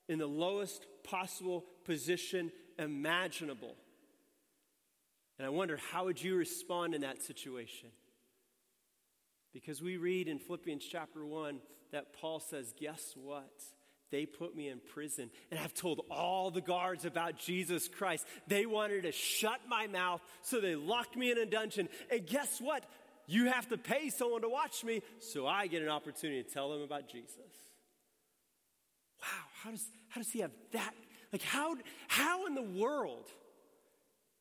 in 0.07 0.17
the 0.17 0.27
lowest 0.27 0.85
possible 1.03 1.65
position 1.83 2.49
imaginable. 2.77 3.75
And 5.37 5.45
I 5.45 5.49
wonder, 5.49 5.77
how 5.91 6.05
would 6.05 6.21
you 6.21 6.35
respond 6.37 6.95
in 6.95 7.01
that 7.01 7.21
situation? 7.21 7.89
Because 9.53 9.81
we 9.81 9.97
read 9.97 10.27
in 10.27 10.39
Philippians 10.39 10.85
chapter 10.85 11.25
1 11.25 11.59
that 11.91 12.13
Paul 12.13 12.39
says, 12.39 12.73
Guess 12.79 13.13
what? 13.15 13.51
They 14.11 14.25
put 14.25 14.55
me 14.55 14.69
in 14.69 14.79
prison, 14.93 15.29
and 15.51 15.59
I've 15.59 15.75
told 15.75 16.01
all 16.09 16.49
the 16.49 16.61
guards 16.61 17.05
about 17.05 17.37
Jesus 17.37 17.87
Christ. 17.87 18.25
They 18.47 18.65
wanted 18.65 19.03
to 19.03 19.11
shut 19.11 19.59
my 19.67 19.85
mouth, 19.85 20.21
so 20.41 20.59
they 20.59 20.75
locked 20.75 21.15
me 21.15 21.31
in 21.31 21.37
a 21.37 21.45
dungeon. 21.45 21.89
And 22.11 22.25
guess 22.25 22.59
what? 22.59 22.85
You 23.27 23.45
have 23.45 23.69
to 23.69 23.77
pay 23.77 24.09
someone 24.09 24.41
to 24.41 24.49
watch 24.49 24.83
me, 24.83 25.03
so 25.19 25.45
I 25.45 25.67
get 25.67 25.83
an 25.83 25.89
opportunity 25.89 26.41
to 26.41 26.49
tell 26.49 26.71
them 26.71 26.81
about 26.81 27.07
Jesus. 27.07 27.35
Wow, 29.21 29.45
how 29.63 29.71
does, 29.71 29.87
how 30.07 30.21
does 30.21 30.31
he 30.31 30.39
have 30.39 30.51
that? 30.71 30.93
Like, 31.31 31.43
how, 31.43 31.75
how 32.07 32.47
in 32.47 32.55
the 32.55 32.63
world 32.63 33.27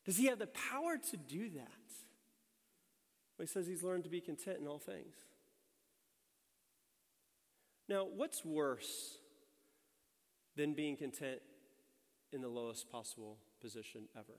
does 0.07 0.17
he 0.17 0.27
have 0.27 0.39
the 0.39 0.47
power 0.47 0.97
to 1.11 1.17
do 1.19 1.51
that? 1.51 1.88
He 3.39 3.47
says 3.47 3.67
he's 3.67 3.83
learned 3.83 4.05
to 4.05 4.11
be 4.11 4.21
content 4.21 4.59
in 4.61 4.67
all 4.67 4.79
things. 4.79 5.15
Now, 7.89 8.05
what's 8.05 8.45
worse 8.45 9.19
than 10.57 10.75
being 10.75 10.97
content 10.97 11.41
in 12.33 12.43
the 12.43 12.49
lowest 12.49 12.91
possible 12.91 13.39
position 13.63 14.03
ever? 14.17 14.39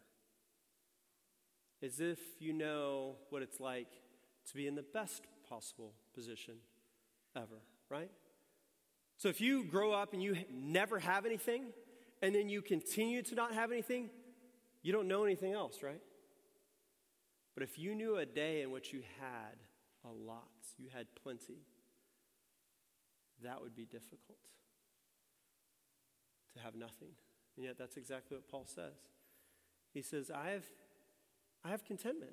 As 1.81 1.99
if 1.99 2.19
you 2.39 2.53
know 2.53 3.15
what 3.29 3.41
it's 3.41 3.59
like 3.59 3.87
to 4.47 4.55
be 4.55 4.67
in 4.67 4.75
the 4.75 4.83
best 4.83 5.23
possible 5.47 5.93
position 6.13 6.55
ever, 7.35 7.61
right? 7.89 8.11
So 9.17 9.29
if 9.29 9.41
you 9.41 9.63
grow 9.63 9.93
up 9.93 10.13
and 10.13 10.21
you 10.21 10.37
never 10.51 10.99
have 10.99 11.25
anything, 11.25 11.65
and 12.21 12.35
then 12.35 12.49
you 12.49 12.61
continue 12.61 13.21
to 13.23 13.35
not 13.35 13.53
have 13.53 13.71
anything, 13.71 14.09
you 14.81 14.91
don't 14.91 15.07
know 15.07 15.23
anything 15.23 15.53
else, 15.53 15.81
right? 15.81 16.01
But 17.59 17.67
if 17.67 17.77
you 17.77 17.93
knew 17.93 18.15
a 18.15 18.25
day 18.25 18.61
in 18.61 18.71
which 18.71 18.93
you 18.93 19.01
had 19.19 19.57
a 20.05 20.13
lot, 20.13 20.47
you 20.77 20.87
had 20.95 21.07
plenty, 21.21 21.57
that 23.43 23.61
would 23.61 23.75
be 23.75 23.83
difficult 23.83 24.37
to 26.53 26.59
have 26.61 26.73
nothing. 26.73 27.09
And 27.57 27.65
yet 27.65 27.77
that's 27.77 27.97
exactly 27.97 28.37
what 28.37 28.47
Paul 28.47 28.63
says. 28.65 28.93
He 29.93 30.01
says, 30.01 30.31
I 30.33 30.51
have, 30.51 30.63
I 31.65 31.71
have 31.71 31.83
contentment. 31.83 32.31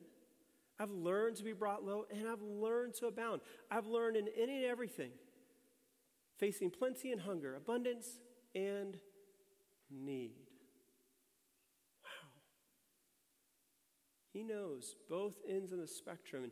I've 0.78 0.92
learned 0.92 1.34
to 1.38 1.42
be 1.42 1.54
brought 1.54 1.82
low 1.82 2.06
and 2.08 2.28
I've 2.28 2.42
learned 2.42 2.94
to 3.00 3.08
abound. 3.08 3.40
I've 3.68 3.88
learned 3.88 4.16
in 4.16 4.28
any 4.40 4.58
and 4.58 4.66
everything 4.66 5.10
facing 6.38 6.70
plenty 6.70 7.10
and 7.10 7.20
hunger, 7.20 7.56
abundance 7.56 8.20
and 8.54 8.96
need. 9.90 10.36
Wow. 12.04 12.10
He 14.36 14.42
knows 14.42 14.96
both 15.08 15.36
ends 15.48 15.72
of 15.72 15.78
the 15.78 15.86
spectrum. 15.86 16.50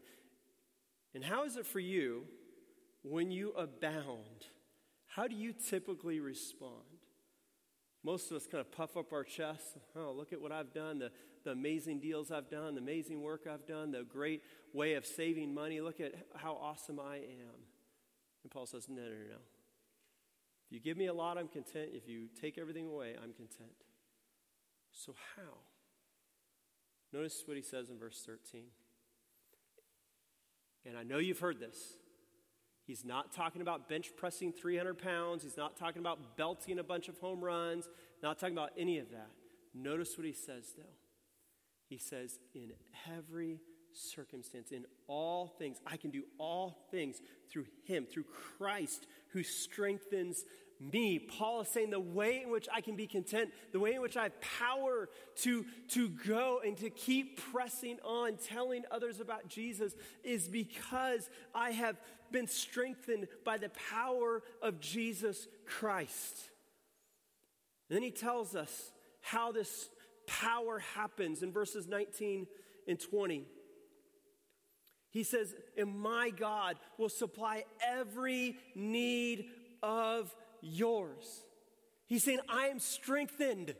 And, 1.15 1.23
how 1.23 1.45
is 1.45 1.59
it 1.59 1.67
for 1.67 1.81
you 1.81 2.25
when 3.03 3.31
you 3.31 3.51
abound? 3.51 4.47
How 5.07 5.29
do 5.29 5.35
you 5.35 5.53
typically 5.53 6.19
respond? 6.19 7.03
Most 8.03 8.31
of 8.31 8.39
us 8.39 8.47
kind 8.47 8.63
of 8.63 8.73
puff 8.73 8.97
up 8.97 9.13
our 9.13 9.23
chests. 9.23 9.77
Oh, 9.95 10.15
look 10.17 10.33
at 10.33 10.41
what 10.41 10.51
I've 10.51 10.73
done, 10.73 10.99
the, 10.99 11.11
the 11.45 11.51
amazing 11.51 12.01
deals 12.01 12.31
I've 12.31 12.49
done, 12.49 12.75
the 12.75 12.81
amazing 12.81 13.21
work 13.21 13.43
I've 13.47 13.67
done, 13.67 13.91
the 13.91 14.03
great 14.03 14.41
way 14.73 14.95
of 14.95 15.05
saving 15.05 15.53
money. 15.53 15.83
Look 15.83 16.01
at 16.01 16.15
how 16.37 16.55
awesome 16.55 16.99
I 16.99 17.17
am. 17.17 17.55
And 18.45 18.51
Paul 18.51 18.65
says, 18.65 18.87
No, 18.89 19.03
no, 19.03 19.09
no, 19.09 19.29
no. 19.29 19.43
If 20.69 20.73
you 20.73 20.81
give 20.81 20.97
me 20.97 21.09
a 21.09 21.15
lot, 21.15 21.37
I'm 21.37 21.49
content. 21.49 21.91
If 21.93 22.09
you 22.09 22.29
take 22.41 22.57
everything 22.57 22.87
away, 22.87 23.15
I'm 23.23 23.35
content. 23.35 23.77
So, 24.91 25.15
how? 25.37 25.74
Notice 27.15 27.45
what 27.47 27.57
he 27.57 27.63
says 27.63 27.91
in 27.91 27.99
verse 27.99 28.21
13. 28.27 28.65
And 30.85 30.99
I 30.99 31.05
know 31.05 31.19
you've 31.19 31.39
heard 31.39 31.61
this. 31.61 31.79
He's 32.85 33.05
not 33.05 33.33
talking 33.33 33.63
about 33.63 33.89
bench 33.89 34.11
pressing 34.17 34.53
300 34.53 34.99
pounds. 34.99 35.45
He's 35.45 35.57
not 35.57 35.77
talking 35.77 36.01
about 36.01 36.37
belting 36.37 36.81
a 36.81 36.83
bunch 36.83 37.09
of 37.09 37.17
home 37.19 37.41
runs. 37.43 37.89
Not 38.21 38.41
talking 38.41 38.57
about 38.57 38.73
any 38.77 38.99
of 38.99 39.13
that. 39.13 39.31
Notice 39.73 40.19
what 40.19 40.27
he 40.27 40.33
says, 40.33 40.73
though. 40.77 40.83
He 41.89 41.99
says, 41.99 42.41
in 42.53 42.73
every 43.17 43.61
circumstance, 43.93 44.73
in 44.73 44.85
all 45.07 45.55
things, 45.57 45.81
I 45.87 45.97
can 45.97 46.11
do 46.11 46.25
all 46.37 46.89
things 46.91 47.23
through 47.49 47.67
him, 47.85 48.07
through 48.07 48.25
Christ 48.59 49.07
who 49.33 49.45
strengthens 49.45 50.45
me. 50.81 51.19
Paul 51.19 51.63
is 51.63 51.69
saying 51.69 51.91
the 51.91 52.01
way 52.01 52.43
in 52.43 52.51
which 52.51 52.69
I 52.73 52.81
can 52.81 52.97
be 52.97 53.07
content, 53.07 53.51
the 53.73 53.81
way 53.81 53.95
in 53.95 54.03
which 54.03 54.17
I 54.17 54.25
have 54.25 54.41
power 54.41 55.09
to, 55.43 55.65
to 55.89 56.09
go 56.09 56.61
and 56.65 56.77
to 56.79 56.91
keep 56.91 57.41
pressing 57.53 57.99
on, 58.05 58.37
telling 58.37 58.85
others 58.91 59.21
about 59.21 59.49
Jesus, 59.49 59.95
is 60.23 60.49
because 60.49 61.29
I 61.55 61.71
have 61.71 61.97
been 62.31 62.47
strengthened 62.47 63.29
by 63.45 63.59
the 63.59 63.71
power 63.91 64.43
of 64.63 64.81
Jesus 64.81 65.47
Christ. 65.67 66.51
And 67.89 67.97
then 67.97 68.03
he 68.03 68.11
tells 68.11 68.55
us 68.57 68.93
how 69.21 69.53
this 69.53 69.89
power 70.27 70.81
happens 70.95 71.43
in 71.43 71.53
verses 71.53 71.87
19 71.87 72.47
and 72.89 73.01
20. 73.01 73.45
He 75.11 75.23
says, 75.23 75.55
And 75.77 75.97
my 75.97 76.31
God 76.31 76.77
will 76.99 77.09
supply 77.09 77.65
every 77.87 78.57
need 78.75 79.47
of 79.83 80.35
yours. 80.65 81.45
He's 82.07 82.25
saying, 82.25 82.41
I 82.49 82.67
am 82.67 82.79
strengthened 82.79 83.75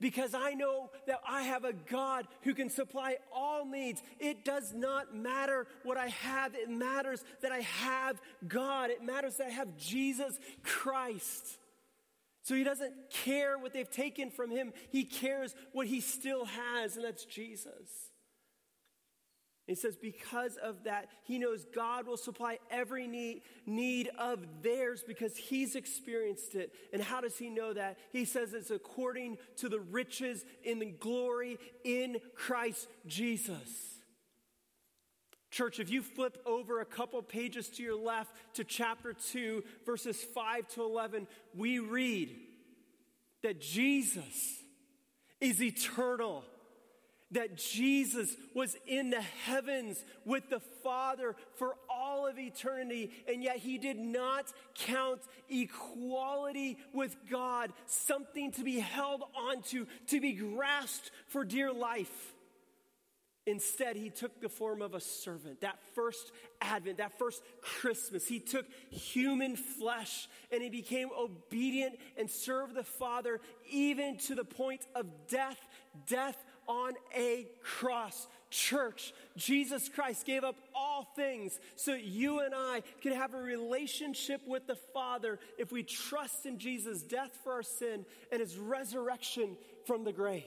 because 0.00 0.34
I 0.34 0.54
know 0.54 0.90
that 1.06 1.20
I 1.28 1.42
have 1.42 1.64
a 1.64 1.72
God 1.72 2.26
who 2.42 2.54
can 2.54 2.70
supply 2.70 3.16
all 3.32 3.64
needs. 3.64 4.02
It 4.20 4.44
does 4.44 4.72
not 4.72 5.14
matter 5.14 5.66
what 5.82 5.96
I 5.96 6.08
have, 6.08 6.54
it 6.54 6.70
matters 6.70 7.24
that 7.42 7.52
I 7.52 7.60
have 7.60 8.20
God. 8.46 8.90
It 8.90 9.02
matters 9.02 9.36
that 9.36 9.48
I 9.48 9.50
have 9.50 9.76
Jesus 9.76 10.38
Christ. 10.62 11.58
So 12.42 12.54
he 12.54 12.64
doesn't 12.64 12.94
care 13.10 13.58
what 13.58 13.72
they've 13.72 13.90
taken 13.90 14.30
from 14.30 14.50
him, 14.50 14.72
he 14.90 15.04
cares 15.04 15.54
what 15.72 15.86
he 15.86 16.00
still 16.00 16.46
has, 16.46 16.96
and 16.96 17.04
that's 17.04 17.24
Jesus. 17.24 18.07
He 19.68 19.74
says, 19.74 19.96
because 19.96 20.56
of 20.56 20.84
that, 20.84 21.10
he 21.24 21.38
knows 21.38 21.66
God 21.74 22.06
will 22.06 22.16
supply 22.16 22.58
every 22.70 23.06
need, 23.06 23.42
need 23.66 24.08
of 24.18 24.40
theirs 24.62 25.04
because 25.06 25.36
he's 25.36 25.76
experienced 25.76 26.54
it. 26.54 26.72
And 26.90 27.02
how 27.02 27.20
does 27.20 27.36
he 27.36 27.50
know 27.50 27.74
that? 27.74 27.98
He 28.10 28.24
says 28.24 28.54
it's 28.54 28.70
according 28.70 29.36
to 29.58 29.68
the 29.68 29.78
riches 29.78 30.42
in 30.64 30.78
the 30.78 30.86
glory 30.86 31.58
in 31.84 32.16
Christ 32.34 32.88
Jesus. 33.06 33.98
Church, 35.50 35.80
if 35.80 35.90
you 35.90 36.00
flip 36.02 36.38
over 36.46 36.80
a 36.80 36.86
couple 36.86 37.20
pages 37.22 37.68
to 37.70 37.82
your 37.82 38.00
left 38.00 38.32
to 38.54 38.64
chapter 38.64 39.12
2, 39.12 39.62
verses 39.84 40.16
5 40.34 40.66
to 40.68 40.82
11, 40.82 41.26
we 41.54 41.78
read 41.78 42.34
that 43.42 43.60
Jesus 43.60 44.62
is 45.42 45.62
eternal 45.62 46.42
that 47.32 47.56
Jesus 47.56 48.34
was 48.54 48.76
in 48.86 49.10
the 49.10 49.20
heavens 49.20 50.02
with 50.24 50.48
the 50.48 50.60
Father 50.82 51.36
for 51.56 51.74
all 51.90 52.26
of 52.26 52.38
eternity, 52.38 53.10
and 53.30 53.42
yet 53.42 53.58
he 53.58 53.76
did 53.78 53.98
not 53.98 54.46
count 54.74 55.20
equality 55.50 56.78
with 56.94 57.16
God 57.30 57.72
something 57.86 58.52
to 58.52 58.64
be 58.64 58.78
held 58.80 59.22
onto, 59.36 59.86
to 60.06 60.20
be 60.20 60.32
grasped 60.32 61.10
for 61.28 61.44
dear 61.44 61.72
life. 61.72 62.34
Instead, 63.48 63.96
he 63.96 64.10
took 64.10 64.42
the 64.42 64.48
form 64.50 64.82
of 64.82 64.92
a 64.92 65.00
servant. 65.00 65.62
That 65.62 65.78
first 65.94 66.32
Advent, 66.60 66.98
that 66.98 67.18
first 67.18 67.42
Christmas, 67.62 68.26
he 68.26 68.40
took 68.40 68.66
human 68.90 69.56
flesh 69.56 70.28
and 70.52 70.62
he 70.62 70.68
became 70.68 71.08
obedient 71.18 71.94
and 72.18 72.28
served 72.28 72.74
the 72.74 72.84
Father 72.84 73.40
even 73.70 74.18
to 74.18 74.34
the 74.34 74.44
point 74.44 74.82
of 74.94 75.06
death, 75.28 75.58
death 76.06 76.36
on 76.68 76.92
a 77.16 77.46
cross. 77.62 78.28
Church, 78.50 79.12
Jesus 79.36 79.90
Christ 79.90 80.24
gave 80.24 80.42
up 80.42 80.56
all 80.74 81.06
things 81.14 81.58
so 81.76 81.92
you 81.92 82.40
and 82.40 82.54
I 82.54 82.82
can 83.02 83.12
have 83.12 83.34
a 83.34 83.38
relationship 83.38 84.40
with 84.46 84.66
the 84.66 84.78
Father 84.94 85.38
if 85.58 85.70
we 85.70 85.82
trust 85.82 86.46
in 86.46 86.58
Jesus' 86.58 87.02
death 87.02 87.36
for 87.44 87.52
our 87.52 87.62
sin 87.62 88.06
and 88.32 88.40
his 88.40 88.56
resurrection 88.56 89.56
from 89.86 90.04
the 90.04 90.12
grave. 90.12 90.44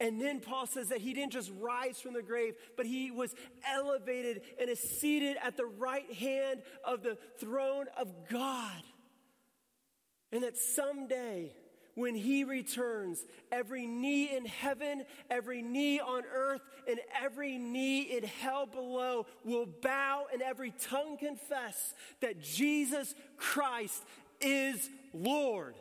And 0.00 0.20
then 0.20 0.40
Paul 0.40 0.66
says 0.66 0.90
that 0.90 0.98
he 0.98 1.12
didn't 1.12 1.32
just 1.32 1.50
rise 1.58 1.98
from 1.98 2.14
the 2.14 2.22
grave, 2.22 2.54
but 2.76 2.86
he 2.86 3.10
was 3.10 3.34
elevated 3.66 4.42
and 4.60 4.70
is 4.70 4.78
seated 4.78 5.36
at 5.42 5.56
the 5.56 5.66
right 5.66 6.12
hand 6.12 6.62
of 6.84 7.02
the 7.02 7.18
throne 7.38 7.86
of 7.98 8.08
God. 8.28 8.82
And 10.30 10.42
that 10.44 10.56
someday, 10.56 11.52
when 11.98 12.14
he 12.14 12.44
returns, 12.44 13.24
every 13.50 13.84
knee 13.84 14.34
in 14.36 14.46
heaven, 14.46 15.04
every 15.28 15.62
knee 15.62 15.98
on 15.98 16.22
earth, 16.32 16.60
and 16.88 17.00
every 17.20 17.58
knee 17.58 18.02
in 18.02 18.22
hell 18.22 18.66
below 18.66 19.26
will 19.44 19.66
bow 19.66 20.26
and 20.32 20.40
every 20.40 20.72
tongue 20.80 21.16
confess 21.16 21.94
that 22.20 22.40
Jesus 22.40 23.16
Christ 23.36 24.04
is 24.40 24.88
Lord. 25.12 25.74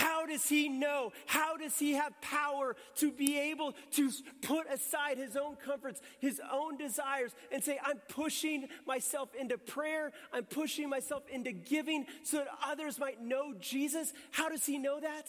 How 0.00 0.24
does 0.24 0.48
he 0.48 0.70
know? 0.70 1.12
How 1.26 1.58
does 1.58 1.78
he 1.78 1.92
have 1.92 2.18
power 2.22 2.74
to 2.96 3.12
be 3.12 3.38
able 3.38 3.74
to 3.92 4.10
put 4.40 4.66
aside 4.72 5.18
his 5.18 5.36
own 5.36 5.56
comforts, 5.56 6.00
his 6.20 6.40
own 6.50 6.78
desires, 6.78 7.32
and 7.52 7.62
say, 7.62 7.78
I'm 7.84 7.98
pushing 8.08 8.68
myself 8.86 9.28
into 9.38 9.58
prayer, 9.58 10.12
I'm 10.32 10.44
pushing 10.44 10.88
myself 10.88 11.24
into 11.30 11.52
giving 11.52 12.06
so 12.22 12.38
that 12.38 12.48
others 12.66 12.98
might 12.98 13.20
know 13.20 13.52
Jesus? 13.60 14.14
How 14.30 14.48
does 14.48 14.64
he 14.64 14.78
know 14.78 15.00
that? 15.00 15.26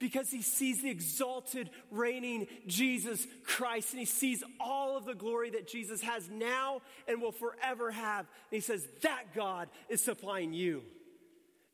Because 0.00 0.28
he 0.28 0.42
sees 0.42 0.82
the 0.82 0.90
exalted, 0.90 1.70
reigning 1.92 2.48
Jesus 2.66 3.28
Christ, 3.44 3.92
and 3.92 4.00
he 4.00 4.06
sees 4.06 4.42
all 4.58 4.96
of 4.96 5.04
the 5.04 5.14
glory 5.14 5.50
that 5.50 5.68
Jesus 5.68 6.00
has 6.00 6.28
now 6.28 6.80
and 7.06 7.22
will 7.22 7.30
forever 7.30 7.92
have. 7.92 8.26
And 8.50 8.56
he 8.56 8.60
says, 8.60 8.88
That 9.02 9.34
God 9.36 9.68
is 9.88 10.02
supplying 10.02 10.52
you. 10.52 10.82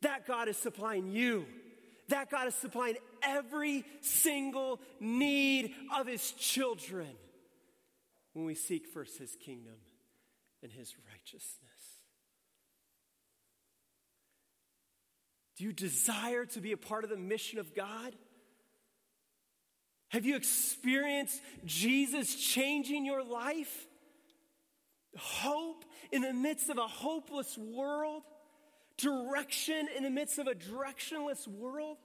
That 0.03 0.27
God 0.27 0.49
is 0.49 0.59
supplying 0.59 1.11
you. 1.11 1.47
That 2.09 2.31
God 2.31 2.47
is 2.49 2.55
supplying 2.55 2.97
every 3.23 3.85
single 4.01 4.81
need 5.01 5.75
of 5.97 6.07
his 6.07 6.33
children 6.33 7.09
when 8.33 8.45
we 8.45 8.55
seek 8.55 8.87
first 8.87 9.19
his 9.19 9.35
kingdom 9.37 9.77
and 10.63 10.71
his 10.71 10.95
righteousness. 11.11 11.67
Do 15.57 15.65
you 15.65 15.73
desire 15.73 16.45
to 16.45 16.61
be 16.61 16.73
a 16.73 16.77
part 16.77 17.05
of 17.05 17.11
the 17.11 17.17
mission 17.17 17.59
of 17.59 17.75
God? 17.75 18.15
Have 20.09 20.27
you 20.27 20.37
experienced 20.37 21.41
Jesus 21.65 22.35
changing 22.35 23.05
your 23.05 23.25
life? 23.25 23.87
Hope 25.17 25.85
in 26.13 26.23
the 26.23 26.35
midst 26.35 26.69
of 26.69 26.79
a 26.79 26.87
hopeless 26.87 27.57
world? 27.57 28.23
Direction 28.97 29.89
in 29.97 30.03
the 30.03 30.11
midst 30.11 30.39
of 30.39 30.47
a 30.47 30.55
directionless 30.55 31.47
world? 31.47 31.99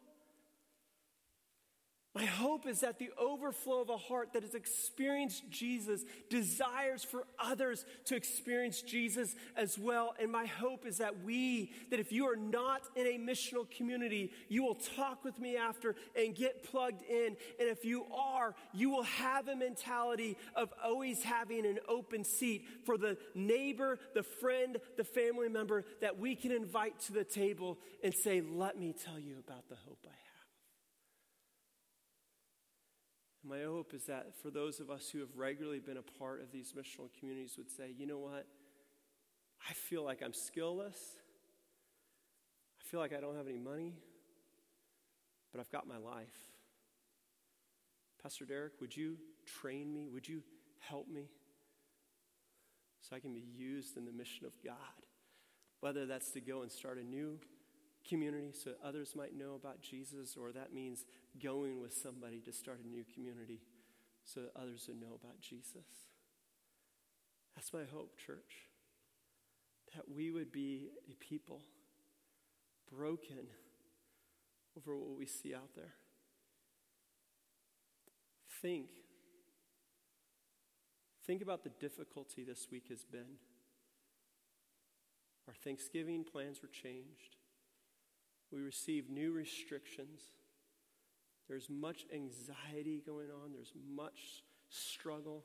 My 2.14 2.26
hope 2.26 2.68
is 2.68 2.82
that 2.82 2.99
the 2.99 3.09
overflow 3.18 3.80
of 3.80 3.89
a 3.89 3.95
heart 3.95 4.34
that 4.34 4.43
has 4.43 4.53
experienced 4.53 5.49
Jesus 5.49 6.03
desires 6.30 7.05
for 7.05 7.26
others 7.39 7.86
to 8.05 8.18
experience 8.18 8.82
Jesus 8.82 9.34
as 9.55 9.80
well. 9.80 10.14
And 10.20 10.30
my 10.30 10.45
hope 10.45 10.86
is 10.86 10.97
that 10.97 11.24
we, 11.24 11.72
that 11.89 12.01
if 12.01 12.12
you 12.12 12.26
are 12.26 12.36
not 12.36 12.82
in 12.97 13.07
a 13.07 13.18
missional 13.18 13.70
community, 13.72 14.34
you 14.49 14.62
will 14.62 14.76
talk 14.76 15.24
with 15.24 15.39
me 15.39 15.55
after 15.55 15.95
and 16.14 16.36
get 16.36 16.70
plugged 16.70 17.01
in. 17.03 17.38
And 17.59 17.70
if 17.70 17.86
you 17.86 18.05
are, 18.14 18.55
you 18.74 18.89
will 18.89 19.03
have 19.03 19.47
a 19.47 19.55
mentality 19.55 20.36
of 20.53 20.74
always 20.84 21.24
having 21.24 21.66
an 21.66 21.80
open 21.88 22.26
seat 22.26 22.66
for 22.84 22.97
the 22.97 23.18
neighbor, 23.36 23.99
the 24.16 24.24
friend, 24.24 24.76
the 24.97 25.05
family 25.05 25.47
member 25.47 25.86
that 26.01 26.20
we 26.20 26.36
can 26.36 26.51
invite 26.51 26.99
to 27.01 27.14
the 27.14 27.24
table 27.24 27.80
and 28.03 28.14
say, 28.14 28.41
Let 28.41 28.78
me 28.78 28.93
tell 28.93 29.18
you 29.18 29.38
about 29.39 29.70
the 29.70 29.76
hope 29.76 29.99
I 30.05 30.09
have. 30.09 30.20
My 33.47 33.63
hope 33.63 33.93
is 33.93 34.05
that 34.05 34.35
for 34.41 34.51
those 34.51 34.79
of 34.79 34.91
us 34.91 35.09
who 35.09 35.19
have 35.19 35.35
regularly 35.35 35.79
been 35.79 35.97
a 35.97 36.19
part 36.19 36.41
of 36.41 36.51
these 36.51 36.73
missional 36.77 37.09
communities 37.17 37.55
would 37.57 37.71
say, 37.71 37.93
you 37.97 38.05
know 38.05 38.19
what? 38.19 38.45
I 39.67 39.73
feel 39.73 40.03
like 40.03 40.21
I'm 40.23 40.33
skillless. 40.33 40.97
I 42.79 42.83
feel 42.83 42.99
like 42.99 43.13
I 43.13 43.19
don't 43.19 43.35
have 43.35 43.47
any 43.47 43.57
money, 43.57 43.93
but 45.51 45.59
I've 45.59 45.71
got 45.71 45.87
my 45.87 45.97
life. 45.97 46.37
Pastor 48.21 48.45
Derek, 48.45 48.73
would 48.79 48.95
you 48.95 49.17
train 49.45 49.91
me? 49.91 50.07
Would 50.07 50.27
you 50.27 50.43
help 50.79 51.07
me 51.07 51.29
so 52.99 53.15
I 53.15 53.19
can 53.19 53.33
be 53.33 53.43
used 53.55 53.97
in 53.97 54.05
the 54.05 54.11
mission 54.11 54.45
of 54.45 54.53
God? 54.63 54.75
Whether 55.79 56.05
that's 56.05 56.29
to 56.31 56.41
go 56.41 56.61
and 56.61 56.71
start 56.71 56.99
a 56.99 57.03
new 57.03 57.39
community 58.07 58.51
so 58.53 58.71
others 58.83 59.15
might 59.15 59.37
know 59.37 59.55
about 59.55 59.81
Jesus, 59.81 60.35
or 60.39 60.51
that 60.51 60.73
means 60.73 61.05
going 61.41 61.81
with 61.81 61.93
somebody 61.93 62.39
to 62.41 62.51
start 62.51 62.79
a 62.83 62.87
new 62.87 63.03
community 63.13 63.61
so 64.23 64.41
that 64.41 64.51
others 64.55 64.85
would 64.87 64.99
know 64.99 65.17
about 65.21 65.39
Jesus. 65.41 65.87
That's 67.55 67.73
my 67.73 67.83
hope, 67.91 68.17
church. 68.17 68.69
That 69.95 70.05
we 70.13 70.31
would 70.31 70.51
be 70.51 70.89
a 71.09 71.15
people 71.15 71.61
broken 72.91 73.47
over 74.77 74.97
what 74.97 75.17
we 75.17 75.25
see 75.25 75.53
out 75.53 75.75
there. 75.75 75.93
Think. 78.61 78.89
Think 81.25 81.41
about 81.41 81.63
the 81.63 81.71
difficulty 81.79 82.43
this 82.43 82.67
week 82.71 82.85
has 82.89 83.03
been. 83.03 83.37
Our 85.47 85.53
Thanksgiving 85.63 86.23
plans 86.23 86.61
were 86.61 86.69
changed. 86.69 87.37
We 88.51 88.59
receive 88.59 89.09
new 89.09 89.31
restrictions. 89.31 90.21
There's 91.47 91.69
much 91.69 92.05
anxiety 92.13 93.01
going 93.05 93.29
on, 93.29 93.51
there's 93.53 93.73
much 93.93 94.43
struggle. 94.69 95.43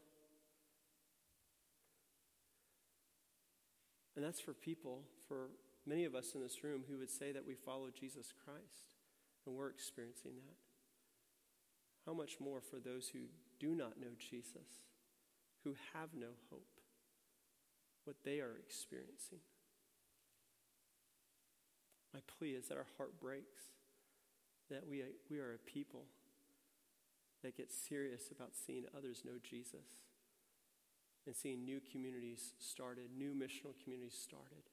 And 4.15 4.25
that's 4.25 4.41
for 4.41 4.55
people, 4.55 5.03
for 5.29 5.51
many 5.85 6.05
of 6.05 6.15
us 6.15 6.35
in 6.35 6.41
this 6.41 6.65
room 6.65 6.85
who 6.89 6.99
would 6.99 7.11
say 7.11 7.33
that 7.33 7.47
we 7.47 7.55
follow 7.55 7.89
Jesus 7.91 8.33
Christ, 8.45 8.95
and 9.47 9.55
we're 9.55 9.69
experiencing 9.69 10.33
that. 10.37 10.57
How 12.07 12.15
much 12.15 12.39
more 12.41 12.61
for 12.61 12.79
those 12.79 13.09
who 13.09 13.21
do 13.59 13.75
not 13.75 14.01
know 14.01 14.15
Jesus, 14.19 14.87
who 15.65 15.75
have 15.93 16.11
no 16.15 16.29
hope, 16.51 16.81
what 18.05 18.17
they 18.25 18.41
are 18.41 18.57
experiencing? 18.65 19.41
My 22.17 22.23
plea 22.39 22.53
is 22.53 22.69
that 22.69 22.79
our 22.79 22.87
heart 22.97 23.21
breaks, 23.21 23.77
that 24.71 24.89
we, 24.89 25.03
we 25.31 25.39
are 25.39 25.53
a 25.53 25.71
people 25.71 26.05
that 27.43 27.55
get 27.55 27.71
serious 27.71 28.31
about 28.35 28.57
seeing 28.57 28.85
others 28.97 29.21
know 29.23 29.37
Jesus 29.43 30.01
and 31.27 31.37
seeing 31.37 31.67
new 31.67 31.79
communities 31.93 32.55
started, 32.59 33.11
new 33.19 33.35
missional 33.35 33.75
communities 33.85 34.17
started, 34.19 34.65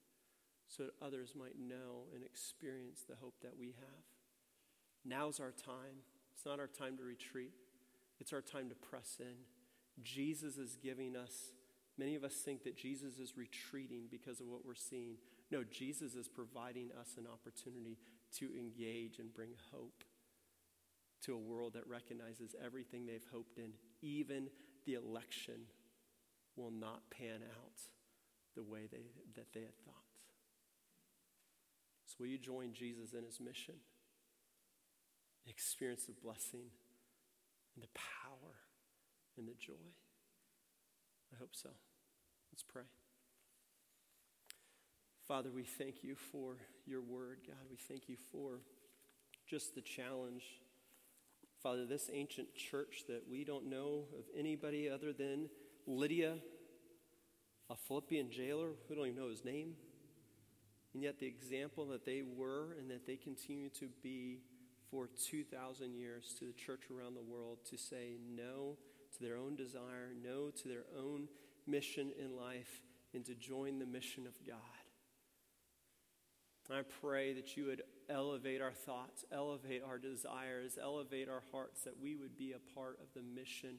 so 0.70 0.84
that 0.84 1.06
others 1.06 1.34
might 1.38 1.60
know 1.60 2.08
and 2.16 2.24
experience 2.24 3.04
the 3.10 3.18
hope 3.18 3.36
that 3.42 3.58
we 3.60 3.76
have. 3.78 4.06
Now's 5.04 5.42
our 5.42 5.52
time. 5.52 6.08
It's 6.34 6.46
not 6.46 6.62
our 6.62 6.68
time 6.68 6.96
to 6.96 7.04
retreat, 7.04 7.52
it's 8.22 8.32
our 8.32 8.42
time 8.42 8.70
to 8.70 8.76
press 8.76 9.18
in. 9.20 9.36
Jesus 10.02 10.56
is 10.56 10.78
giving 10.82 11.18
us, 11.18 11.52
many 11.98 12.16
of 12.16 12.24
us 12.24 12.36
think 12.36 12.64
that 12.64 12.78
Jesus 12.78 13.20
is 13.20 13.36
retreating 13.36 14.04
because 14.10 14.40
of 14.40 14.48
what 14.48 14.66
we're 14.66 14.76
seeing. 14.76 15.18
No, 15.54 15.64
Jesus 15.64 16.16
is 16.16 16.28
providing 16.28 16.90
us 17.00 17.10
an 17.16 17.28
opportunity 17.32 18.00
to 18.40 18.50
engage 18.58 19.20
and 19.20 19.32
bring 19.32 19.52
hope 19.72 20.04
to 21.22 21.36
a 21.36 21.38
world 21.38 21.74
that 21.74 21.88
recognizes 21.88 22.56
everything 22.66 23.06
they've 23.06 23.28
hoped 23.32 23.60
in, 23.60 23.74
even 24.02 24.48
the 24.88 24.96
election 24.96 25.68
will 26.56 26.72
not 26.72 27.04
pan 27.12 27.42
out 27.44 27.80
the 28.56 28.64
way 28.64 28.88
they, 28.92 29.06
that 29.36 29.54
they 29.54 29.62
had 29.62 29.78
thought. 29.86 29.94
So, 32.08 32.16
will 32.20 32.28
you 32.28 32.40
join 32.40 32.74
Jesus 32.74 33.14
in 33.14 33.24
his 33.24 33.40
mission? 33.40 33.76
Experience 35.46 36.06
the 36.06 36.14
blessing 36.14 36.66
and 37.76 37.84
the 37.84 37.94
power 37.94 38.56
and 39.38 39.48
the 39.48 39.54
joy? 39.54 39.94
I 41.32 41.38
hope 41.38 41.54
so. 41.54 41.70
Let's 42.52 42.64
pray. 42.64 42.84
Father, 45.34 45.50
we 45.50 45.64
thank 45.64 46.04
you 46.04 46.14
for 46.14 46.58
your 46.86 47.02
word. 47.02 47.40
God, 47.48 47.58
we 47.72 47.76
thank 47.76 48.08
you 48.08 48.18
for 48.32 48.60
just 49.50 49.74
the 49.74 49.82
challenge. 49.82 50.44
Father, 51.64 51.88
this 51.88 52.08
ancient 52.14 52.54
church 52.54 53.06
that 53.08 53.24
we 53.28 53.44
don't 53.44 53.68
know 53.68 54.04
of 54.16 54.26
anybody 54.38 54.88
other 54.88 55.12
than 55.12 55.50
Lydia, 55.88 56.36
a 57.68 57.76
Philippian 57.76 58.30
jailer, 58.30 58.74
we 58.88 58.96
don't 58.96 59.08
even 59.08 59.18
know 59.18 59.32
his 59.32 59.44
name. 59.44 59.74
And 60.94 61.02
yet, 61.02 61.18
the 61.18 61.26
example 61.26 61.88
that 61.88 62.06
they 62.06 62.22
were 62.22 62.76
and 62.80 62.88
that 62.92 63.08
they 63.08 63.16
continue 63.16 63.70
to 63.70 63.88
be 64.04 64.42
for 64.92 65.10
2,000 65.32 65.96
years 65.96 66.36
to 66.38 66.46
the 66.46 66.54
church 66.54 66.92
around 66.96 67.16
the 67.16 67.24
world 67.24 67.58
to 67.72 67.76
say 67.76 68.18
no 68.38 68.78
to 69.18 69.24
their 69.24 69.38
own 69.38 69.56
desire, 69.56 70.12
no 70.24 70.52
to 70.52 70.68
their 70.68 70.86
own 70.96 71.28
mission 71.66 72.12
in 72.24 72.38
life, 72.38 72.84
and 73.16 73.26
to 73.26 73.34
join 73.34 73.80
the 73.80 73.88
mission 73.88 74.28
of 74.28 74.34
God. 74.46 74.83
I 76.72 76.82
pray 77.02 77.34
that 77.34 77.58
you 77.58 77.66
would 77.66 77.82
elevate 78.10 78.62
our 78.62 78.72
thoughts, 78.72 79.26
elevate 79.32 79.82
our 79.86 79.98
desires, 79.98 80.78
elevate 80.82 81.28
our 81.28 81.44
hearts, 81.52 81.84
that 81.84 82.00
we 82.02 82.16
would 82.16 82.38
be 82.38 82.54
a 82.54 82.74
part 82.74 83.00
of 83.02 83.08
the 83.14 83.22
mission 83.22 83.78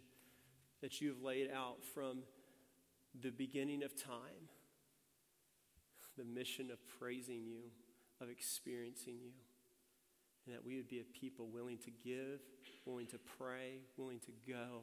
that 0.83 1.01
you've 1.01 1.23
laid 1.23 1.51
out 1.51 1.79
from 1.95 2.19
the 3.23 3.31
beginning 3.31 3.83
of 3.83 3.97
time. 3.97 4.49
The 6.19 6.25
mission 6.25 6.71
of 6.71 6.79
praising 6.99 7.45
you, 7.45 7.71
of 8.21 8.29
experiencing 8.29 9.15
you. 9.15 9.33
And 10.47 10.55
that 10.55 10.65
we 10.65 10.77
would 10.77 10.89
be 10.89 11.01
a 11.01 11.19
people 11.19 11.49
willing 11.49 11.79
to 11.79 11.91
give, 11.91 12.41
willing 12.85 13.07
to 13.09 13.19
pray, 13.39 13.79
willing 13.97 14.21
to 14.21 14.33
go, 14.47 14.83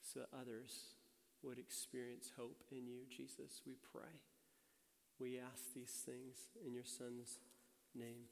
so 0.00 0.20
that 0.20 0.28
others 0.34 0.94
would 1.42 1.58
experience 1.58 2.32
hope 2.38 2.62
in 2.70 2.86
you, 2.86 3.00
Jesus. 3.14 3.60
We 3.66 3.74
pray. 3.92 4.29
We 5.20 5.38
ask 5.38 5.74
these 5.74 6.02
things 6.06 6.48
in 6.64 6.72
your 6.72 6.86
Son's 6.86 7.38
name. 7.94 8.24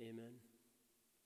Amen. 0.00 0.49